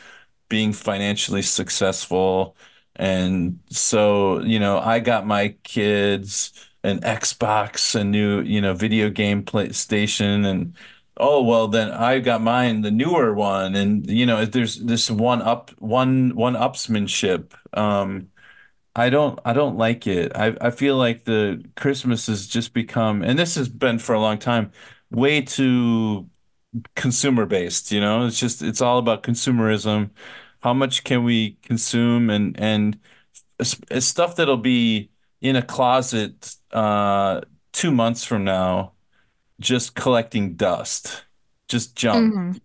being 0.48 0.72
financially 0.72 1.42
successful. 1.42 2.56
And 3.02 3.58
so, 3.70 4.40
you 4.42 4.60
know, 4.60 4.78
I 4.78 5.00
got 5.00 5.26
my 5.26 5.50
kids 5.64 6.52
an 6.84 7.00
Xbox, 7.00 7.94
a 7.94 8.04
new, 8.04 8.40
you 8.42 8.60
know, 8.60 8.74
video 8.74 9.10
game 9.10 9.44
PlayStation, 9.44 10.46
and 10.46 10.76
oh 11.16 11.42
well, 11.42 11.68
then 11.68 11.90
I 11.92 12.20
got 12.20 12.42
mine, 12.42 12.82
the 12.82 12.90
newer 12.92 13.34
one, 13.34 13.74
and 13.76 14.08
you 14.10 14.26
know, 14.26 14.44
there's 14.46 14.78
this 14.80 15.10
one 15.10 15.42
up, 15.42 15.70
one 15.80 16.34
one 16.36 16.54
upsmanship. 16.54 17.52
Um, 17.76 18.28
I 18.94 19.10
don't, 19.10 19.38
I 19.44 19.52
don't 19.54 19.76
like 19.78 20.06
it. 20.06 20.32
I 20.36 20.56
I 20.60 20.70
feel 20.70 20.96
like 20.98 21.24
the 21.24 21.64
Christmas 21.76 22.26
has 22.28 22.46
just 22.46 22.74
become, 22.74 23.22
and 23.22 23.38
this 23.38 23.54
has 23.56 23.68
been 23.68 23.98
for 23.98 24.14
a 24.14 24.20
long 24.20 24.38
time, 24.38 24.72
way 25.10 25.40
too 25.42 26.28
consumer 26.96 27.46
based, 27.46 27.92
you 27.92 28.00
know? 28.00 28.26
It's 28.26 28.38
just 28.40 28.62
it's 28.62 28.80
all 28.80 28.98
about 28.98 29.22
consumerism. 29.22 30.10
How 30.62 30.74
much 30.74 31.04
can 31.04 31.24
we 31.24 31.58
consume 31.62 32.30
and 32.30 32.58
and 32.60 32.98
stuff 33.62 34.36
that'll 34.36 34.56
be 34.56 35.10
in 35.40 35.56
a 35.56 35.62
closet 35.62 36.56
uh 36.72 37.40
two 37.72 37.90
months 37.90 38.24
from 38.24 38.44
now 38.44 38.94
just 39.60 39.94
collecting 39.96 40.54
dust, 40.56 41.24
just 41.68 41.96
junk. 41.96 42.34
hmm 42.34 42.62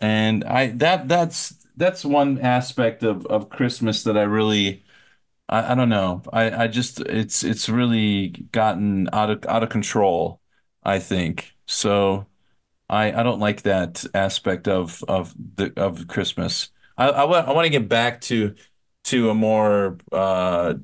And 0.00 0.44
I 0.44 0.68
that 0.68 1.08
that's 1.08 1.54
that's 1.76 2.04
one 2.04 2.38
aspect 2.40 3.02
of 3.02 3.26
of 3.26 3.48
Christmas 3.50 4.04
that 4.04 4.16
I 4.18 4.22
really 4.22 4.84
I, 5.48 5.72
I 5.72 5.74
don't 5.74 5.90
know. 5.90 6.22
I 6.32 6.64
I 6.64 6.68
just 6.68 7.00
it's 7.02 7.44
it's 7.44 7.68
really 7.68 8.28
gotten 8.52 9.08
out 9.14 9.30
of 9.30 9.46
out 9.46 9.62
of 9.64 9.70
control, 9.70 10.40
I 10.84 10.98
think. 11.00 11.54
So 11.66 12.26
I 12.90 13.12
I 13.12 13.22
don't 13.24 13.40
like 13.40 13.62
that 13.64 14.04
aspect 14.14 14.68
of 14.68 15.04
of 15.08 15.34
the 15.56 15.72
of 15.78 16.08
Christmas. 16.08 16.70
I 16.96 17.08
I 17.08 17.24
want 17.24 17.48
I 17.48 17.52
want 17.52 17.66
to 17.66 17.70
get 17.70 17.88
back 17.88 18.20
to 18.22 18.54
to 19.04 19.30
a 19.30 19.34
more 19.34 19.98
uh 20.12 20.74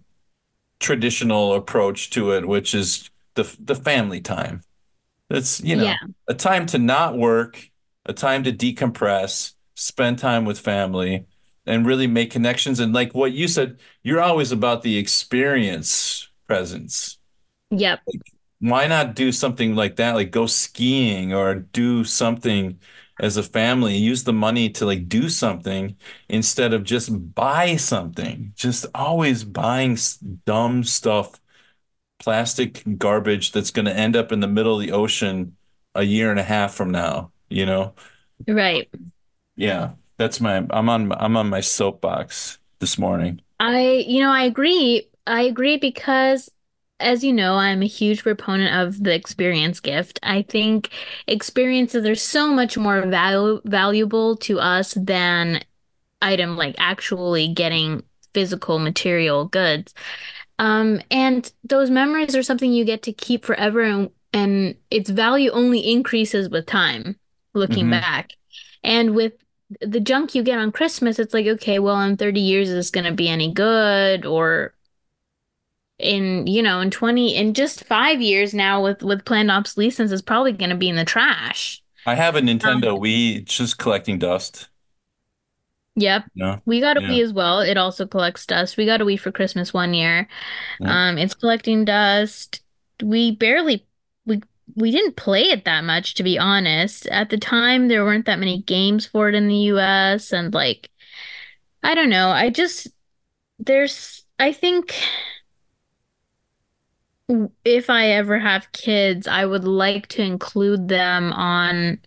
traditional 0.80 1.54
approach 1.54 2.10
to 2.10 2.32
it, 2.32 2.46
which 2.46 2.74
is 2.74 3.10
the 3.34 3.56
the 3.60 3.74
family 3.74 4.20
time. 4.20 4.62
It's, 5.30 5.60
you 5.62 5.76
yeah 5.76 5.96
know, 5.98 5.98
a 6.28 6.34
time 6.34 6.66
to 6.66 6.78
not 6.78 7.18
work, 7.18 7.70
a 8.06 8.12
time 8.12 8.44
to 8.44 8.52
decompress, 8.52 9.54
spend 9.76 10.18
time 10.18 10.44
with 10.44 10.58
family, 10.60 11.26
and 11.66 11.86
really 11.86 12.06
make 12.06 12.30
connections. 12.30 12.80
And 12.80 12.92
like 12.94 13.14
what 13.14 13.32
you 13.32 13.48
said, 13.48 13.80
you're 14.02 14.20
always 14.22 14.52
about 14.52 14.82
the 14.82 14.98
experience 14.98 16.28
presence. 16.48 17.18
yep 17.70 18.00
why 18.60 18.86
not 18.86 19.14
do 19.14 19.32
something 19.32 19.74
like 19.74 19.96
that? 19.96 20.14
Like 20.14 20.30
go 20.30 20.46
skiing 20.46 21.32
or 21.32 21.54
do 21.54 22.04
something 22.04 22.78
as 23.20 23.36
a 23.36 23.42
family. 23.44 23.96
Use 23.96 24.24
the 24.24 24.32
money 24.32 24.70
to 24.70 24.86
like 24.86 25.08
do 25.08 25.28
something 25.28 25.96
instead 26.28 26.74
of 26.74 26.84
just 26.84 27.34
buy 27.34 27.76
something. 27.76 28.52
Just 28.56 28.86
always 28.94 29.44
buying 29.44 29.96
dumb 30.46 30.84
stuff, 30.84 31.40
plastic 32.18 32.82
garbage 32.98 33.52
that's 33.52 33.70
going 33.70 33.86
to 33.86 33.96
end 33.96 34.16
up 34.16 34.32
in 34.32 34.40
the 34.40 34.48
middle 34.48 34.74
of 34.80 34.86
the 34.86 34.92
ocean 34.92 35.56
a 35.94 36.02
year 36.04 36.30
and 36.30 36.40
a 36.40 36.44
half 36.44 36.74
from 36.74 36.90
now, 36.90 37.32
you 37.48 37.66
know? 37.66 37.94
Right. 38.48 38.88
Yeah, 39.56 39.92
that's 40.16 40.40
my 40.40 40.66
I'm 40.70 40.88
on 40.88 41.12
I'm 41.12 41.36
on 41.36 41.48
my 41.48 41.60
soapbox 41.60 42.58
this 42.78 42.98
morning. 42.98 43.42
I, 43.58 44.04
you 44.06 44.20
know, 44.20 44.32
I 44.32 44.44
agree. 44.44 45.08
I 45.26 45.42
agree 45.42 45.76
because, 45.76 46.50
as 47.00 47.24
you 47.24 47.32
know, 47.32 47.54
I'm 47.56 47.82
a 47.82 47.86
huge 47.86 48.22
proponent 48.22 48.74
of 48.76 49.02
the 49.02 49.14
experience 49.14 49.80
gift. 49.80 50.18
I 50.22 50.42
think 50.42 50.90
experiences 51.26 52.06
are 52.06 52.14
so 52.14 52.52
much 52.52 52.76
more 52.78 53.02
valu 53.02 53.60
valuable 53.64 54.36
to 54.38 54.60
us 54.60 54.94
than 54.94 55.62
item 56.22 56.56
like 56.56 56.76
actually 56.78 57.48
getting 57.48 58.02
physical 58.34 58.78
material 58.78 59.46
goods. 59.46 59.94
Um, 60.58 61.00
and 61.10 61.50
those 61.64 61.90
memories 61.90 62.36
are 62.36 62.42
something 62.42 62.72
you 62.72 62.84
get 62.84 63.02
to 63.04 63.12
keep 63.12 63.44
forever, 63.44 63.82
and, 63.82 64.10
and 64.32 64.76
its 64.90 65.10
value 65.10 65.50
only 65.52 65.80
increases 65.92 66.48
with 66.50 66.66
time, 66.66 67.18
looking 67.54 67.88
hmm 67.88 67.90
back. 67.90 68.32
And 68.84 69.14
with 69.14 69.34
the 69.80 70.00
junk 70.00 70.34
you 70.34 70.42
get 70.42 70.58
on 70.58 70.72
Christmas, 70.72 71.18
it's 71.18 71.34
like, 71.34 71.46
okay, 71.46 71.78
well, 71.78 72.00
in 72.02 72.16
30 72.16 72.40
years, 72.40 72.68
is 72.68 72.74
this 72.74 72.90
going 72.90 73.04
to 73.06 73.12
be 73.12 73.28
any 73.28 73.52
good? 73.52 74.26
Or 74.26 74.74
in, 76.00 76.46
you 76.46 76.62
know, 76.62 76.80
in 76.80 76.90
20, 76.90 77.34
in 77.36 77.54
just 77.54 77.84
five 77.84 78.20
years 78.22 78.54
now 78.54 78.82
with 78.82 79.02
with 79.02 79.24
planned 79.24 79.50
obsolescence, 79.50 80.12
is 80.12 80.22
probably 80.22 80.52
going 80.52 80.70
to 80.70 80.76
be 80.76 80.88
in 80.88 80.96
the 80.96 81.04
trash. 81.04 81.82
I 82.04 82.14
have 82.14 82.36
a 82.36 82.40
Um, 82.64 82.82
Nintendo 82.82 82.98
Wii, 83.00 83.38
it's 83.42 83.56
just 83.56 83.78
collecting 83.78 84.18
dust. 84.18 84.68
yep. 85.96 86.24
No. 86.34 86.62
We 86.66 86.80
got 86.80 86.96
a 86.96 87.00
Yeah. 87.00 87.08
Wii 87.08 87.22
as 87.22 87.32
well. 87.32 87.60
It 87.60 87.76
also 87.76 88.06
collects 88.06 88.46
dust. 88.46 88.76
We 88.76 88.86
got 88.86 89.00
a 89.00 89.04
Wii 89.04 89.18
for 89.18 89.32
Christmas 89.32 89.72
one 89.74 89.94
year. 89.94 90.28
Yeah. 90.78 90.96
Um, 91.08 91.18
it's 91.18 91.34
collecting 91.34 91.84
dust. 91.84 92.62
We 93.02 93.32
barely 93.36 93.86
we 94.26 94.42
we 94.76 94.90
didn't 94.92 95.16
play 95.16 95.44
it 95.44 95.64
that 95.64 95.84
much, 95.84 96.14
to 96.16 96.22
be 96.22 96.38
honest. 96.38 97.06
At 97.08 97.30
the 97.30 97.38
time, 97.38 97.88
there 97.88 98.04
weren't 98.04 98.26
that 98.26 98.38
many 98.38 98.62
games 98.62 99.06
for 99.06 99.28
it 99.28 99.34
in 99.34 99.48
the 99.48 99.56
US, 99.56 100.32
and 100.32 100.54
like 100.54 100.90
I 101.82 101.94
don't 101.94 102.10
know. 102.10 102.30
I 102.30 102.50
just 102.50 102.88
there's 103.58 104.24
I 104.38 104.52
think 104.52 104.94
if 107.64 107.90
I 107.90 108.08
ever 108.10 108.38
have 108.38 108.72
kids, 108.72 109.26
I 109.26 109.44
would 109.46 109.64
like 109.64 110.08
to 110.08 110.22
include 110.22 110.88
them 110.88 111.32
on 111.32 112.00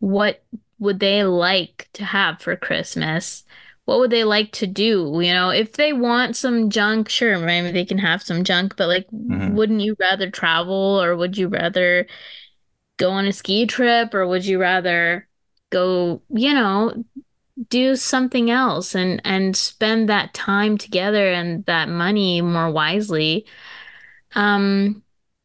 what 0.00 0.44
would 0.78 1.00
they 1.00 1.24
like 1.24 1.88
to 1.94 2.04
have 2.04 2.40
for 2.40 2.56
Christmas? 2.56 3.44
What 3.86 4.00
would 4.00 4.10
they 4.10 4.24
like 4.24 4.52
to 4.52 4.66
do? 4.66 5.20
You 5.22 5.32
know, 5.34 5.50
if 5.50 5.74
they 5.74 5.92
want 5.92 6.36
some 6.36 6.70
junk, 6.70 7.08
sure, 7.08 7.38
maybe 7.38 7.72
they 7.72 7.84
can 7.84 7.98
have 7.98 8.22
some 8.22 8.44
junk, 8.44 8.76
but 8.76 8.88
like, 8.88 9.06
hmm 9.10 9.54
wouldn't 9.56 9.80
you 9.82 9.96
rather 10.00 10.30
travel 10.30 11.02
or 11.02 11.16
would 11.16 11.38
you 11.38 11.48
rather 11.48 12.06
go 12.98 13.10
on 13.10 13.26
a 13.26 13.32
ski 13.32 13.66
trip 13.66 14.14
or 14.14 14.26
would 14.26 14.44
you 14.46 14.58
rather 14.60 15.28
go, 15.70 16.22
you 16.30 16.52
know, 16.54 17.04
do 17.70 17.96
something 17.96 18.50
else 18.50 18.94
and 18.94 19.20
and 19.24 19.56
spend 19.56 20.08
that 20.08 20.34
time 20.34 20.78
together 20.78 21.32
and 21.32 21.64
that 21.66 21.88
money 21.88 22.40
more 22.42 22.70
wisely? 22.70 23.46
Um, 24.36 25.04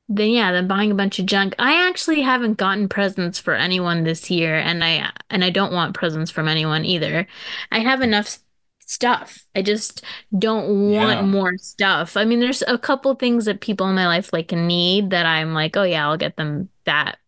then 0.10 0.32
yeah, 0.32 0.54
then 0.54 0.68
buying 0.68 0.92
a 0.92 0.96
bunch 0.96 1.20
of 1.20 1.28
junk. 1.28 1.56
I 1.60 1.90
actually 1.90 2.22
haven't 2.22 2.56
gotten 2.60 2.90
presents 2.90 3.40
for 3.40 3.56
anyone 3.56 4.04
this 4.06 4.32
year, 4.32 4.58
and 4.60 4.84
I 4.84 5.12
and 5.32 5.44
I 5.46 5.52
don't 5.52 5.74
want 5.74 5.96
presents 5.96 6.32
from 6.32 6.50
anyone 6.50 6.86
either. 6.86 7.28
I 7.72 7.80
have 7.82 8.02
enough 8.02 8.40
stuff. 8.82 9.46
I 9.56 9.64
just 9.64 10.04
don't 10.38 10.94
want 10.98 11.22
Yeah. 11.22 11.24
more 11.24 11.58
stuff. 11.60 12.18
I 12.18 12.26
mean, 12.26 12.42
there's 12.42 12.64
a 12.68 12.78
couple 12.80 13.16
things 13.16 13.46
that 13.46 13.62
people 13.62 13.88
in 13.90 13.96
my 13.96 14.08
life 14.08 14.34
like 14.34 14.52
need 14.54 15.12
that 15.12 15.26
I'm 15.28 15.54
like, 15.56 15.78
oh 15.78 15.84
yeah, 15.84 16.08
I'll 16.08 16.18
get 16.18 16.38
them 16.38 16.70
that. 16.86 17.20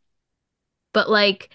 But 0.94 1.10
like, 1.10 1.50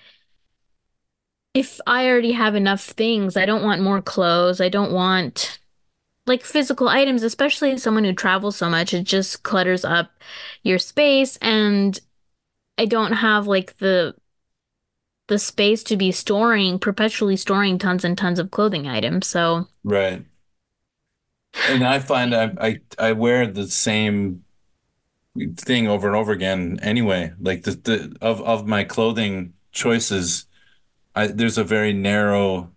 if 1.54 1.80
I 1.86 2.08
already 2.08 2.32
have 2.32 2.54
enough 2.54 2.82
things, 2.82 3.36
I 3.36 3.46
don't 3.46 3.64
want 3.64 3.82
more 3.82 4.02
clothes. 4.02 4.60
I 4.60 4.68
don't 4.68 4.92
want 4.92 5.58
like 6.28 6.44
physical 6.44 6.88
items, 6.88 7.22
especially 7.22 7.76
someone 7.78 8.04
who 8.04 8.12
travels 8.12 8.56
so 8.56 8.68
much, 8.70 8.94
it 8.94 9.04
just 9.04 9.42
clutters 9.42 9.84
up 9.84 10.10
your 10.62 10.78
space 10.78 11.36
and 11.38 11.98
I 12.78 12.84
don't 12.86 13.12
have 13.12 13.46
like 13.46 13.76
the 13.78 14.14
the 15.28 15.38
space 15.38 15.82
to 15.84 15.96
be 15.96 16.10
storing, 16.10 16.78
perpetually 16.78 17.36
storing 17.36 17.78
tons 17.78 18.04
and 18.04 18.16
tons 18.16 18.38
of 18.38 18.50
clothing 18.50 18.88
items. 18.88 19.26
So, 19.26 19.68
Right. 19.84 20.24
And 21.68 21.84
I 21.84 21.98
find 21.98 22.34
I, 22.34 22.52
I 22.60 22.80
I 22.98 23.12
wear 23.12 23.46
the 23.46 23.66
same 23.68 24.44
thing 25.56 25.88
over 25.88 26.06
and 26.08 26.16
over 26.16 26.32
again 26.32 26.78
anyway. 26.82 27.32
Like 27.40 27.62
the, 27.64 27.72
the 27.72 28.16
of 28.20 28.40
of 28.42 28.66
my 28.66 28.84
clothing 28.84 29.54
choices, 29.72 30.46
I 31.14 31.28
there's 31.28 31.58
a 31.58 31.64
very 31.64 31.92
narrow 31.92 32.72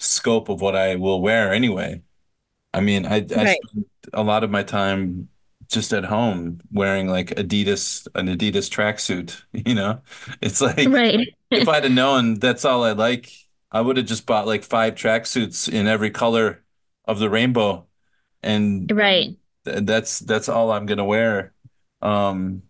scope 0.00 0.48
of 0.48 0.60
what 0.60 0.76
I 0.76 0.96
will 0.96 1.20
wear 1.22 1.52
anyway. 1.52 2.02
I 2.74 2.80
mean, 2.80 3.06
I 3.06 3.26
I 3.36 3.44
Right. 3.44 3.58
spend 3.58 3.86
a 4.12 4.22
lot 4.22 4.44
of 4.44 4.50
my 4.50 4.62
time 4.62 5.28
just 5.68 5.92
at 5.92 6.04
home 6.04 6.60
wearing 6.72 7.08
like 7.08 7.28
Adidas 7.30 8.06
an 8.14 8.26
Adidas 8.28 8.68
tracksuit, 8.70 9.42
you 9.52 9.74
know? 9.74 10.02
It's 10.42 10.60
like 10.60 11.02
right. 11.10 11.28
if 11.54 11.68
I'd 11.68 11.84
have 11.84 11.92
known 11.92 12.38
that's 12.40 12.64
all 12.64 12.84
I 12.84 12.92
like, 12.92 13.30
I 13.70 13.80
would 13.80 13.96
have 13.96 14.06
just 14.06 14.26
bought 14.26 14.46
like 14.46 14.64
five 14.64 14.94
tracksuits 14.94 15.68
in 15.72 15.86
every 15.86 16.10
color 16.10 16.64
of 17.06 17.18
the 17.18 17.30
rainbow 17.30 17.86
and 18.42 18.92
Right. 18.92 19.36
th 19.64 19.84
that's 19.86 20.18
that's 20.20 20.48
all 20.48 20.70
I'm 20.72 20.86
gonna 20.86 21.04
wear. 21.04 21.54
Um 22.02 22.62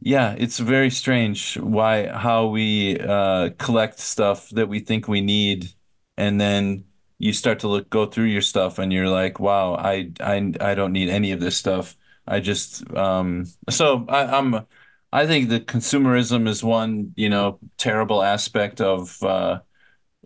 yeah, 0.00 0.34
it's 0.38 0.58
very 0.60 0.90
strange 0.90 1.56
why 1.58 2.08
how 2.08 2.48
we 2.48 2.98
uh 3.00 3.50
collect 3.58 3.98
stuff 4.00 4.50
that 4.50 4.68
we 4.68 4.80
think 4.80 5.08
we 5.08 5.20
need 5.22 5.72
and 6.18 6.40
then 6.40 6.84
you 7.18 7.32
start 7.32 7.60
to 7.60 7.68
look 7.68 7.90
go 7.90 8.06
through 8.06 8.24
your 8.26 8.42
stuff 8.42 8.78
and 8.78 8.92
you're 8.92 9.08
like, 9.08 9.40
wow, 9.40 9.74
I 9.74 10.12
I 10.20 10.52
I 10.60 10.74
don't 10.74 10.92
need 10.92 11.08
any 11.08 11.32
of 11.32 11.40
this 11.40 11.56
stuff. 11.56 11.96
I 12.26 12.40
just 12.40 12.88
um 12.96 13.46
so 13.70 14.04
I, 14.08 14.38
I'm 14.38 14.66
I 15.12 15.26
think 15.26 15.48
that 15.50 15.66
consumerism 15.66 16.46
is 16.48 16.62
one, 16.64 17.12
you 17.16 17.28
know, 17.30 17.58
terrible 17.78 18.22
aspect 18.22 18.80
of 18.80 19.22
uh 19.22 19.60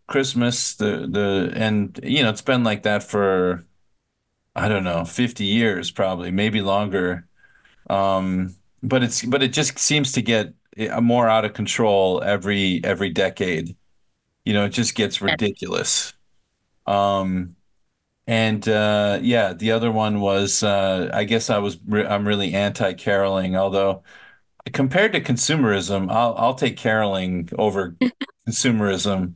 Christmas. 0.08 0.74
The 0.76 1.08
the 1.10 1.52
and 1.56 1.98
you 2.02 2.22
know, 2.22 2.30
it's 2.30 2.42
been 2.42 2.64
like 2.64 2.84
that 2.84 3.02
for 3.04 3.64
I 4.54 4.68
don't 4.68 4.84
know, 4.84 5.04
50 5.04 5.44
years 5.46 5.90
probably, 5.90 6.30
maybe 6.30 6.60
longer. 6.60 7.28
Um, 7.90 8.56
but 8.82 9.02
it's 9.04 9.24
but 9.24 9.42
it 9.42 9.52
just 9.52 9.78
seems 9.78 10.12
to 10.12 10.22
get 10.22 10.54
eh, 10.76 11.00
more 11.00 11.28
out 11.28 11.44
of 11.44 11.54
control 11.54 12.22
every 12.22 12.80
every 12.84 13.10
decade. 13.10 13.76
You 14.44 14.54
know, 14.54 14.66
it 14.66 14.70
just 14.70 14.94
gets 14.96 15.22
ridiculous. 15.22 16.14
Um, 16.86 17.56
and 18.26 18.68
uh, 18.68 19.20
yeah, 19.22 19.54
the 19.54 19.72
other 19.72 19.92
one 19.92 20.20
was 20.20 20.62
uh, 20.62 21.10
I 21.14 21.24
guess 21.24 21.50
I 21.50 21.58
was 21.58 21.78
re 21.86 22.06
I'm 22.06 22.26
really 22.28 22.54
anti-caroling, 22.54 23.56
although 23.56 24.04
compared 24.72 25.12
to 25.14 25.20
consumerism, 25.22 26.10
I'll 26.12 26.34
I'll 26.38 26.54
take 26.54 26.76
caroling 26.78 27.50
over 27.58 27.96
consumerism. 28.48 29.34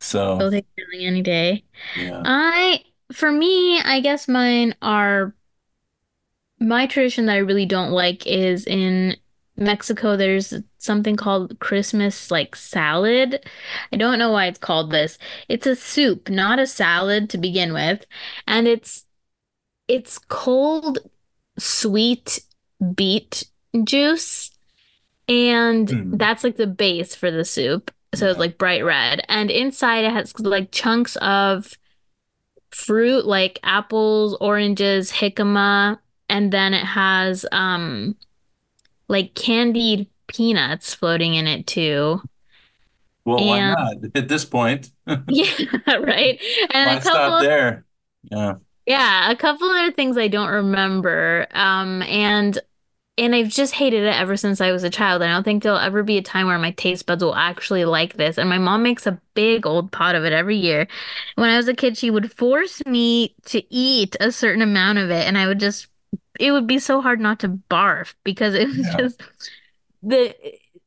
So 0.00 0.46
I'll 0.46 0.50
take 0.50 0.66
feeling 0.76 1.06
any 1.06 1.22
day. 1.22 1.64
yeah. 1.94 2.24
I, 2.24 2.84
for 3.12 3.32
me, 3.32 3.80
I 3.80 4.00
guess 4.00 4.28
mine 4.28 4.74
are 4.82 5.34
My 6.60 6.86
tradition 6.86 7.26
that 7.26 7.34
I 7.34 7.38
really 7.38 7.66
don't 7.66 7.90
like 7.90 8.26
is 8.26 8.66
in 8.66 9.16
Mexico, 9.56 10.16
there's 10.16 10.54
something 10.84 11.16
called 11.16 11.58
Christmas 11.60 12.30
like 12.30 12.56
salad. 12.56 13.44
I 13.92 13.96
don't 13.96 14.18
know 14.18 14.30
why 14.32 14.46
it's 14.46 14.58
called 14.58 14.90
this. 14.90 15.18
It's 15.48 15.66
a 15.66 15.76
soup, 15.76 16.28
not 16.30 16.58
a 16.58 16.66
salad 16.66 17.30
to 17.30 17.38
begin 17.38 17.72
with, 17.72 18.06
and 18.46 18.68
it's 18.68 19.04
it's 19.88 20.18
cold, 20.18 20.98
sweet 21.58 22.42
beet 22.94 23.44
juice, 23.84 24.50
and 25.28 25.90
Hmm. 25.90 26.12
that's 26.12 26.44
like 26.44 26.56
the 26.56 26.66
base 26.66 27.14
for 27.14 27.30
the 27.30 27.44
soup. 27.44 27.90
So 28.14 28.28
it's 28.30 28.38
like 28.38 28.58
bright 28.58 28.84
red, 28.84 29.22
and 29.28 29.50
inside 29.50 30.04
it 30.04 30.12
has 30.12 30.38
like 30.40 30.70
chunks 30.72 31.16
of 31.16 31.76
fruit 32.70 33.24
like 33.26 33.58
apples, 33.62 34.36
oranges, 34.40 35.12
jicama, 35.12 35.98
and 36.28 36.52
then 36.52 36.74
it 36.74 36.84
has 36.84 37.46
um 37.52 38.16
like 39.08 39.34
candied 39.34 40.08
peanuts 40.28 40.94
floating 40.94 41.34
in 41.34 41.46
it 41.46 41.66
too. 41.66 42.22
Well, 43.24 43.44
why 43.44 43.60
not? 43.60 43.96
At 44.14 44.28
this 44.28 44.44
point, 44.44 44.90
yeah, 45.28 45.46
right. 45.98 46.40
And 46.72 46.90
why 46.90 46.98
a 46.98 47.00
couple 47.02 47.32
stop 47.32 47.38
there? 47.38 47.84
Yeah. 48.30 48.56
yeah, 48.86 49.30
a 49.30 49.36
couple 49.36 49.68
other 49.68 49.92
things 49.92 50.18
I 50.18 50.28
don't 50.28 50.50
remember. 50.50 51.46
Um 51.52 52.02
and 52.02 52.58
and 53.18 53.34
I've 53.34 53.48
just 53.50 53.74
hated 53.74 54.04
it 54.04 54.14
ever 54.14 54.36
since 54.36 54.60
I 54.60 54.72
was 54.72 54.84
a 54.84 54.90
child. 54.90 55.22
I 55.22 55.28
don't 55.28 55.44
think 55.44 55.62
there'll 55.62 55.78
ever 55.78 56.04
be 56.04 56.18
a 56.18 56.22
time 56.22 56.46
where 56.48 56.58
my 56.58 56.72
taste 56.72 57.06
buds 57.06 57.24
will 57.24 57.34
actually 57.34 57.84
like 57.86 58.14
this. 58.14 58.38
And 58.38 58.48
my 58.48 58.58
mom 58.58 58.82
makes 58.84 59.06
a 59.06 59.20
big 59.34 59.66
old 59.66 59.92
pot 59.92 60.14
of 60.16 60.24
it 60.24 60.32
every 60.34 60.56
year. 60.56 60.86
When 61.36 61.50
I 61.50 61.56
was 61.58 61.68
a 61.68 61.74
kid, 61.74 61.98
she 61.98 62.10
would 62.10 62.32
force 62.32 62.84
me 62.86 63.34
to 63.46 63.62
eat 63.74 64.16
a 64.20 64.32
certain 64.32 64.62
amount 64.62 64.98
of 64.98 65.10
it, 65.10 65.26
and 65.26 65.38
I 65.38 65.48
would 65.48 65.60
just, 65.60 65.88
it 66.40 66.52
would 66.52 66.66
be 66.68 66.78
so 66.78 67.00
hard 67.02 67.20
not 67.20 67.40
to 67.40 67.48
barf 67.70 68.14
because 68.24 68.54
it 68.54 68.68
was 68.68 68.78
Yeah. 68.78 68.98
just 68.98 69.22
the, 70.04 70.34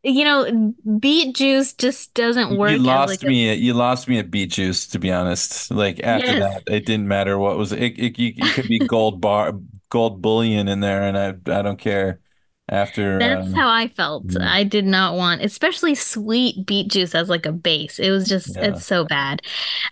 you 0.04 0.24
know, 0.24 0.74
beet 1.00 1.36
juice 1.36 1.74
just 1.74 2.14
doesn't 2.14 2.58
work 2.58 2.72
You 2.72 2.80
lost 2.80 3.10
like 3.10 3.24
a, 3.24 3.28
me 3.28 3.50
at 3.50 3.58
you 3.60 3.74
lost 3.74 4.08
me 4.08 4.20
at 4.20 4.32
beet 4.32 4.52
juice, 4.52 4.88
to 4.88 5.00
be 5.00 5.12
honest. 5.12 5.72
Like 5.72 6.00
after 6.02 6.34
yes. 6.34 6.40
that, 6.40 6.64
it 6.68 6.86
didn't 6.86 7.08
matter 7.08 7.38
what 7.38 7.58
was 7.58 7.72
it. 7.72 7.98
It, 8.00 8.20
you- 8.20 8.34
it 8.38 8.54
could 8.54 8.68
be 8.68 8.80
gold 8.80 9.22
bar, 9.22 9.54
gold 9.90 10.22
bullion 10.22 10.68
in 10.68 10.80
there, 10.80 11.04
and 11.04 11.18
I 11.18 11.30
I 11.60 11.62
don't 11.62 11.80
care. 11.80 12.22
After 12.70 13.18
That's 13.18 13.48
um, 13.48 13.54
how 13.54 13.70
I 13.70 13.88
felt. 13.88 14.28
mm, 14.28 14.42
I 14.42 14.64
did 14.66 14.86
not 14.86 15.16
want, 15.16 15.42
especially 15.42 15.96
sweet 15.96 16.66
beet 16.66 16.90
juice 16.92 17.16
as 17.16 17.30
like 17.30 17.46
a 17.46 17.52
base. 17.54 17.98
It 17.98 18.12
was 18.12 18.28
just, 18.28 18.58
yeah, 18.58 18.64
it's 18.66 18.84
so 18.86 19.06
bad. 19.06 19.42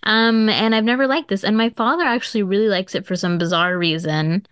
Um, 0.03 0.49
and 0.49 0.75
I've 0.75 0.83
never 0.83 1.07
liked 1.07 1.29
this. 1.29 1.45
And 1.45 1.55
my 1.57 1.69
father 1.69 2.03
actually 2.03 2.43
really 2.43 2.67
likes 2.67 2.93
it 2.93 3.05
for 3.05 3.15
some 3.15 3.37
bizarre 3.37 3.77
reason. 3.77 4.45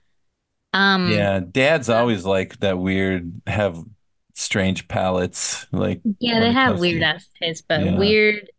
Um, 0.73 1.11
yeah. 1.11 1.39
Dads 1.39 1.89
always 1.89 2.25
like 2.25 2.59
that 2.59 2.79
weird, 2.79 3.41
have 3.45 3.83
strange 4.33 4.87
palates, 4.87 5.65
like 5.71 6.01
yeah, 6.19 6.39
they 6.39 6.51
have 6.51 6.79
weird 6.79 7.01
ass 7.01 7.27
taste, 7.41 7.65
but 7.67 7.83
yeah. 7.83 7.97
weird 7.97 8.49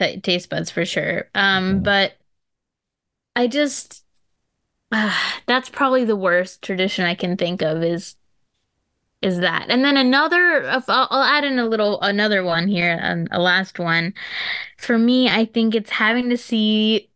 t 0.00 0.20
taste 0.20 0.48
buds 0.48 0.70
for 0.70 0.84
sure. 0.84 1.28
Um, 1.34 1.66
yeah. 1.66 1.80
but 1.80 2.12
I 3.36 3.46
just, 3.48 4.04
uh, 4.92 5.12
that's 5.46 5.68
probably 5.68 6.04
the 6.04 6.16
worst 6.16 6.62
tradition 6.62 7.04
I 7.04 7.14
can 7.14 7.36
think 7.36 7.62
of 7.62 7.82
is 7.82 8.16
is 9.22 9.40
that. 9.40 9.66
And 9.70 9.82
then 9.82 9.96
another, 9.96 10.68
I'll, 10.68 10.84
I'll 10.86 11.22
add 11.22 11.44
in 11.44 11.58
a 11.58 11.66
little 11.66 11.98
another 12.02 12.44
one 12.44 12.68
here, 12.68 13.00
um, 13.02 13.26
a 13.30 13.40
last 13.40 13.78
one. 13.78 14.12
For 14.76 14.98
me, 14.98 15.30
I 15.30 15.46
think 15.46 15.74
it's 15.74 15.90
having 15.90 16.28
to 16.28 16.36
see 16.36 17.10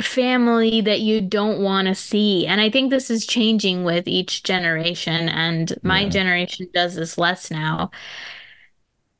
family 0.00 0.80
that 0.82 1.00
you 1.00 1.20
don't 1.20 1.62
want 1.62 1.88
to 1.88 1.94
see. 1.94 2.46
And 2.46 2.60
I 2.60 2.70
think 2.70 2.90
this 2.90 3.10
is 3.10 3.26
changing 3.26 3.84
with 3.84 4.06
each 4.06 4.42
generation, 4.42 5.28
and 5.28 5.72
my 5.82 6.04
Yeah. 6.04 6.08
generation 6.08 6.68
does 6.74 6.94
this 6.94 7.16
less 7.18 7.50
now. 7.50 7.90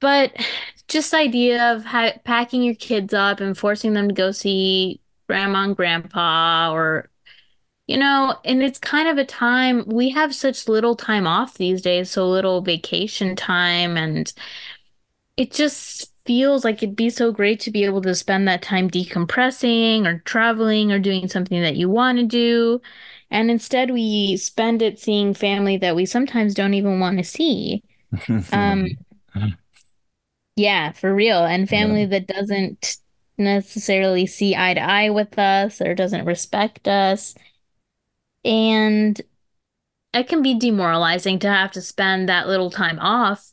But 0.01 0.33
just 0.89 1.11
the 1.11 1.19
idea 1.19 1.73
of 1.73 1.85
ha 1.85 2.13
packing 2.25 2.63
your 2.63 2.75
kids 2.75 3.15
up 3.15 3.41
and 3.41 3.57
forcing 3.57 3.93
them 3.95 4.09
to 4.09 4.15
go 4.15 4.33
see 4.33 5.01
grandma 5.29 5.65
and 5.65 5.77
grandpa 5.77 6.73
or 6.73 7.09
you 7.89 7.99
know, 7.99 8.39
and 8.45 8.63
it's 8.63 8.79
kind 8.79 9.09
of 9.09 9.19
a 9.19 9.25
time 9.27 9.85
we 9.89 10.11
have 10.11 10.35
such 10.35 10.69
little 10.69 10.97
time 10.97 11.27
off 11.27 11.55
these 11.55 11.83
days, 11.83 12.11
so 12.11 12.29
little 12.29 12.63
vacation 12.63 13.37
time, 13.37 13.97
and 13.99 14.33
it 15.37 15.53
just 15.53 16.12
feels 16.25 16.65
like 16.65 16.83
it'd 16.83 16.97
be 16.97 17.11
so 17.11 17.33
great 17.33 17.61
to 17.61 17.71
be 17.71 17.85
able 17.85 18.03
to 18.03 18.15
spend 18.15 18.47
that 18.49 18.63
time 18.63 18.89
decompressing 18.91 20.07
or 20.07 20.21
traveling 20.21 20.93
or 20.93 20.99
doing 20.99 21.29
something 21.29 21.61
that 21.63 21.77
you 21.77 21.89
want 21.89 22.19
to 22.19 22.25
do. 22.25 22.81
And 23.31 23.51
instead, 23.51 23.91
we 23.91 24.37
spend 24.37 24.83
it 24.83 24.99
seeing 25.01 25.35
family 25.35 25.77
that 25.79 25.97
we 25.97 26.07
sometimes 26.07 26.55
don't 26.55 26.75
even 26.75 27.01
want 27.01 27.19
to 27.19 27.25
see. 27.25 27.83
Um, 28.53 28.89
yeah, 30.57 30.93
for 30.93 31.15
real. 31.15 31.45
And 31.45 31.63
Yeah. 31.63 31.79
family 31.79 32.07
that 32.07 32.27
doesn't 32.27 32.97
necessarily 33.39 34.27
see 34.27 34.55
eye 34.55 34.75
to 34.75 34.81
eye 34.81 35.11
with 35.11 35.39
us 35.39 35.81
or 35.81 35.95
doesn't 35.95 36.27
respect 36.27 36.87
us. 36.89 37.35
And 38.45 39.21
it 40.15 40.29
can 40.29 40.43
be 40.43 40.59
demoralizing 40.59 41.39
to 41.41 41.49
have 41.49 41.73
to 41.73 41.83
spend 41.83 42.29
that 42.29 42.49
little 42.49 42.71
time 42.71 42.99
off 43.01 43.52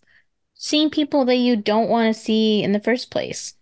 seeing 0.62 0.90
people 0.90 1.24
that 1.24 1.38
you 1.38 1.56
don't 1.56 1.90
want 1.90 2.14
to 2.14 2.22
see 2.22 2.62
in 2.62 2.74
the 2.74 2.82
first 2.82 3.10
place. 3.10 3.56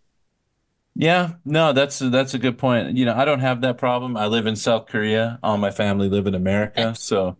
Yeah, 0.95 1.33
no, 1.45 1.73
that's 1.73 1.99
that's 1.99 2.33
a 2.33 2.39
good 2.39 2.57
point. 2.57 2.97
You 2.97 3.05
know, 3.05 3.13
I 3.15 3.23
don't 3.23 3.39
have 3.39 3.61
that 3.61 3.77
problem. 3.77 4.17
I 4.17 4.25
live 4.25 4.47
in 4.47 4.55
South 4.55 4.87
Korea. 4.87 5.39
All 5.43 5.57
my 5.57 5.69
family 5.69 6.09
live 6.09 6.25
in 6.25 6.33
America, 6.33 6.95
so 6.95 7.37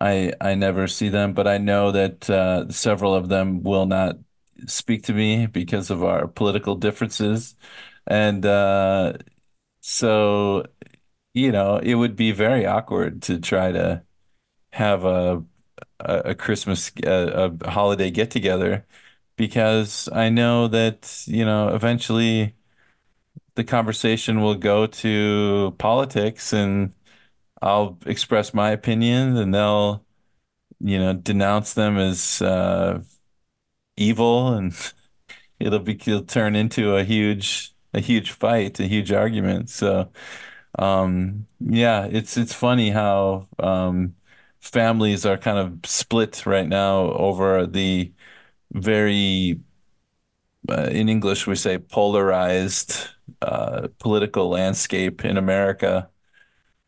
I 0.00 0.32
I 0.40 0.54
never 0.54 0.86
see 0.86 1.08
them, 1.08 1.34
but 1.34 1.48
I 1.48 1.58
know 1.58 1.90
that 1.92 2.30
uh, 2.30 2.70
several 2.70 3.14
of 3.14 3.28
them 3.28 3.64
will 3.64 3.86
not 3.86 4.18
speak 4.66 5.02
to 5.04 5.12
me 5.12 5.46
because 5.46 5.90
of 5.90 6.04
our 6.04 6.28
political 6.28 6.76
differences. 6.76 7.56
And 8.06 8.46
uh, 8.46 9.14
so, 9.80 10.66
you 11.34 11.52
know, 11.52 11.78
it 11.78 11.94
would 11.96 12.16
be 12.16 12.32
very 12.32 12.66
awkward 12.66 13.22
to 13.22 13.40
try 13.40 13.72
to 13.72 14.04
have 14.72 15.04
a 15.04 15.44
a, 16.00 16.18
a 16.30 16.34
Christmas 16.34 16.90
a, 17.04 17.52
a 17.62 17.70
holiday 17.70 18.10
get 18.10 18.30
together 18.30 18.86
because 19.36 20.08
I 20.12 20.28
know 20.30 20.68
that, 20.68 21.24
you 21.26 21.44
know, 21.44 21.68
eventually 21.74 22.56
the 23.54 23.64
conversation 23.64 24.40
will 24.40 24.54
go 24.56 24.86
to 24.86 25.74
politics 25.78 26.52
and 26.52 26.94
I'll 27.62 27.98
express 28.06 28.54
my 28.54 28.70
opinion 28.72 29.36
and 29.38 29.54
they'll, 29.54 30.04
you 30.80 30.98
know, 30.98 31.14
denounce 31.14 31.74
them 31.74 31.98
as 31.98 32.42
uh, 32.42 33.02
evil 33.96 34.54
and 34.54 34.74
it'll 35.60 35.80
be 35.80 35.94
it'll 35.94 36.24
turn 36.24 36.56
into 36.56 36.96
a 36.96 37.04
huge 37.04 37.74
a 37.94 38.00
huge 38.00 38.32
fight, 38.32 38.80
a 38.80 38.86
huge 38.86 39.12
argument. 39.12 39.70
So, 39.70 40.10
um, 40.78 41.46
yeah, 41.60 42.06
it's 42.06 42.36
it's 42.38 42.54
funny 42.54 42.90
how 42.90 43.48
um, 43.58 44.16
families 44.64 45.26
are 45.26 45.38
kind 45.38 45.58
of 45.58 45.90
split 45.90 46.46
right 46.46 46.68
now 46.68 47.12
over 47.12 47.66
the 47.66 48.12
very 48.72 49.60
uh, 50.68 50.88
in 50.92 51.08
English 51.08 51.46
we 51.46 51.54
say 51.56 51.78
polarized 51.78 53.08
uh, 53.42 53.88
political 53.98 54.48
landscape 54.48 55.24
in 55.24 55.36
America. 55.36 56.08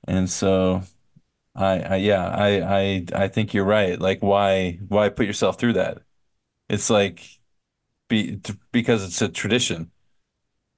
And 0.08 0.30
so 0.30 0.82
I, 1.56 1.80
I 1.80 1.96
yeah, 1.96 2.28
I, 2.28 2.78
I 2.80 3.06
I 3.24 3.28
think 3.28 3.54
you're 3.54 3.64
right. 3.64 4.00
Like 4.00 4.22
why 4.22 4.80
why 4.88 5.08
put 5.10 5.26
yourself 5.26 5.58
through 5.60 5.74
that? 5.74 6.02
It's 6.68 6.90
like 6.90 7.28
be 8.08 8.40
because 8.72 9.04
it's 9.04 9.22
a 9.22 9.28
tradition. 9.28 9.92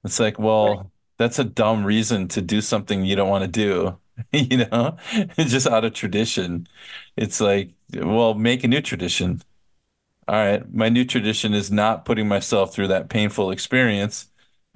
It's 0.03 0.19
like, 0.19 0.39
Right. 0.61 0.79
well, 0.79 0.91
that's 1.17 1.39
a 1.39 1.43
dumb 1.43 1.85
reason 1.85 2.27
to 2.29 2.41
do 2.41 2.61
something 2.61 3.05
you 3.05 3.15
don't 3.15 3.29
want 3.29 3.43
to 3.43 3.47
do, 3.49 3.99
you 4.33 4.57
know? 4.65 4.97
Just 5.37 5.67
out 5.67 5.85
of 5.85 5.93
tradition. 5.93 6.67
It's 7.17 7.41
like, 7.41 7.73
well, 7.93 8.33
make 8.33 8.63
a 8.63 8.67
new 8.67 8.81
tradition. 8.81 9.41
All 10.27 10.35
right, 10.35 10.71
my 10.73 10.89
new 10.89 11.05
tradition 11.05 11.53
is 11.55 11.71
not 11.71 12.05
putting 12.05 12.27
myself 12.27 12.73
through 12.73 12.89
that 12.89 13.09
painful 13.09 13.49
experience 13.51 14.27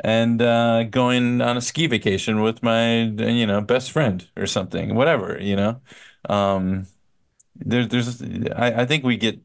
and 0.04 0.42
uh, 0.42 0.84
going 0.86 1.42
on 1.42 1.58
a 1.58 1.62
ski 1.62 1.86
vacation 1.88 2.42
with 2.42 2.64
my, 2.64 3.04
you 3.04 3.46
know, 3.46 3.62
best 3.62 3.92
friend 3.92 4.28
or 4.36 4.48
something, 4.48 4.96
whatever, 4.96 5.40
you 5.40 5.56
know. 5.56 5.82
Um, 6.28 6.88
there, 7.56 7.86
there's, 7.88 8.22
I, 8.24 8.82
I 8.84 8.86
think 8.86 9.04
we 9.04 9.18
get 9.18 9.42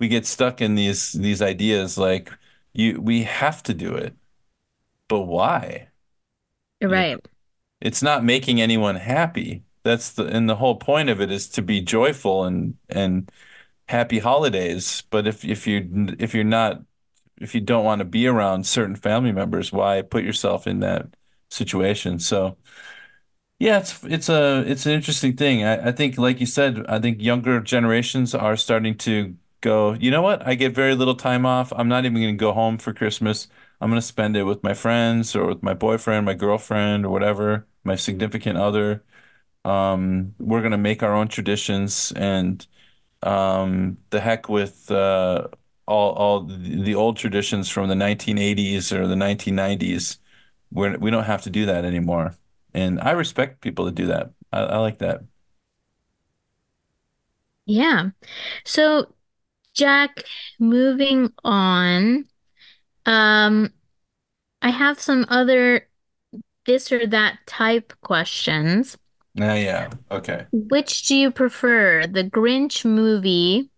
we 0.00 0.08
get 0.08 0.26
stuck 0.26 0.60
in 0.60 0.74
these 0.76 1.12
these 1.12 1.42
ideas 1.42 1.98
like 1.98 2.30
you 2.74 3.00
we 3.00 3.24
have 3.24 3.62
to 3.64 3.74
do 3.74 3.94
it, 3.94 4.16
but 5.08 5.22
why? 5.22 5.90
Right. 6.82 7.18
It's 7.82 8.02
not 8.02 8.24
making 8.24 8.60
anyone 8.62 8.96
happy. 8.96 9.64
That's 9.84 10.12
the 10.12 10.26
and 10.26 10.48
the 10.48 10.56
whole 10.56 10.76
point 10.76 11.10
of 11.10 11.20
it 11.20 11.30
is 11.32 11.48
to 11.50 11.62
be 11.62 11.80
joyful 11.82 12.44
and 12.44 12.76
and 12.88 13.30
happy 13.88 14.20
holidays. 14.20 15.04
But 15.10 15.26
if 15.26 15.44
if 15.44 15.66
you 15.66 16.08
if 16.18 16.34
you're 16.34 16.44
not 16.44 16.82
if 17.40 17.54
you 17.54 17.60
don't 17.62 17.84
want 17.84 18.00
to 18.00 18.04
be 18.06 18.26
around 18.26 18.66
certain 18.66 18.96
family 18.96 19.32
members, 19.32 19.72
why 19.72 20.02
put 20.02 20.24
yourself 20.24 20.66
in 20.66 20.80
that 20.80 21.08
situation? 21.50 22.18
So 22.20 22.58
yeah, 23.58 23.78
it's 23.78 24.02
it's 24.04 24.28
a 24.28 24.64
it's 24.66 24.86
an 24.86 24.92
interesting 24.92 25.36
thing. 25.36 25.64
I, 25.64 25.88
I 25.88 25.92
think, 25.92 26.18
like 26.18 26.40
you 26.40 26.46
said, 26.46 26.84
I 26.88 26.98
think 26.98 27.22
younger 27.22 27.60
generations 27.60 28.34
are 28.34 28.56
starting 28.56 28.96
to 28.98 29.36
go, 29.60 29.92
you 29.94 30.10
know 30.10 30.22
what? 30.22 30.44
I 30.46 30.54
get 30.56 30.74
very 30.74 30.94
little 30.96 31.14
time 31.14 31.46
off. 31.46 31.72
I'm 31.76 31.88
not 31.88 32.04
even 32.04 32.20
going 32.20 32.34
to 32.34 32.40
go 32.40 32.52
home 32.52 32.78
for 32.78 32.92
Christmas. 32.92 33.46
I'm 33.80 33.88
going 33.90 34.00
to 34.00 34.06
spend 34.06 34.36
it 34.36 34.44
with 34.44 34.62
my 34.64 34.74
friends 34.74 35.36
or 35.36 35.46
with 35.46 35.62
my 35.62 35.74
boyfriend, 35.74 36.26
my 36.26 36.34
girlfriend, 36.34 37.06
or 37.06 37.10
whatever, 37.10 37.66
my 37.84 37.96
significant 37.96 38.58
other. 38.58 39.04
Um, 39.64 40.34
we're 40.38 40.60
going 40.60 40.72
to 40.72 40.78
make 40.78 41.02
our 41.02 41.14
own 41.14 41.28
traditions 41.28 42.12
and 42.16 42.66
um, 43.22 43.98
the 44.10 44.20
heck 44.20 44.48
with 44.48 44.90
uh, 44.90 45.48
all 45.86 46.12
all 46.12 46.40
the 46.44 46.94
old 46.94 47.16
traditions 47.16 47.68
from 47.68 47.88
the 47.88 47.94
1980s 47.94 48.92
or 48.92 49.06
the 49.06 49.14
1990s. 49.14 50.18
We're, 50.72 50.96
we 50.98 51.10
don't 51.10 51.24
have 51.24 51.42
to 51.42 51.50
do 51.50 51.66
that 51.66 51.84
anymore. 51.84 52.36
And 52.74 53.00
I 53.00 53.12
respect 53.12 53.60
people 53.60 53.84
that 53.86 53.94
do 53.94 54.06
that. 54.06 54.32
I, 54.52 54.60
I 54.60 54.78
like 54.78 54.98
that. 54.98 55.22
Yeah. 57.66 58.10
So, 58.64 59.14
Jack, 59.74 60.24
moving 60.58 61.32
on. 61.44 62.26
Um, 63.06 63.72
I 64.62 64.70
have 64.70 65.00
some 65.00 65.26
other 65.28 65.88
this 66.66 66.92
or 66.92 67.06
that 67.06 67.38
type 67.46 67.92
questions. 68.02 68.96
Yeah, 69.34 69.54
yeah. 69.54 69.90
Okay. 70.10 70.46
Which 70.52 71.06
do 71.06 71.16
you 71.16 71.30
prefer, 71.30 72.06
the 72.06 72.24
Grinch 72.24 72.84
movie 72.84 73.68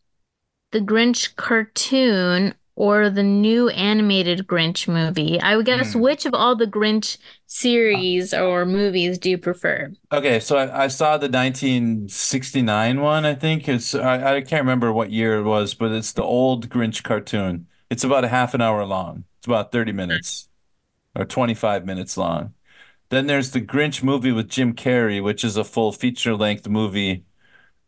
the 0.73 0.81
Grinch 0.81 1.37
cartoon 1.37 2.55
or 2.77 3.09
the 3.09 3.23
new 3.23 3.69
animated 3.71 4.47
Grinch 4.47 4.89
movie? 4.89 5.41
I 5.41 5.57
would 5.57 5.67
guess 5.67 5.93
Hmm. 5.93 6.01
which 6.01 6.27
of 6.27 6.35
all 6.35 6.57
the 6.57 6.67
Grinch 6.67 7.19
series 7.47 8.35
or 8.35 8.67
movies 8.67 9.19
do 9.19 9.31
you 9.31 9.39
prefer? 9.39 9.93
Okay, 10.13 10.41
so 10.41 10.57
I, 10.57 10.85
I 10.85 10.89
saw 10.89 11.17
the 11.17 11.29
1969 11.29 13.01
one, 13.01 13.25
I 13.25 13.35
think. 13.35 13.69
It's 13.69 13.95
I, 13.95 14.37
I 14.37 14.41
can't 14.41 14.63
remember 14.63 14.93
what 14.93 15.11
year 15.13 15.39
it 15.39 15.45
was, 15.45 15.75
but 15.75 15.93
it's 15.93 16.13
the 16.13 16.25
old 16.25 16.69
Grinch 16.69 17.03
cartoon. 17.05 17.67
It's 17.91 18.05
about 18.05 18.25
a 18.25 18.29
half 18.29 18.55
an 18.55 18.61
hour 18.61 18.85
long. 18.85 19.25
It's 19.39 19.47
about 19.47 19.71
30 19.73 19.93
minutes 19.93 20.49
or 21.15 21.25
25 21.25 21.87
minutes 21.87 22.17
long. 22.17 22.55
Then 23.11 23.27
there's 23.27 23.51
the 23.53 23.61
Grinch 23.61 24.03
movie 24.03 24.33
with 24.33 24.49
Jim 24.49 24.75
Carrey, 24.75 25.23
which 25.23 25.45
is 25.45 25.57
a 25.57 25.65
full 25.65 25.93
feature-length 25.93 26.69
movie, 26.69 27.25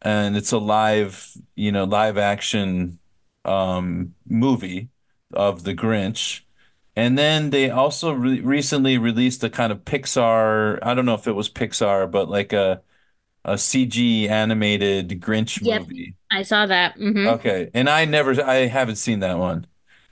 and 0.02 0.36
it's 0.36 0.52
a 0.52 0.58
live, 0.58 1.36
you 1.56 1.72
know, 1.72 1.84
live 1.84 2.18
action 2.18 2.98
um 3.44 4.14
movie 4.28 4.90
of 5.34 5.64
the 5.64 5.74
Grinch. 5.74 6.42
And 6.96 7.18
then 7.18 7.50
they 7.50 7.70
also 7.70 8.12
re 8.12 8.40
recently 8.40 8.98
released 8.98 9.44
a 9.44 9.50
kind 9.50 9.72
of 9.72 9.84
Pixar, 9.84 10.78
I 10.82 10.94
don't 10.94 11.06
know 11.06 11.14
if 11.14 11.26
it 11.28 11.32
was 11.34 11.50
Pixar, 11.50 12.10
but 12.10 12.28
like 12.30 12.52
a 12.52 12.82
a 13.44 13.58
CG 13.58 14.28
animated 14.28 15.10
Grinch 15.22 15.62
Yep, 15.62 15.84
movie. 15.86 16.16
I 16.30 16.42
saw 16.42 16.66
that. 16.66 16.94
hmm 16.96 17.26
Okay, 17.26 17.70
and 17.74 17.88
I 17.90 18.04
never, 18.04 18.40
I 18.42 18.66
haven't 18.66 18.96
seen 18.96 19.20
that 19.20 19.38
one. 19.38 19.66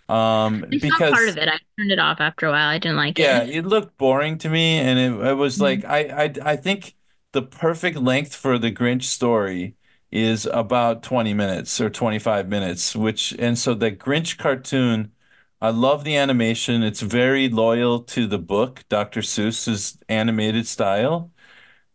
Um, 0.09 0.65
I 0.73 0.79
saw 0.79 1.01
part 1.09 1.29
of 1.29 1.39
it. 1.39 1.49
I 1.49 1.59
turned 1.79 1.91
it 1.93 1.99
off 1.99 2.21
after 2.21 2.47
a 2.47 2.51
while. 2.51 2.69
I 2.69 2.79
didn't 2.79 2.97
like 2.99 3.19
yeah, 3.19 3.43
it. 3.43 3.45
Yeah, 3.45 3.59
it 3.61 3.67
looked 3.67 3.97
boring 3.99 4.39
to 4.39 4.49
me, 4.49 4.79
and 4.79 4.99
it, 4.99 5.27
it 5.29 5.35
was 5.35 5.61
like 5.61 5.85
Mhm. 5.85 5.85
I, 5.85 6.25
I, 6.27 6.33
I 6.53 6.57
think 6.57 6.97
the 7.33 7.43
perfect 7.43 7.97
length 7.99 8.35
for 8.35 8.59
the 8.59 8.73
Grinch 8.73 9.05
story 9.05 9.77
is 10.11 10.47
about 10.47 11.03
20 11.03 11.35
minutes 11.35 11.81
or 11.81 11.91
25 11.91 12.49
minutes, 12.49 12.95
which, 12.97 13.33
and 13.39 13.59
so 13.59 13.75
the 13.75 13.91
Grinch 13.93 14.39
cartoon, 14.39 15.13
I 15.61 15.71
love 15.71 16.05
the 16.05 16.17
animation. 16.17 16.83
It's 16.83 17.01
very 17.01 17.49
loyal 17.49 18.01
to 18.05 18.27
the 18.27 18.39
book, 18.39 18.85
Dr. 18.89 19.21
Seuss's 19.21 19.99
animated 20.09 20.67
style. 20.67 21.33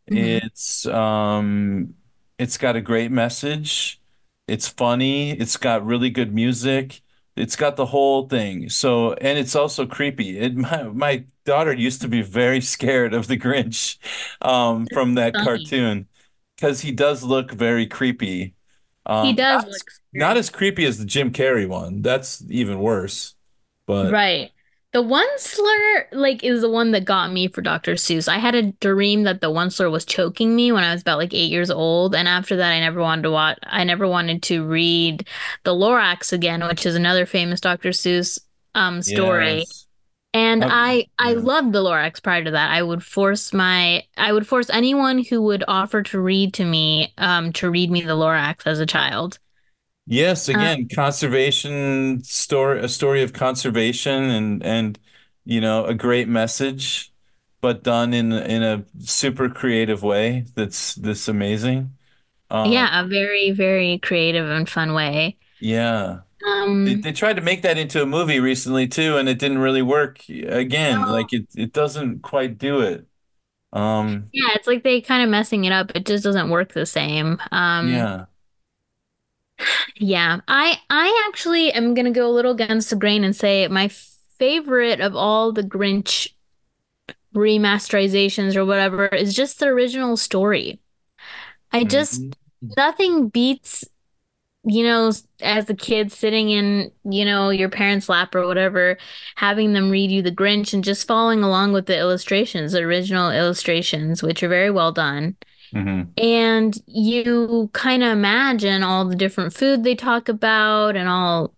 hmm 0.09 0.39
It's 0.47 0.85
um 0.87 1.95
it's 2.37 2.57
got 2.57 2.75
a 2.75 2.81
great 2.81 3.11
message. 3.11 4.01
It's 4.47 4.67
funny. 4.67 5.31
It's 5.31 5.57
got 5.57 5.85
really 5.85 6.09
good 6.09 6.33
music. 6.33 7.01
It's 7.39 7.55
got 7.55 7.75
the 7.77 7.85
whole 7.87 8.27
thing. 8.27 8.69
So, 8.69 9.13
and 9.13 9.37
it's 9.39 9.55
also 9.55 9.85
creepy. 9.85 10.37
It 10.39 10.55
my, 10.57 10.83
my 10.83 11.25
daughter 11.45 11.73
used 11.73 12.01
to 12.01 12.07
be 12.07 12.21
very 12.21 12.61
scared 12.61 13.13
of 13.13 13.27
the 13.27 13.37
Grinch 13.37 13.97
um 14.41 14.87
from 14.87 15.15
that 15.15 15.37
Funny. 15.37 15.73
cartoon 15.77 16.07
because 16.55 16.81
he 16.81 16.91
does 16.91 17.23
look 17.23 17.51
very 17.51 17.87
creepy. 17.87 18.55
He 19.21 19.31
Um 19.31 19.33
does 19.33 19.63
not 19.63 19.69
as, 19.69 19.85
look 19.85 19.91
not 20.13 20.37
as 20.37 20.49
creepy 20.49 20.85
as 20.85 20.97
the 20.99 21.05
Jim 21.05 21.31
Carrey 21.33 21.67
one. 21.67 22.01
That's 22.01 22.43
even 22.49 22.79
worse. 22.79 23.35
But 23.87 24.21
Right. 24.21 24.51
The 24.91 25.03
one 25.03 25.27
slur, 25.37 26.07
like, 26.13 26.43
is 26.43 26.61
the 26.61 26.69
one 26.69 26.91
that 26.91 27.05
got 27.05 27.31
me 27.31 27.47
for 27.47 27.61
Dr. 27.61 27.93
Seuss. 27.93 28.27
I 28.27 28.39
had 28.39 28.55
a 28.55 28.71
dream 28.73 29.23
that 29.23 29.39
the 29.39 29.51
Once-ler 29.51 29.87
was 29.89 30.03
choking 30.03 30.55
me 30.55 30.71
when 30.71 30.83
I 30.83 30.91
was 30.93 31.01
about 31.01 31.19
like 31.19 31.31
eight 31.33 31.51
years 31.51 31.69
old, 31.69 32.15
and 32.15 32.27
after 32.27 32.55
that, 32.55 32.71
I 32.71 32.79
never 32.79 32.99
wanted 32.99 33.21
to 33.23 33.31
watch. 33.31 33.59
I 33.63 33.83
never 33.83 34.07
wanted 34.07 34.41
to 34.43 34.65
read 34.65 35.27
The 35.63 35.75
Lorax 35.75 36.33
again, 36.33 36.65
which 36.67 36.87
is 36.87 36.95
another 36.95 37.27
famous 37.27 37.61
Dr. 37.61 37.89
Seuss 37.89 38.39
um 38.73 39.01
story. 39.03 39.59
yes. 39.59 39.87
And 40.33 40.63
Um, 40.63 40.69
I 40.69 41.07
I 41.19 41.33
yeah. 41.33 41.39
loved 41.39 41.71
The 41.73 41.83
Lorax 41.83 42.21
prior 42.21 42.43
to 42.43 42.51
that. 42.51 42.71
I 42.71 42.81
would 42.83 43.03
force 43.03 43.53
my 43.53 44.03
I 44.17 44.33
would 44.33 44.47
force 44.47 44.69
anyone 44.71 45.23
who 45.23 45.41
would 45.43 45.63
offer 45.67 46.03
to 46.03 46.19
read 46.21 46.53
to 46.55 46.65
me 46.65 47.13
um 47.17 47.53
to 47.53 47.69
read 47.69 47.91
me 47.91 48.01
The 48.01 48.15
Lorax 48.17 48.65
as 48.65 48.79
a 48.79 48.85
child. 48.87 49.39
Yes, 50.11 50.49
Um, 50.53 50.69
again, 50.73 50.87
conservation 50.89 52.23
story, 52.23 52.79
a 52.79 52.89
story 52.89 53.21
of 53.21 53.33
conservation 53.33 54.23
and 54.23 54.63
and 54.63 54.99
you 55.45 55.61
know, 55.61 55.85
a 55.85 55.93
great 55.93 56.27
message, 56.27 57.13
but 57.61 57.83
done 57.83 58.13
in 58.13 58.31
in 58.33 58.63
a 58.63 58.85
super 59.01 59.49
creative 59.49 60.01
way 60.03 60.45
that's 60.55 60.95
that's 60.95 61.27
amazing. 61.27 61.97
Um, 62.51 62.71
yeah, 62.71 63.01
a 63.03 63.07
very, 63.07 63.51
very 63.51 63.99
creative 63.99 64.49
and 64.49 64.69
fun 64.69 64.93
way. 64.93 65.37
yeah. 65.59 66.21
They 66.83 66.95
Um, 66.95 66.95
they 66.95 67.13
tried 67.13 67.35
to 67.35 67.41
make 67.41 67.63
that 67.63 67.77
into 67.77 68.01
a 68.03 68.05
movie 68.05 68.39
recently 68.39 68.87
too, 68.87 69.17
and 69.17 69.29
it 69.29 69.39
didn't 69.39 69.59
really 69.59 69.81
work. 69.83 70.27
Again, 70.29 71.05
no. 71.05 71.11
like 71.11 71.33
it 71.33 71.47
it 71.55 71.73
doesn't 71.73 72.21
quite 72.21 72.57
do 72.57 72.81
it. 72.81 73.07
Um, 73.73 74.31
Yeah, 74.31 74.49
it's 74.55 74.67
like 74.67 74.83
they 74.83 75.01
kind 75.01 75.23
of 75.23 75.29
messing 75.29 75.65
it 75.65 75.71
up. 75.71 75.91
It 75.95 76.05
just 76.05 76.23
doesn't 76.23 76.49
work 76.49 76.73
the 76.73 76.85
same. 76.85 77.39
Um, 77.51 77.87
yeah. 77.87 78.27
Yeah, 79.95 80.41
I 80.47 80.79
I 80.89 81.25
actually 81.27 81.71
am 81.71 81.93
gonna 81.93 82.11
go 82.11 82.29
a 82.29 82.33
little 82.33 82.51
against 82.53 82.89
the 82.89 82.95
grain 82.95 83.23
and 83.23 83.35
say 83.35 83.67
my 83.67 83.89
favorite 84.39 85.01
of 85.01 85.15
all 85.15 85.51
the 85.51 85.63
Grinch 85.63 86.29
remasterizations 87.35 88.55
or 88.55 88.65
whatever 88.65 89.07
is 89.07 89.33
just 89.33 89.59
the 89.59 89.67
original 89.67 90.17
story. 90.17 90.79
I 91.71 91.83
just 91.85 92.23
Mhm. 92.63 92.75
nothing 92.77 93.29
beats, 93.29 93.85
you 94.65 94.83
know, 94.83 95.11
as 95.41 95.69
a 95.69 95.75
kid 95.75 96.11
sitting 96.11 96.49
in, 96.51 96.91
you 97.05 97.25
know, 97.25 97.49
your 97.51 97.69
parents' 97.69 98.09
lap 98.09 98.35
or 98.35 98.47
whatever, 98.47 98.97
having 99.35 99.73
them 99.73 99.91
read 99.91 100.11
you 100.11 100.21
The 100.23 100.31
Grinch 100.31 100.73
and 100.73 100.83
just 100.83 101.07
following 101.07 101.43
along 101.43 101.73
with 101.73 101.87
the 101.87 101.97
illustrations, 101.97 102.73
the 102.73 102.81
original 102.81 103.31
illustrations, 103.31 104.23
which 104.23 104.43
are 104.43 104.49
very 104.49 104.71
well 104.71 104.91
done. 104.93 105.37
Mhm. 105.73 106.15
And 106.17 106.77
you 106.87 107.69
kind 107.73 108.03
of 108.03 108.11
imagine 108.11 108.83
all 108.83 109.05
the 109.05 109.15
different 109.15 109.53
food 109.53 109.83
they 109.83 109.95
talk 109.95 110.27
about 110.27 110.97
and 110.97 111.07
all, 111.07 111.55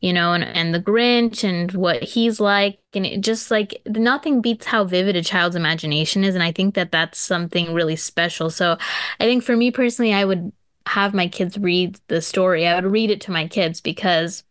you 0.00 0.12
know, 0.14 0.32
and, 0.32 0.44
and 0.44 0.74
the 0.74 0.80
Grinch 0.80 1.44
and 1.44 1.70
what 1.72 2.02
he's 2.02 2.40
like. 2.40 2.80
And 2.94 3.04
it 3.04 3.20
just 3.20 3.50
like 3.50 3.82
nothing 3.86 4.40
beats 4.40 4.66
how 4.66 4.84
vivid 4.84 5.16
a 5.16 5.22
child's 5.22 5.56
imagination 5.56 6.24
is. 6.24 6.34
And 6.34 6.42
I 6.42 6.52
think 6.52 6.74
that 6.74 6.90
that's 6.92 7.18
something 7.18 7.74
really 7.74 7.96
special. 7.96 8.48
So 8.50 8.78
I 9.20 9.24
think 9.24 9.44
for 9.44 9.56
me 9.56 9.70
personally, 9.70 10.14
I 10.14 10.24
would 10.24 10.52
have 10.86 11.12
my 11.12 11.28
kids 11.28 11.58
read 11.58 12.00
the 12.08 12.22
story. 12.22 12.66
I 12.66 12.74
would 12.80 12.90
read 12.90 13.10
it 13.10 13.20
to 13.22 13.30
my 13.32 13.46
kids 13.46 13.80
because 13.82 14.42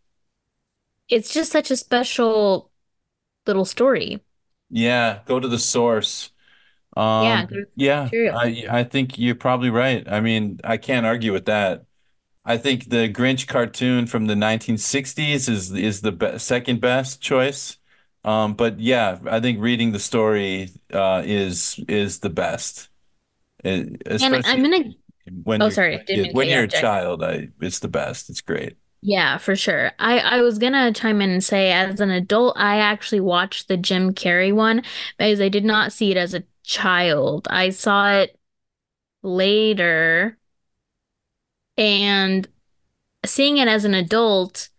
it's 1.10 1.34
just 1.34 1.52
such 1.52 1.72
a 1.72 1.78
special 1.78 2.72
little 3.48 3.66
story. 3.66 4.22
Yeah, 4.70 5.22
go 5.26 5.40
to 5.40 5.48
the 5.48 5.60
source. 5.60 6.32
Yeah, 7.18 7.46
Um, 7.46 7.48
good 7.48 7.68
yeah, 7.76 8.12
material. 8.12 8.42
I 8.42 8.66
I 8.70 8.84
think 8.84 9.18
you're 9.18 9.36
probably 9.36 9.70
right. 9.70 10.08
I 10.10 10.20
mean, 10.22 10.60
I 10.64 10.78
can't 10.78 11.06
argue 11.06 11.32
with 11.34 11.46
that. 11.46 11.86
I 12.46 12.58
think 12.58 12.90
the 12.90 13.10
Grinch 13.14 13.48
cartoon 13.48 14.08
from 14.08 14.28
the 14.28 14.36
1960s 14.36 15.50
is 15.50 15.72
is 15.74 16.02
the 16.02 16.12
be 16.14 16.40
second 16.40 16.82
best 16.82 17.22
choice. 17.22 17.78
Um, 18.26 18.56
but 18.56 18.80
yeah, 18.80 19.20
I 19.28 19.40
think 19.42 19.60
reading 19.62 19.92
the 19.94 20.00
story 20.00 20.72
uh, 20.94 21.24
is 21.26 21.80
is 21.90 22.20
the 22.20 22.30
best, 22.32 22.90
It- 23.64 24.02
And 24.20 24.42
I'm 24.44 24.62
especially 24.62 24.64
gonna, 24.64 24.92
when 25.44 25.62
oh, 25.62 25.70
you're 25.70 25.72
sorry, 25.72 25.96
a 25.96 26.00
didn't 26.06 26.24
mean 26.24 26.36
to 26.38 26.38
When 26.38 26.50
you 26.50 26.50
you're 26.50 26.64
a 26.64 26.68
child, 26.70 27.24
I 27.24 27.50
it's 27.62 27.80
the 27.80 27.88
best. 27.90 28.30
It's 28.30 28.42
great. 28.42 28.78
Yeah, 29.02 29.38
for 29.38 29.56
sure. 29.56 29.92
I 30.00 30.20
I 30.20 30.42
was 30.42 30.58
gonna 30.58 30.92
chime 30.92 31.22
in 31.22 31.30
and 31.30 31.44
say, 31.44 31.72
as 31.72 32.00
an 32.00 32.10
adult, 32.12 32.58
I 32.58 32.78
actually 32.78 33.20
watched 33.22 33.68
the 33.68 33.78
Jim 33.78 34.14
Carrey 34.14 34.54
one 34.54 34.84
because 35.18 35.40
I 35.42 35.50
did 35.50 35.64
not 35.66 35.94
see 35.94 36.12
it 36.12 36.18
as 36.18 36.34
a 36.34 36.44
child. 36.64 37.48
I 37.50 37.70
saw 37.70 38.12
it 38.14 38.38
later, 39.24 40.40
and 41.78 42.48
seeing 43.26 43.58
it 43.58 43.68
as 43.68 43.86
an 43.86 43.94
adult, 43.94 44.70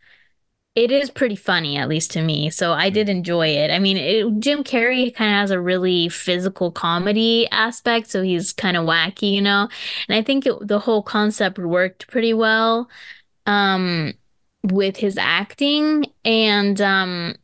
it 0.77 0.93
is 0.93 1.11
pretty 1.11 1.37
funny, 1.37 1.77
at 1.77 1.89
least 1.89 2.13
to 2.13 2.23
me. 2.23 2.51
So 2.51 2.73
I 2.73 2.91
did 2.91 3.09
enjoy 3.09 3.49
it. 3.49 3.71
I 3.73 3.79
mean, 3.81 3.97
it, 3.99 4.41
Jim 4.41 4.65
Carrey 4.65 5.15
kind 5.15 5.31
of 5.33 5.37
has 5.39 5.51
a 5.53 5.61
really 5.61 6.09
physical 6.09 6.73
comedy 6.73 7.49
aspect, 7.51 8.11
so 8.11 8.23
he's 8.23 8.53
kind 8.55 8.77
of 8.77 8.87
wacky, 8.87 9.33
you 9.35 9.43
know. 9.43 9.69
And 10.09 10.17
I 10.17 10.23
think 10.23 10.47
it, 10.47 10.55
the 10.67 10.81
whole 10.81 11.03
concept 11.03 11.59
worked 11.59 12.09
pretty 12.09 12.35
well 12.35 12.89
um 13.49 14.15
with 14.65 14.97
his 14.99 15.19
acting 15.19 16.07
and 16.25 16.81
um 16.83 17.35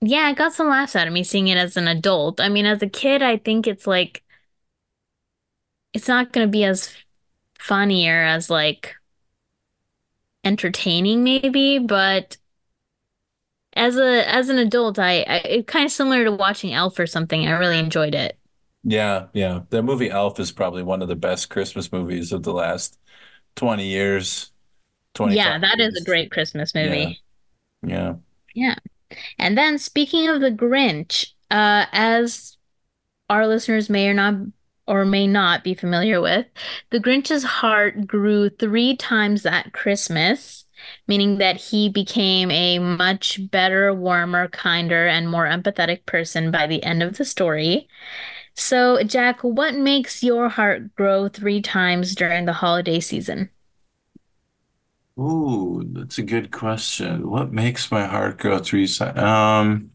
yeah, 0.00 0.20
I 0.22 0.34
got 0.34 0.52
some 0.52 0.68
laughs 0.68 0.94
out 0.96 1.08
of 1.08 1.12
me 1.12 1.24
seeing 1.24 1.48
it 1.48 1.58
as 1.58 1.76
an 1.76 1.88
adult. 1.88 2.40
I 2.40 2.48
mean, 2.48 2.66
as 2.66 2.82
a 2.82 2.88
kid, 2.88 3.22
I 3.22 3.36
think 3.38 3.66
it's 3.66 3.86
like 3.86 4.22
it's 5.92 6.08
not 6.08 6.32
going 6.32 6.46
to 6.46 6.50
be 6.50 6.64
as 6.64 6.94
funny 7.58 8.08
or 8.08 8.22
as 8.22 8.50
like 8.50 8.94
entertaining 10.44 11.24
maybe, 11.24 11.78
but 11.78 12.36
as 13.74 13.96
a 13.96 14.28
as 14.28 14.48
an 14.48 14.58
adult, 14.58 14.98
I, 14.98 15.22
I 15.22 15.36
it 15.38 15.66
kind 15.66 15.86
of 15.86 15.92
similar 15.92 16.24
to 16.24 16.32
watching 16.32 16.72
Elf 16.74 16.98
or 16.98 17.06
something. 17.06 17.46
I 17.46 17.52
really 17.52 17.78
enjoyed 17.78 18.14
it. 18.14 18.38
Yeah, 18.84 19.28
yeah. 19.34 19.62
The 19.70 19.82
movie 19.82 20.10
Elf 20.10 20.38
is 20.40 20.52
probably 20.52 20.82
one 20.82 21.02
of 21.02 21.08
the 21.08 21.16
best 21.16 21.50
Christmas 21.50 21.92
movies 21.92 22.32
of 22.32 22.42
the 22.42 22.52
last 22.52 22.98
20 23.56 23.86
years, 23.86 24.52
25 25.14 25.36
Yeah, 25.36 25.58
that 25.58 25.80
is 25.80 25.94
a 25.96 26.04
great 26.04 26.30
Christmas 26.30 26.74
Yeah, 26.74 26.80
movie. 26.90 27.22
yeah. 27.82 28.14
Yeah. 28.54 28.76
And 29.38 29.56
then 29.58 29.78
speaking 29.78 30.28
of 30.28 30.40
the 30.40 30.50
Grinch, 30.52 31.32
uh 31.50 31.86
as 31.92 32.56
our 33.30 33.46
listeners 33.46 33.90
may 33.90 34.08
or 34.08 34.14
not 34.14 34.34
or 34.86 35.04
may 35.06 35.26
not 35.26 35.64
be 35.64 35.74
familiar 35.74 36.20
with, 36.20 36.46
the 36.90 37.00
Grinch's 37.00 37.44
heart 37.44 38.06
grew 38.06 38.50
three 38.50 38.96
times 38.96 39.44
that 39.44 39.72
Christmas. 39.74 40.64
meaning 41.08 41.38
that 41.38 41.56
he 41.58 41.88
became 41.90 42.50
a 42.52 42.78
much 42.80 43.40
better, 43.50 43.94
warmer, 43.94 44.48
kinder, 44.48 45.06
and 45.08 45.30
more 45.30 45.46
empathetic 45.46 46.06
person 46.06 46.50
by 46.52 46.66
the 46.68 46.82
end 46.84 47.02
of 47.02 47.18
the 47.18 47.24
story. 47.24 47.88
So, 48.56 49.02
Jack, 49.04 49.42
what 49.44 49.74
makes 49.76 50.22
your 50.24 50.48
heart 50.50 50.94
grow 50.96 51.28
three 51.28 51.62
times 51.62 52.14
during 52.16 52.46
the 52.46 52.54
holiday 52.54 53.00
season? 53.00 53.50
Ooh, 55.18 55.82
that's 55.92 56.18
a 56.18 56.22
good 56.22 56.50
question. 56.52 57.28
What 57.28 57.52
makes 57.52 57.90
my 57.90 58.06
heart 58.06 58.38
grow 58.38 58.58
three 58.58 58.86
times? 58.86 59.18
Um, 59.18 59.90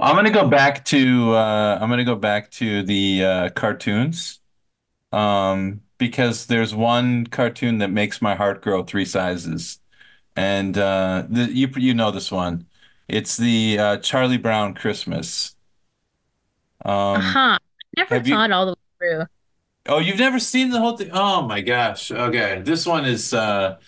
I'm 0.00 0.16
gonna 0.16 0.30
go 0.32 0.48
back 0.48 0.84
to 0.86 1.34
uh, 1.34 1.78
I'm 1.80 1.90
gonna 1.90 2.04
go 2.04 2.16
back 2.16 2.50
to 2.52 2.82
the 2.84 3.24
uh, 3.24 3.50
cartoons. 3.50 4.40
Um, 5.12 5.82
because 5.98 6.46
there's 6.46 6.74
one 6.74 7.26
cartoon 7.28 7.78
that 7.78 7.90
makes 7.90 8.22
my 8.22 8.34
heart 8.36 8.62
grow 8.62 8.84
three 8.84 9.04
sizes, 9.06 9.80
and 10.36 10.78
uh, 10.78 11.26
the, 11.30 11.44
you 11.52 11.68
you 11.76 11.94
know 11.94 12.10
this 12.12 12.32
one. 12.32 12.66
It's 13.08 13.36
the 13.38 13.78
uh, 13.78 13.96
Charlie 13.98 14.38
Brown 14.38 14.74
Christmas. 14.74 15.56
Um, 16.84 17.40
Uh-huh. 17.40 17.58
Never 17.96 18.10
have 18.10 18.26
saw 18.28 18.44
you? 18.44 18.44
it 18.44 18.52
all 18.52 18.66
the 18.66 18.72
way 18.72 18.76
through. 18.98 19.26
Oh, 19.86 19.98
you've 19.98 20.18
never 20.18 20.38
seen 20.38 20.70
the 20.70 20.78
whole 20.78 20.96
thing? 20.96 21.10
Oh 21.12 21.42
my 21.42 21.60
gosh. 21.60 22.10
Okay, 22.10 22.62
this 22.64 22.86
one 22.86 23.04
is. 23.04 23.34
Uh, 23.34 23.78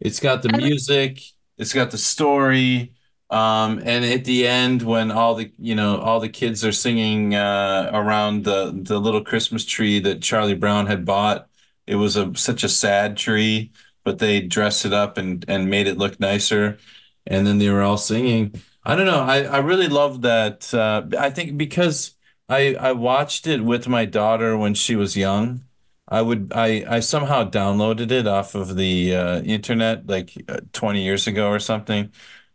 It's 0.00 0.20
got 0.20 0.42
the 0.42 0.50
music, 0.50 1.20
it's 1.58 1.72
got 1.72 1.90
the 1.90 1.98
story, 1.98 2.94
um, 3.30 3.78
and 3.84 4.04
at 4.04 4.24
the 4.24 4.46
end 4.46 4.82
when 4.82 5.10
all 5.10 5.34
the 5.34 5.52
you 5.58 5.74
know 5.74 5.98
all 6.00 6.20
the 6.20 6.28
kids 6.28 6.64
are 6.64 6.72
singing 6.72 7.34
uh, 7.34 7.90
around 7.92 8.44
the 8.44 8.72
the 8.82 8.98
little 9.00 9.22
Christmas 9.24 9.64
tree 9.64 10.00
that 10.00 10.22
Charlie 10.22 10.54
Brown 10.54 10.86
had 10.86 11.04
bought. 11.04 11.48
It 11.86 11.96
was 11.96 12.16
a 12.16 12.34
such 12.36 12.64
a 12.64 12.68
sad 12.68 13.16
tree, 13.16 13.72
but 14.04 14.18
they 14.18 14.40
dressed 14.40 14.84
it 14.86 14.92
up 14.92 15.18
and 15.18 15.44
and 15.48 15.70
made 15.70 15.86
it 15.86 15.98
look 15.98 16.18
nicer, 16.20 16.78
and 17.26 17.46
then 17.46 17.58
they 17.58 17.70
were 17.70 17.82
all 17.82 17.98
singing. 17.98 18.54
I 18.84 18.96
don't 18.96 19.06
know. 19.06 19.20
I 19.20 19.42
I 19.44 19.58
really 19.58 19.88
love 19.88 20.22
that. 20.22 20.72
Uh, 20.72 21.02
I 21.18 21.30
think 21.30 21.56
because 21.58 22.14
I 22.48 22.74
I 22.74 22.92
watched 22.92 23.46
it 23.46 23.62
with 23.64 23.88
my 23.88 24.04
daughter 24.06 24.56
when 24.56 24.74
she 24.74 24.96
was 24.96 25.16
young. 25.16 25.64
I 26.10 26.22
would 26.22 26.52
I 26.54 26.84
I 26.88 27.00
somehow 27.00 27.48
downloaded 27.48 28.10
it 28.10 28.26
off 28.26 28.54
of 28.54 28.76
the 28.76 29.14
uh, 29.14 29.42
internet 29.42 30.06
like 30.06 30.32
uh, 30.48 30.60
20 30.72 31.02
years 31.02 31.26
ago 31.26 31.48
or 31.50 31.58
something 31.58 32.10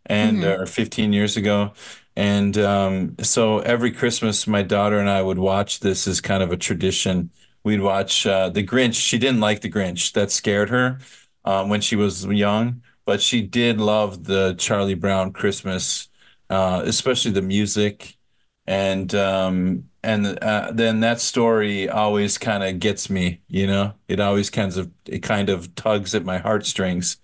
and 0.06 0.40
mhm. 0.40 0.60
or 0.60 0.66
15 0.66 1.14
years 1.14 1.38
ago 1.38 1.74
and 2.16 2.58
um, 2.58 3.16
so 3.22 3.60
every 3.60 3.92
Christmas 3.92 4.48
my 4.48 4.62
daughter 4.64 5.00
and 5.00 5.10
I 5.10 5.22
would 5.22 5.40
watch 5.40 5.80
this 5.80 6.08
as 6.08 6.22
kind 6.22 6.44
of 6.44 6.52
a 6.52 6.58
tradition. 6.58 7.32
We'd 7.64 7.82
watch 7.82 8.26
uh, 8.28 8.50
The 8.50 8.64
Grinch. 8.66 8.96
She 8.96 9.18
didn't 9.18 9.42
like 9.42 9.62
The 9.62 9.72
Grinch. 9.72 10.14
That 10.14 10.32
scared 10.32 10.70
her 10.70 11.00
um, 11.44 11.70
when 11.70 11.82
she 11.82 11.96
was 11.96 12.26
young, 12.26 12.82
but 13.06 13.22
she 13.22 13.42
did 13.42 13.80
love 13.82 14.26
the 14.26 14.56
Charlie 14.58 14.94
Brown 14.94 15.34
Christmas, 15.34 16.10
uh, 16.50 16.82
especially 16.86 17.32
the 17.32 17.42
music 17.42 18.15
and 18.68 19.14
um 19.16 19.90
and 20.04 20.38
uh, 20.44 20.72
then 20.74 21.00
that 21.00 21.20
story 21.20 21.90
always 21.90 22.38
kind 22.38 22.64
of 22.64 22.80
gets 22.80 23.10
me, 23.10 23.42
you 23.48 23.66
know. 23.66 23.94
It 24.08 24.20
always 24.20 24.50
kind 24.52 24.76
of 24.78 24.92
it 25.06 25.20
kind 25.24 25.50
of 25.50 25.74
tugs 25.76 26.14
at 26.16 26.24
my 26.26 26.38
heartstrings, 26.38 27.18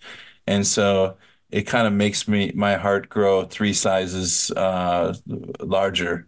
and 0.48 0.66
so 0.66 1.18
it 1.52 1.64
kind 1.64 1.88
of 1.88 1.94
makes 1.94 2.28
me 2.28 2.52
my 2.56 2.76
heart 2.78 3.10
grow 3.10 3.46
three 3.46 3.74
sizes 3.74 4.52
uh 4.52 5.14
larger 5.60 6.28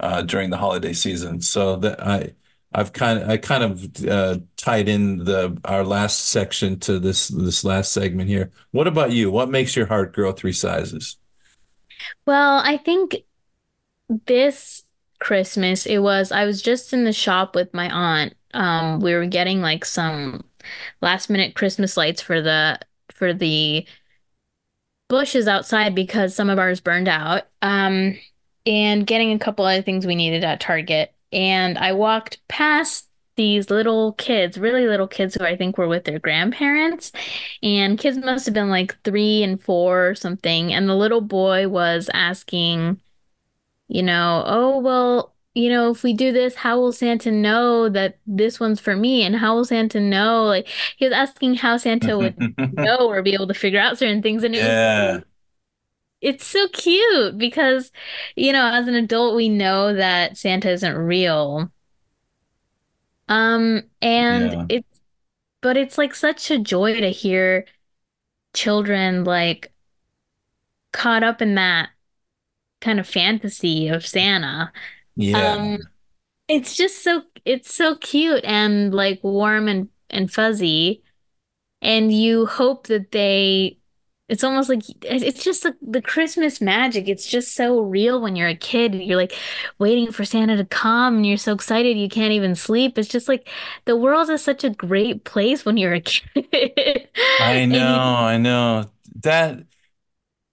uh 0.00 0.22
during 0.22 0.50
the 0.50 0.56
holiday 0.56 0.92
season. 0.92 1.40
So 1.40 1.76
that 1.76 2.04
I 2.06 2.34
I've 2.72 2.92
kind 2.92 3.20
of 3.22 3.28
I 3.30 3.36
kind 3.38 3.64
of 3.64 4.06
uh 4.08 4.38
tied 4.56 4.88
in 4.88 5.18
the 5.24 5.58
our 5.64 5.84
last 5.84 6.26
section 6.26 6.78
to 6.80 6.98
this 6.98 7.28
this 7.28 7.64
last 7.64 7.92
segment 7.92 8.28
here. 8.28 8.50
What 8.72 8.86
about 8.86 9.12
you? 9.12 9.30
What 9.30 9.50
makes 9.50 9.76
your 9.76 9.86
heart 9.86 10.14
grow 10.14 10.32
three 10.32 10.52
sizes? 10.52 11.16
Well, 12.26 12.58
I 12.64 12.76
think 12.76 13.16
this 14.08 14.84
Christmas 15.20 15.84
it 15.84 15.98
was 15.98 16.30
I 16.30 16.44
was 16.44 16.62
just 16.62 16.92
in 16.92 17.04
the 17.04 17.12
shop 17.12 17.54
with 17.54 17.74
my 17.74 17.90
aunt. 17.90 18.34
Um, 18.54 19.00
we 19.00 19.14
were 19.14 19.26
getting 19.26 19.60
like 19.60 19.84
some 19.84 20.44
last 21.00 21.28
minute 21.28 21.54
Christmas 21.54 21.96
lights 21.96 22.22
for 22.22 22.40
the 22.40 22.78
for 23.12 23.34
the 23.34 23.86
bushes 25.08 25.48
outside 25.48 25.94
because 25.94 26.34
some 26.34 26.50
of 26.50 26.58
ours 26.58 26.80
burned 26.80 27.08
out. 27.08 27.44
Um, 27.62 28.18
and 28.66 29.06
getting 29.06 29.32
a 29.32 29.38
couple 29.38 29.64
other 29.64 29.82
things 29.82 30.06
we 30.06 30.14
needed 30.14 30.44
at 30.44 30.60
Target. 30.60 31.14
And 31.32 31.78
I 31.78 31.92
walked 31.92 32.46
past 32.48 33.08
these 33.36 33.70
little 33.70 34.12
kids, 34.14 34.58
really 34.58 34.86
little 34.86 35.06
kids 35.06 35.34
who 35.34 35.44
I 35.44 35.56
think 35.56 35.78
were 35.78 35.88
with 35.88 36.04
their 36.04 36.18
grandparents. 36.18 37.12
And 37.62 37.98
kids 37.98 38.18
must 38.18 38.44
have 38.46 38.54
been 38.54 38.68
like 38.68 39.00
three 39.04 39.42
and 39.42 39.60
four 39.60 40.08
or 40.08 40.14
something. 40.14 40.72
And 40.74 40.88
the 40.88 40.96
little 40.96 41.20
boy 41.20 41.68
was 41.68 42.10
asking, 42.12 43.00
you 43.88 44.02
know, 44.02 44.44
oh, 44.46 44.78
well, 44.80 45.34
you 45.54 45.70
know, 45.70 45.90
if 45.90 46.02
we 46.02 46.12
do 46.14 46.32
this, 46.32 46.54
how 46.56 46.78
will 46.78 46.92
Santa 46.92 47.30
know 47.32 47.88
that 47.88 48.18
this 48.26 48.60
one's 48.60 48.80
for 48.80 48.96
me? 48.96 49.24
And 49.24 49.36
how 49.36 49.54
will 49.56 49.64
Santa 49.64 50.00
know? 50.00 50.44
Like, 50.44 50.68
he 50.96 51.04
was 51.06 51.14
asking 51.14 51.56
how 51.56 51.76
Santa 51.78 52.18
would 52.18 52.36
know 52.72 53.08
or 53.08 53.22
be 53.22 53.34
able 53.34 53.48
to 53.48 53.54
figure 53.54 53.80
out 53.80 53.98
certain 53.98 54.22
things. 54.22 54.44
And 54.44 54.54
it 54.54 54.64
Yeah. 54.64 54.80
so 54.96 55.24
it's 56.20 56.46
so 56.46 56.68
cute 56.68 57.38
because, 57.38 57.92
you 58.36 58.52
know, 58.52 58.66
as 58.72 58.88
an 58.88 58.94
adult, 58.94 59.36
we 59.36 59.48
know 59.48 59.94
that 59.94 60.36
Santa 60.36 60.70
isn't 60.70 60.96
real. 60.96 61.70
Um, 63.28 63.82
and 64.00 64.54
Yeah. 64.54 64.66
it, 64.68 64.84
but 65.62 65.76
it's 65.76 65.98
like 65.98 66.14
such 66.14 66.50
a 66.50 66.58
joy 66.58 67.00
to 67.00 67.10
hear 67.10 67.66
children 68.54 69.24
like 69.24 69.72
caught 70.92 71.22
up 71.22 71.40
in 71.42 71.54
that 71.56 71.90
kind 72.80 73.00
of 73.00 73.08
fantasy 73.08 73.88
of 73.88 74.06
Santa. 74.06 74.72
Yeah. 75.16 75.54
Um, 75.54 75.78
it's 76.48 76.76
just 76.76 77.04
so, 77.04 77.22
it's 77.44 77.74
so 77.74 77.96
cute 77.96 78.44
and 78.44 78.94
like 78.94 79.22
warm 79.24 79.68
and, 79.68 79.88
and 80.10 80.32
fuzzy. 80.32 81.02
and 81.82 82.12
you 82.12 82.46
hope 82.46 82.86
that 82.88 83.12
they 83.12 83.78
it's 84.28 84.44
almost 84.44 84.68
like 84.68 84.82
it's 85.02 85.42
just 85.42 85.62
the, 85.62 85.74
the 85.80 86.02
Christmas 86.02 86.60
magic. 86.60 87.08
It's 87.08 87.26
just 87.26 87.54
so 87.54 87.80
real 87.80 88.20
when 88.20 88.36
you're 88.36 88.48
a 88.48 88.54
kid. 88.54 88.94
You're 88.94 89.16
like 89.16 89.34
waiting 89.78 90.12
for 90.12 90.24
Santa 90.24 90.54
to 90.58 90.66
come 90.66 91.16
and 91.16 91.26
you're 91.26 91.38
so 91.38 91.54
excited 91.54 91.96
you 91.96 92.10
can't 92.10 92.32
even 92.32 92.54
sleep. 92.54 92.98
It's 92.98 93.08
just 93.08 93.26
like 93.28 93.48
the 93.86 93.96
world 93.96 94.28
is 94.30 94.42
such 94.44 94.64
a 94.64 94.70
great 94.70 95.24
place 95.24 95.64
when 95.64 95.78
you're 95.78 95.94
a 95.94 96.00
kid. 96.02 97.08
I 97.38 97.66
know, 97.66 97.78
you 97.78 98.04
I 98.14 98.36
know. 98.38 98.90
That 99.22 99.66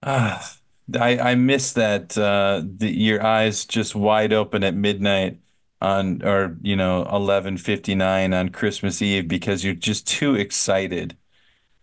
ah, 0.04 0.55
I 1.00 1.18
I 1.32 1.36
miss 1.36 1.74
that 1.74 2.18
uh 2.18 2.62
the, 2.66 2.90
your 2.92 3.24
eyes 3.24 3.66
just 3.66 3.96
wide 3.96 4.34
open 4.34 4.64
at 4.64 4.76
midnight 4.76 5.40
on 5.82 6.22
or 6.24 6.58
you 6.62 6.76
know 6.76 7.06
11:59 7.12 8.34
on 8.34 8.50
Christmas 8.50 9.02
Eve 9.02 9.28
because 9.28 9.64
you're 9.64 9.74
just 9.74 10.08
too 10.08 10.36
excited 10.36 11.18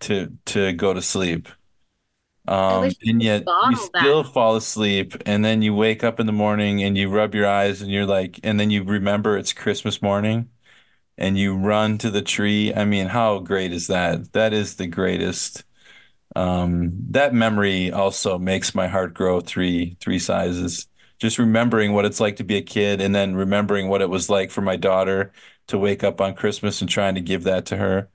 to 0.00 0.36
to 0.46 0.72
go 0.74 0.94
to 0.94 1.02
sleep. 1.02 1.48
Um 2.48 2.96
and 3.02 3.22
yet 3.22 3.50
you 3.62 3.76
bottle 3.76 3.88
that. 3.94 4.16
still 4.16 4.24
fall 4.24 4.56
asleep 4.56 5.14
and 5.26 5.44
then 5.44 5.62
you 5.62 5.74
wake 5.74 6.04
up 6.04 6.20
in 6.20 6.26
the 6.26 6.32
morning 6.32 6.82
and 6.82 6.98
you 6.98 7.08
rub 7.10 7.34
your 7.34 7.46
eyes 7.48 7.82
and 7.82 7.90
you're 7.92 8.06
like 8.06 8.40
and 8.44 8.58
then 8.60 8.70
you 8.70 8.82
remember 8.84 9.38
it's 9.38 9.52
Christmas 9.52 10.02
morning 10.02 10.50
and 11.18 11.38
you 11.38 11.56
run 11.56 11.98
to 11.98 12.10
the 12.10 12.22
tree. 12.22 12.74
I 12.74 12.84
mean, 12.86 13.08
how 13.08 13.40
great 13.40 13.72
is 13.72 13.86
that? 13.88 14.32
That 14.34 14.52
is 14.54 14.76
the 14.76 14.86
greatest. 14.88 15.64
Um, 16.34 16.92
that 17.10 17.34
memory 17.34 17.92
also 17.92 18.38
makes 18.38 18.74
my 18.74 18.88
heart 18.88 19.14
grow 19.14 19.40
three 19.40 19.96
three 20.00 20.18
sizes. 20.18 20.88
Just 21.18 21.38
remembering 21.38 21.92
what 21.92 22.04
it's 22.04 22.20
like 22.20 22.36
to 22.36 22.44
be 22.44 22.56
a 22.56 22.62
kid 22.62 23.00
and 23.00 23.14
then 23.14 23.34
remembering 23.36 23.88
what 23.88 24.02
it 24.02 24.10
was 24.10 24.28
like 24.30 24.50
for 24.50 24.60
my 24.62 24.76
daughter 24.76 25.32
to 25.68 25.78
wake 25.78 26.02
up 26.04 26.20
on 26.20 26.34
Christmas 26.34 26.80
and 26.80 26.90
trying 26.90 27.14
to 27.14 27.20
give 27.20 27.44
that 27.44 27.66
to 27.66 27.76
her. 27.76 28.08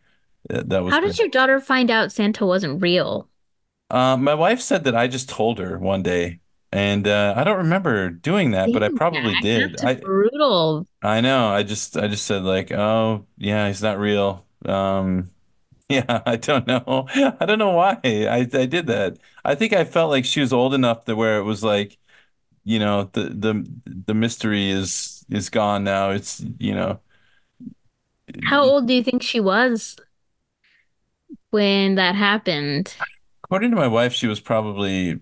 That, 0.49 0.69
that 0.69 0.83
was 0.83 0.95
How 0.95 0.99
great. 0.99 1.15
did 1.15 1.17
your 1.19 1.29
daughter 1.29 1.61
find 1.61 1.89
out 1.89 2.11
Santa 2.11 2.45
wasn't 2.45 2.81
real? 2.81 3.29
Uh, 3.89 4.17
my 4.17 4.33
wife 4.33 4.59
said 4.61 4.83
that 4.83 4.95
I 4.95 5.07
just 5.07 5.29
told 5.29 5.59
her 5.59 5.77
one 5.79 6.03
day, 6.03 6.41
and 6.71 7.07
uh, 7.07 7.33
I 7.37 7.43
don't 7.43 7.57
remember 7.59 8.09
doing 8.09 8.51
that, 8.51 8.71
but 8.71 8.83
I 8.83 8.89
probably 8.89 9.35
Jack, 9.35 9.43
did. 9.43 9.77
I 9.81 10.03
brutal. 10.03 10.87
I 11.01 11.21
know. 11.21 11.49
I 11.49 11.63
just 11.63 11.97
I 11.97 12.07
just 12.07 12.25
said 12.25 12.43
like, 12.43 12.71
oh 12.71 13.27
yeah, 13.37 13.67
he's 13.67 13.81
not 13.83 13.99
real. 13.99 14.45
Um, 14.65 15.31
Yeah, 15.89 16.21
I 16.25 16.35
don't 16.35 16.67
know. 16.67 17.07
I 17.39 17.45
don't 17.45 17.59
know 17.59 17.71
why 17.71 17.99
I 18.03 18.39
I 18.53 18.65
did 18.65 18.87
that. 18.87 19.19
I 19.45 19.55
think 19.55 19.71
I 19.73 19.85
felt 19.85 20.09
like 20.11 20.25
she 20.25 20.41
was 20.41 20.51
old 20.51 20.73
enough 20.73 21.05
that 21.05 21.15
where 21.15 21.37
it 21.39 21.43
was 21.43 21.63
like, 21.63 21.97
you 22.65 22.79
know, 22.79 23.05
the 23.13 23.23
the 23.29 23.81
the 24.07 24.13
mystery 24.15 24.69
is 24.71 25.25
is 25.29 25.49
gone 25.49 25.83
now. 25.85 26.11
It's, 26.11 26.41
you 26.59 26.75
know, 26.75 27.01
How 28.45 28.63
old 28.63 28.87
do 28.87 28.93
you 28.95 29.03
think 29.03 29.21
she 29.21 29.39
was 29.39 29.95
when 31.51 31.95
that 31.95 32.15
happened? 32.15 32.95
according 33.43 33.71
to 33.71 33.77
my 33.77 33.87
wife, 33.87 34.13
she 34.13 34.27
was 34.27 34.39
probably 34.39 35.19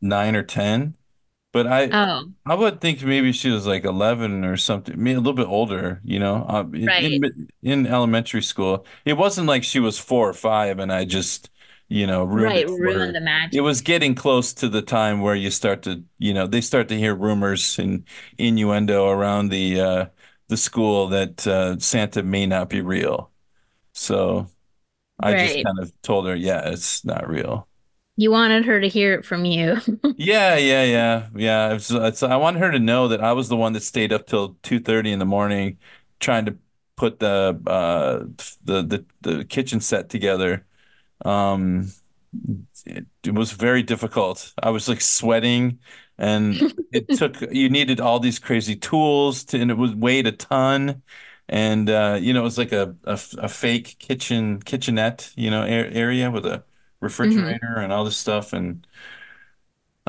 nine 0.00 0.36
or 0.36 0.42
10, 0.42 0.96
but 1.52 1.66
I 1.66 1.90
Oh, 1.92 2.24
I 2.46 2.54
would 2.54 2.80
think 2.80 3.02
maybe 3.02 3.32
she 3.32 3.50
was 3.50 3.66
like 3.66 3.84
11 3.84 4.44
or 4.44 4.56
something, 4.56 4.94
maybe 5.02 5.16
a 5.16 5.18
little 5.18 5.34
bit 5.34 5.46
older, 5.48 6.00
you 6.04 6.18
know, 6.18 6.46
in 6.74 6.86
right. 6.86 7.04
in 7.04 7.48
in 7.62 7.86
elementary 7.86 8.42
school. 8.42 8.86
It 9.04 9.14
wasn't 9.14 9.46
like 9.48 9.64
she 9.64 9.80
was 9.80 9.98
four 9.98 10.28
or 10.28 10.34
five 10.34 10.78
and 10.78 10.92
I 10.92 11.04
just 11.04 11.50
you 11.90 12.06
know, 12.06 12.22
ruin 12.24 12.44
right, 12.44 12.64
it 12.64 12.68
for 12.68 12.76
ruin 12.78 13.00
her. 13.00 13.12
the 13.12 13.20
magic. 13.20 13.54
It 13.56 13.62
was 13.62 13.80
getting 13.80 14.14
close 14.14 14.52
to 14.54 14.68
the 14.68 14.82
time 14.82 15.22
where 15.22 15.34
you 15.34 15.50
start 15.50 15.82
to, 15.84 16.04
you 16.18 16.34
know, 16.34 16.46
they 16.46 16.60
start 16.60 16.88
to 16.88 16.98
hear 16.98 17.14
rumors 17.14 17.78
and 17.78 18.06
innuendo 18.36 19.08
around 19.08 19.48
the 19.48 19.80
uh, 19.80 20.06
the 20.48 20.56
school 20.58 21.08
that 21.08 21.46
uh, 21.46 21.78
Santa 21.78 22.22
may 22.22 22.46
not 22.46 22.68
be 22.68 22.80
real. 22.82 23.32
So 23.94 24.48
I 25.20 25.34
just 25.34 25.60
kind 25.62 25.78
of 25.80 25.92
told 26.02 26.26
her, 26.28 26.36
yeah, 26.36 26.70
it's 26.70 27.04
not 27.04 27.28
real. 27.28 27.67
You 28.18 28.30
wanted 28.32 28.66
her 28.66 28.80
to 28.82 28.88
hear 28.88 29.14
it 29.14 29.24
from 29.24 29.46
you. 29.46 29.78
Yeah, 30.16 30.56
yeah, 30.56 30.82
yeah, 30.84 31.28
yeah. 31.36 31.74
It's, 31.74 31.90
it's, 31.90 32.22
I 32.24 32.36
want 32.36 32.56
her 32.58 32.72
to 32.72 32.78
know 32.80 33.06
that 33.08 33.20
I 33.22 33.32
was 33.32 33.48
the 33.48 33.56
one 33.56 33.72
that 33.74 33.82
stayed 33.82 34.12
up 34.12 34.26
till 34.26 34.54
2:30 34.62 35.12
in 35.12 35.18
the 35.20 35.24
morning 35.24 35.78
trying 36.18 36.44
to 36.46 36.58
put 36.96 37.20
the 37.20 37.60
uh 37.66 38.24
the 38.64 38.82
the, 38.82 39.06
the 39.20 39.44
kitchen 39.44 39.80
set 39.80 40.08
together. 40.08 40.66
Um 41.24 41.92
it, 42.86 43.06
it 43.24 43.34
was 43.34 43.52
very 43.52 43.82
difficult. 43.82 44.54
I 44.62 44.70
was 44.70 44.88
like 44.88 45.00
sweating 45.02 45.80
and 46.18 46.64
it 46.92 47.10
took 47.12 47.40
you 47.52 47.70
needed 47.70 48.00
all 48.00 48.20
these 48.20 48.38
crazy 48.38 48.76
tools 48.76 49.44
to 49.46 49.60
and 49.60 49.70
it 49.70 49.78
was 49.78 49.94
weighed 49.94 50.26
a 50.26 50.32
ton. 50.32 51.02
And 51.48 51.90
uh 51.90 52.18
you 52.20 52.32
know, 52.32 52.40
it 52.40 52.44
was 52.44 52.58
like 52.58 52.72
a 52.72 52.96
a, 53.04 53.20
a 53.38 53.48
fake 53.48 53.96
kitchen 53.98 54.60
kitchenette, 54.62 55.32
you 55.36 55.50
know, 55.50 55.62
a 55.64 55.68
area 55.68 56.30
with 56.30 56.46
a 56.46 56.64
hmm 57.22 57.58
refrigerator 57.60 57.76
and 57.78 57.92
all 57.92 58.04
this 58.04 58.16
stuff 58.16 58.52
and 58.52 58.86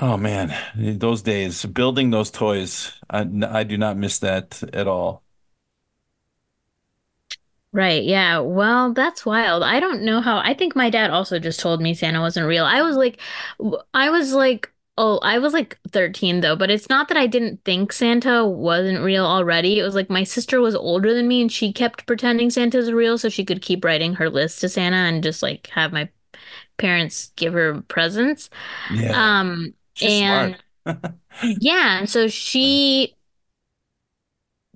Oh 0.01 0.15
man, 0.17 0.51
those 0.99 1.21
days 1.21 1.65
building 1.65 2.09
those 2.09 2.31
toys, 2.31 2.93
I, 3.09 3.19
I 3.49 3.63
do 3.63 3.77
not 3.77 3.97
miss 3.97 4.17
that 4.19 4.63
at 4.73 4.87
all. 4.87 5.23
Right, 7.71 8.03
yeah. 8.03 8.39
Well, 8.39 8.93
that's 8.93 9.25
wild. 9.27 9.61
I 9.63 9.79
don't 9.79 10.01
know 10.01 10.21
how. 10.21 10.39
I 10.39 10.55
think 10.55 10.75
my 10.75 10.89
dad 10.89 11.11
also 11.11 11.37
just 11.37 11.59
told 11.59 11.81
me 11.81 11.93
Santa 11.93 12.19
wasn't 12.19 12.47
real. 12.47 12.65
I 12.65 12.81
was 12.81 12.95
like, 12.97 13.19
I 13.93 14.09
was 14.09 14.33
like, 14.33 14.73
oh, 14.97 15.19
I 15.21 15.37
was 15.37 15.53
like 15.53 15.77
13 15.91 16.41
though, 16.41 16.55
but 16.55 16.71
it's 16.71 16.89
not 16.89 17.09
that 17.09 17.17
I 17.17 17.27
didn't 17.27 17.63
think 17.65 17.93
Santa 17.93 18.43
wasn't 18.47 19.03
real 19.03 19.23
already. 19.23 19.77
It 19.77 19.83
was 19.83 19.93
like 19.93 20.09
my 20.09 20.23
sister 20.23 20.59
was 20.61 20.73
older 20.75 21.13
than 21.13 21.27
me 21.27 21.41
and 21.41 21.51
she 21.51 21.71
kept 21.71 22.07
pretending 22.07 22.49
Santa's 22.49 22.91
real 22.91 23.19
so 23.19 23.29
she 23.29 23.45
could 23.45 23.61
keep 23.61 23.85
writing 23.85 24.15
her 24.15 24.29
list 24.31 24.61
to 24.61 24.69
Santa 24.69 24.97
and 24.97 25.21
just 25.23 25.43
like 25.43 25.67
have 25.67 25.93
my 25.93 26.09
parents 26.79 27.31
give 27.35 27.53
her 27.53 27.81
presents. 27.83 28.49
Yeah, 28.89 29.13
Um, 29.13 29.73
she's 29.93 30.21
and 30.21 30.57
yeah, 31.59 31.99
and 31.99 32.09
so 32.09 32.27
she 32.27 33.15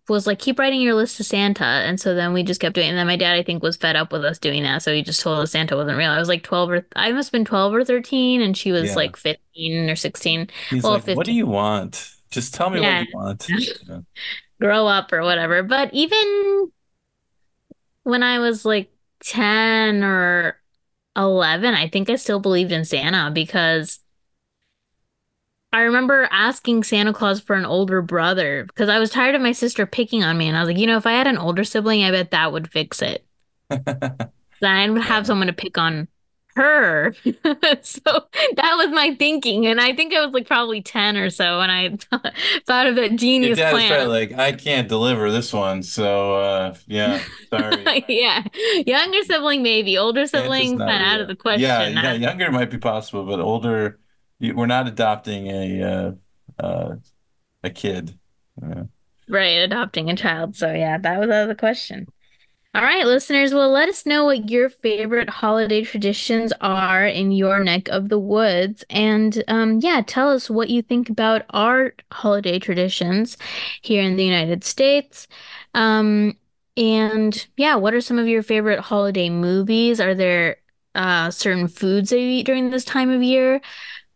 was 0.09 0.27
like, 0.27 0.39
keep 0.39 0.59
writing 0.59 0.81
your 0.81 0.95
list 0.95 1.15
to 1.17 1.23
Santa. 1.23 1.63
And 1.63 1.99
so 1.99 2.13
then 2.13 2.33
we 2.33 2.43
just 2.43 2.59
kept 2.59 2.75
doing 2.75 2.87
it. 2.87 2.89
And 2.89 2.97
then 2.97 3.07
my 3.07 3.15
dad, 3.15 3.35
I 3.35 3.43
think, 3.43 3.63
was 3.63 3.77
fed 3.77 3.95
up 3.95 4.11
with 4.11 4.25
us 4.25 4.37
doing 4.37 4.63
that. 4.63 4.81
So 4.81 4.93
he 4.93 5.01
just 5.01 5.21
told 5.21 5.39
us 5.39 5.51
Santa 5.51 5.77
wasn't 5.77 5.97
real. 5.97 6.11
I 6.11 6.19
was 6.19 6.27
like 6.27 6.43
12 6.43 6.69
or 6.71 6.85
I 6.95 7.11
must 7.13 7.27
have 7.27 7.31
been 7.31 7.45
12 7.45 7.73
or 7.73 7.85
13, 7.85 8.41
and 8.41 8.57
she 8.57 8.71
was 8.73 8.89
Yeah. 8.89 8.95
like 8.95 9.15
15 9.15 9.89
or 9.89 9.95
16. 9.95 10.49
He's 10.69 10.83
Well, 10.83 10.93
like, 10.93 11.07
"What 11.15 11.25
do 11.25 11.31
you 11.33 11.45
want? 11.47 12.15
Just 12.31 12.53
tell 12.53 12.69
me 12.69 12.79
what 12.81 12.97
you 12.97 13.07
want." 13.13 13.47
Yeah. 13.87 13.99
Grow 14.59 14.87
up 14.87 15.11
or 15.13 15.21
whatever. 15.23 15.63
But 15.63 15.93
even 15.93 16.71
when 18.03 18.23
I 18.23 18.39
was 18.39 18.65
like 18.65 18.91
10 19.21 20.03
or 20.03 20.59
11, 21.15 21.73
I 21.73 21.87
think 21.89 22.09
I 22.09 22.15
still 22.15 22.39
believed 22.39 22.71
in 22.71 22.85
Santa 22.85 23.31
because 23.31 23.99
I 25.71 25.81
remember 25.81 26.27
asking 26.31 26.83
Santa 26.83 27.13
Claus 27.13 27.39
for 27.39 27.55
an 27.55 27.65
older 27.65 28.01
brother 28.01 28.65
because 28.65 28.89
I 28.89 28.99
was 28.99 29.09
tired 29.09 29.35
of 29.35 29.41
my 29.41 29.51
sister 29.51 29.85
picking 29.85 30.23
on 30.23 30.37
me. 30.37 30.47
And 30.47 30.55
I 30.55 30.61
was 30.61 30.69
like, 30.69 30.77
you 30.77 30.87
know, 30.87 30.97
if 30.97 31.07
I 31.07 31.13
had 31.13 31.27
an 31.27 31.37
older 31.37 31.63
sibling, 31.63 32.03
I 32.03 32.11
bet 32.11 32.31
that 32.31 32.51
would 32.51 32.71
fix 32.71 33.01
it. 33.01 33.25
Then 34.63 34.71
I 34.71 34.89
would 34.89 35.01
have 35.01 35.27
someone 35.27 35.47
to 35.47 35.53
pick 35.53 35.77
on 35.77 36.07
her. 36.55 37.15
So 37.81 38.01
that 38.55 38.75
was 38.77 38.89
my 38.93 39.15
thinking. 39.17 39.65
And 39.67 39.79
I 39.81 39.95
think 39.95 40.13
I 40.13 40.23
was 40.25 40.33
like 40.33 40.47
probably 40.47 40.81
10 40.81 41.17
or 41.17 41.29
so 41.29 41.59
when 41.59 41.69
I 41.69 41.89
thought 42.65 42.87
of 42.87 42.95
that 42.95 43.09
Your 43.11 43.17
genius 43.17 43.59
probably 43.59 43.87
plan. 43.87 44.09
like, 44.09 44.33
"I 44.33 44.51
can't 44.53 44.87
deliver 44.87 45.31
this 45.31 45.51
one." 45.53 45.83
So, 45.83 46.35
uh, 46.35 46.75
yeah, 46.87 47.21
sorry. 47.49 48.05
Yeah. 48.07 48.43
Younger 48.85 49.23
sibling, 49.23 49.63
maybe. 49.63 49.97
Older 49.97 50.25
sibling, 50.27 50.77
not 50.77 50.89
out 51.01 51.21
of 51.21 51.27
the 51.27 51.33
Yeah, 51.33 51.37
question. 51.41 51.93
yeah, 51.95 52.11
Uh, 52.11 52.13
younger 52.15 52.51
might 52.51 52.69
be 52.71 52.77
possible, 52.77 53.25
but 53.25 53.39
older, 53.39 53.99
we're 54.39 54.65
not 54.65 54.87
adopting 54.87 55.47
a 55.47 55.83
uh, 55.83 56.63
uh, 56.63 56.95
a 57.63 57.69
kid. 57.69 58.17
Yeah. 58.61 58.83
right, 59.27 59.57
adopting 59.63 60.09
a 60.09 60.15
child. 60.15 60.55
So 60.55 60.71
yeah, 60.71 60.97
that 60.97 61.19
was 61.19 61.29
out 61.29 61.43
of 61.43 61.47
the 61.49 61.55
question. 61.55 62.07
All 62.75 62.81
right, 62.81 63.05
listeners, 63.05 63.53
well, 63.53 63.69
let 63.69 63.87
us 63.87 64.03
know 64.03 64.25
what 64.25 64.49
your 64.49 64.67
favorite 64.67 65.29
holiday 65.29 65.83
traditions 65.83 66.51
are 66.59 67.05
in 67.05 67.31
your 67.31 67.63
neck 67.63 67.87
of 67.89 68.09
the 68.09 68.17
woods. 68.17 68.83
And 68.89 69.43
um, 69.47 69.79
yeah, 69.79 70.01
tell 70.05 70.31
us 70.31 70.49
what 70.49 70.71
you 70.71 70.81
think 70.81 71.07
about 71.07 71.43
our 71.51 71.93
holiday 72.11 72.57
traditions 72.57 73.37
here 73.83 74.01
in 74.01 74.15
the 74.15 74.25
United 74.25 74.63
States. 74.63 75.27
Um, 75.75 76.35
and 76.75 77.45
yeah, 77.57 77.75
what 77.75 77.93
are 77.93 78.01
some 78.01 78.17
of 78.17 78.27
your 78.27 78.41
favorite 78.41 78.79
holiday 78.79 79.29
movies? 79.29 80.01
Are 80.01 80.15
there 80.15 80.57
uh, 80.95 81.29
certain 81.29 81.67
foods 81.67 82.09
that 82.09 82.19
you 82.19 82.27
eat 82.27 82.47
during 82.47 82.71
this 82.71 82.85
time 82.85 83.11
of 83.11 83.21
year? 83.21 83.61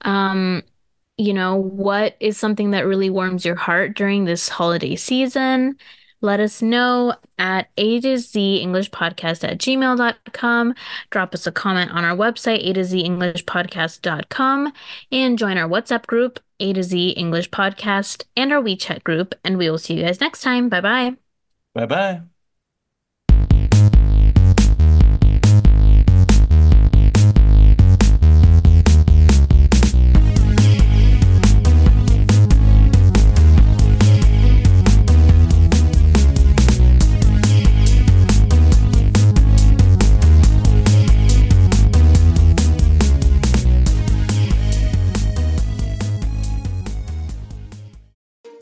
Um, 0.02 0.64
you 1.18 1.34
know, 1.34 1.56
what 1.58 2.18
is 2.20 2.38
something 2.38 2.72
that 2.72 2.88
really 2.88 3.10
warms 3.10 3.46
your 3.46 3.56
heart 3.56 3.96
during 3.96 4.26
this 4.26 4.50
holiday 4.50 4.96
season? 4.96 5.78
Let 6.22 6.40
us 6.40 6.62
know 6.62 7.16
at 7.38 7.70
A 7.78 8.02
to 8.02 8.18
Z 8.18 8.58
English 8.58 8.90
Podcast 8.92 9.44
at 9.44 9.60
gmail 9.60 9.98
dot 9.98 10.18
com. 10.34 10.74
Drop 11.12 11.34
us 11.34 11.46
a 11.46 11.52
comment 11.52 11.92
on 11.92 12.04
our 12.04 12.16
website, 12.16 12.68
A 12.68 12.74
to 12.74 12.84
Z 12.84 13.00
English 13.00 13.46
Podcast 13.46 14.02
dot 14.02 14.30
com, 14.30 14.74
and 15.12 15.38
join 15.38 15.58
our 15.58 15.70
WhatsApp 15.70 16.08
group, 16.08 16.40
A 16.60 16.74
to 16.74 16.84
Z 16.84 17.10
English 17.10 17.50
Podcast, 17.52 18.24
and 18.36 18.52
our 18.52 18.62
WeChat 18.62 19.04
group. 19.04 19.36
And 19.44 19.58
we 19.58 19.70
will 19.70 19.78
see 19.78 19.96
you 19.96 20.04
guys 20.04 20.20
next 20.20 20.42
time. 20.42 20.70
Bye 20.70 20.82
bye. 20.82 21.16
Bye 21.74 21.86
bye. 21.86 22.37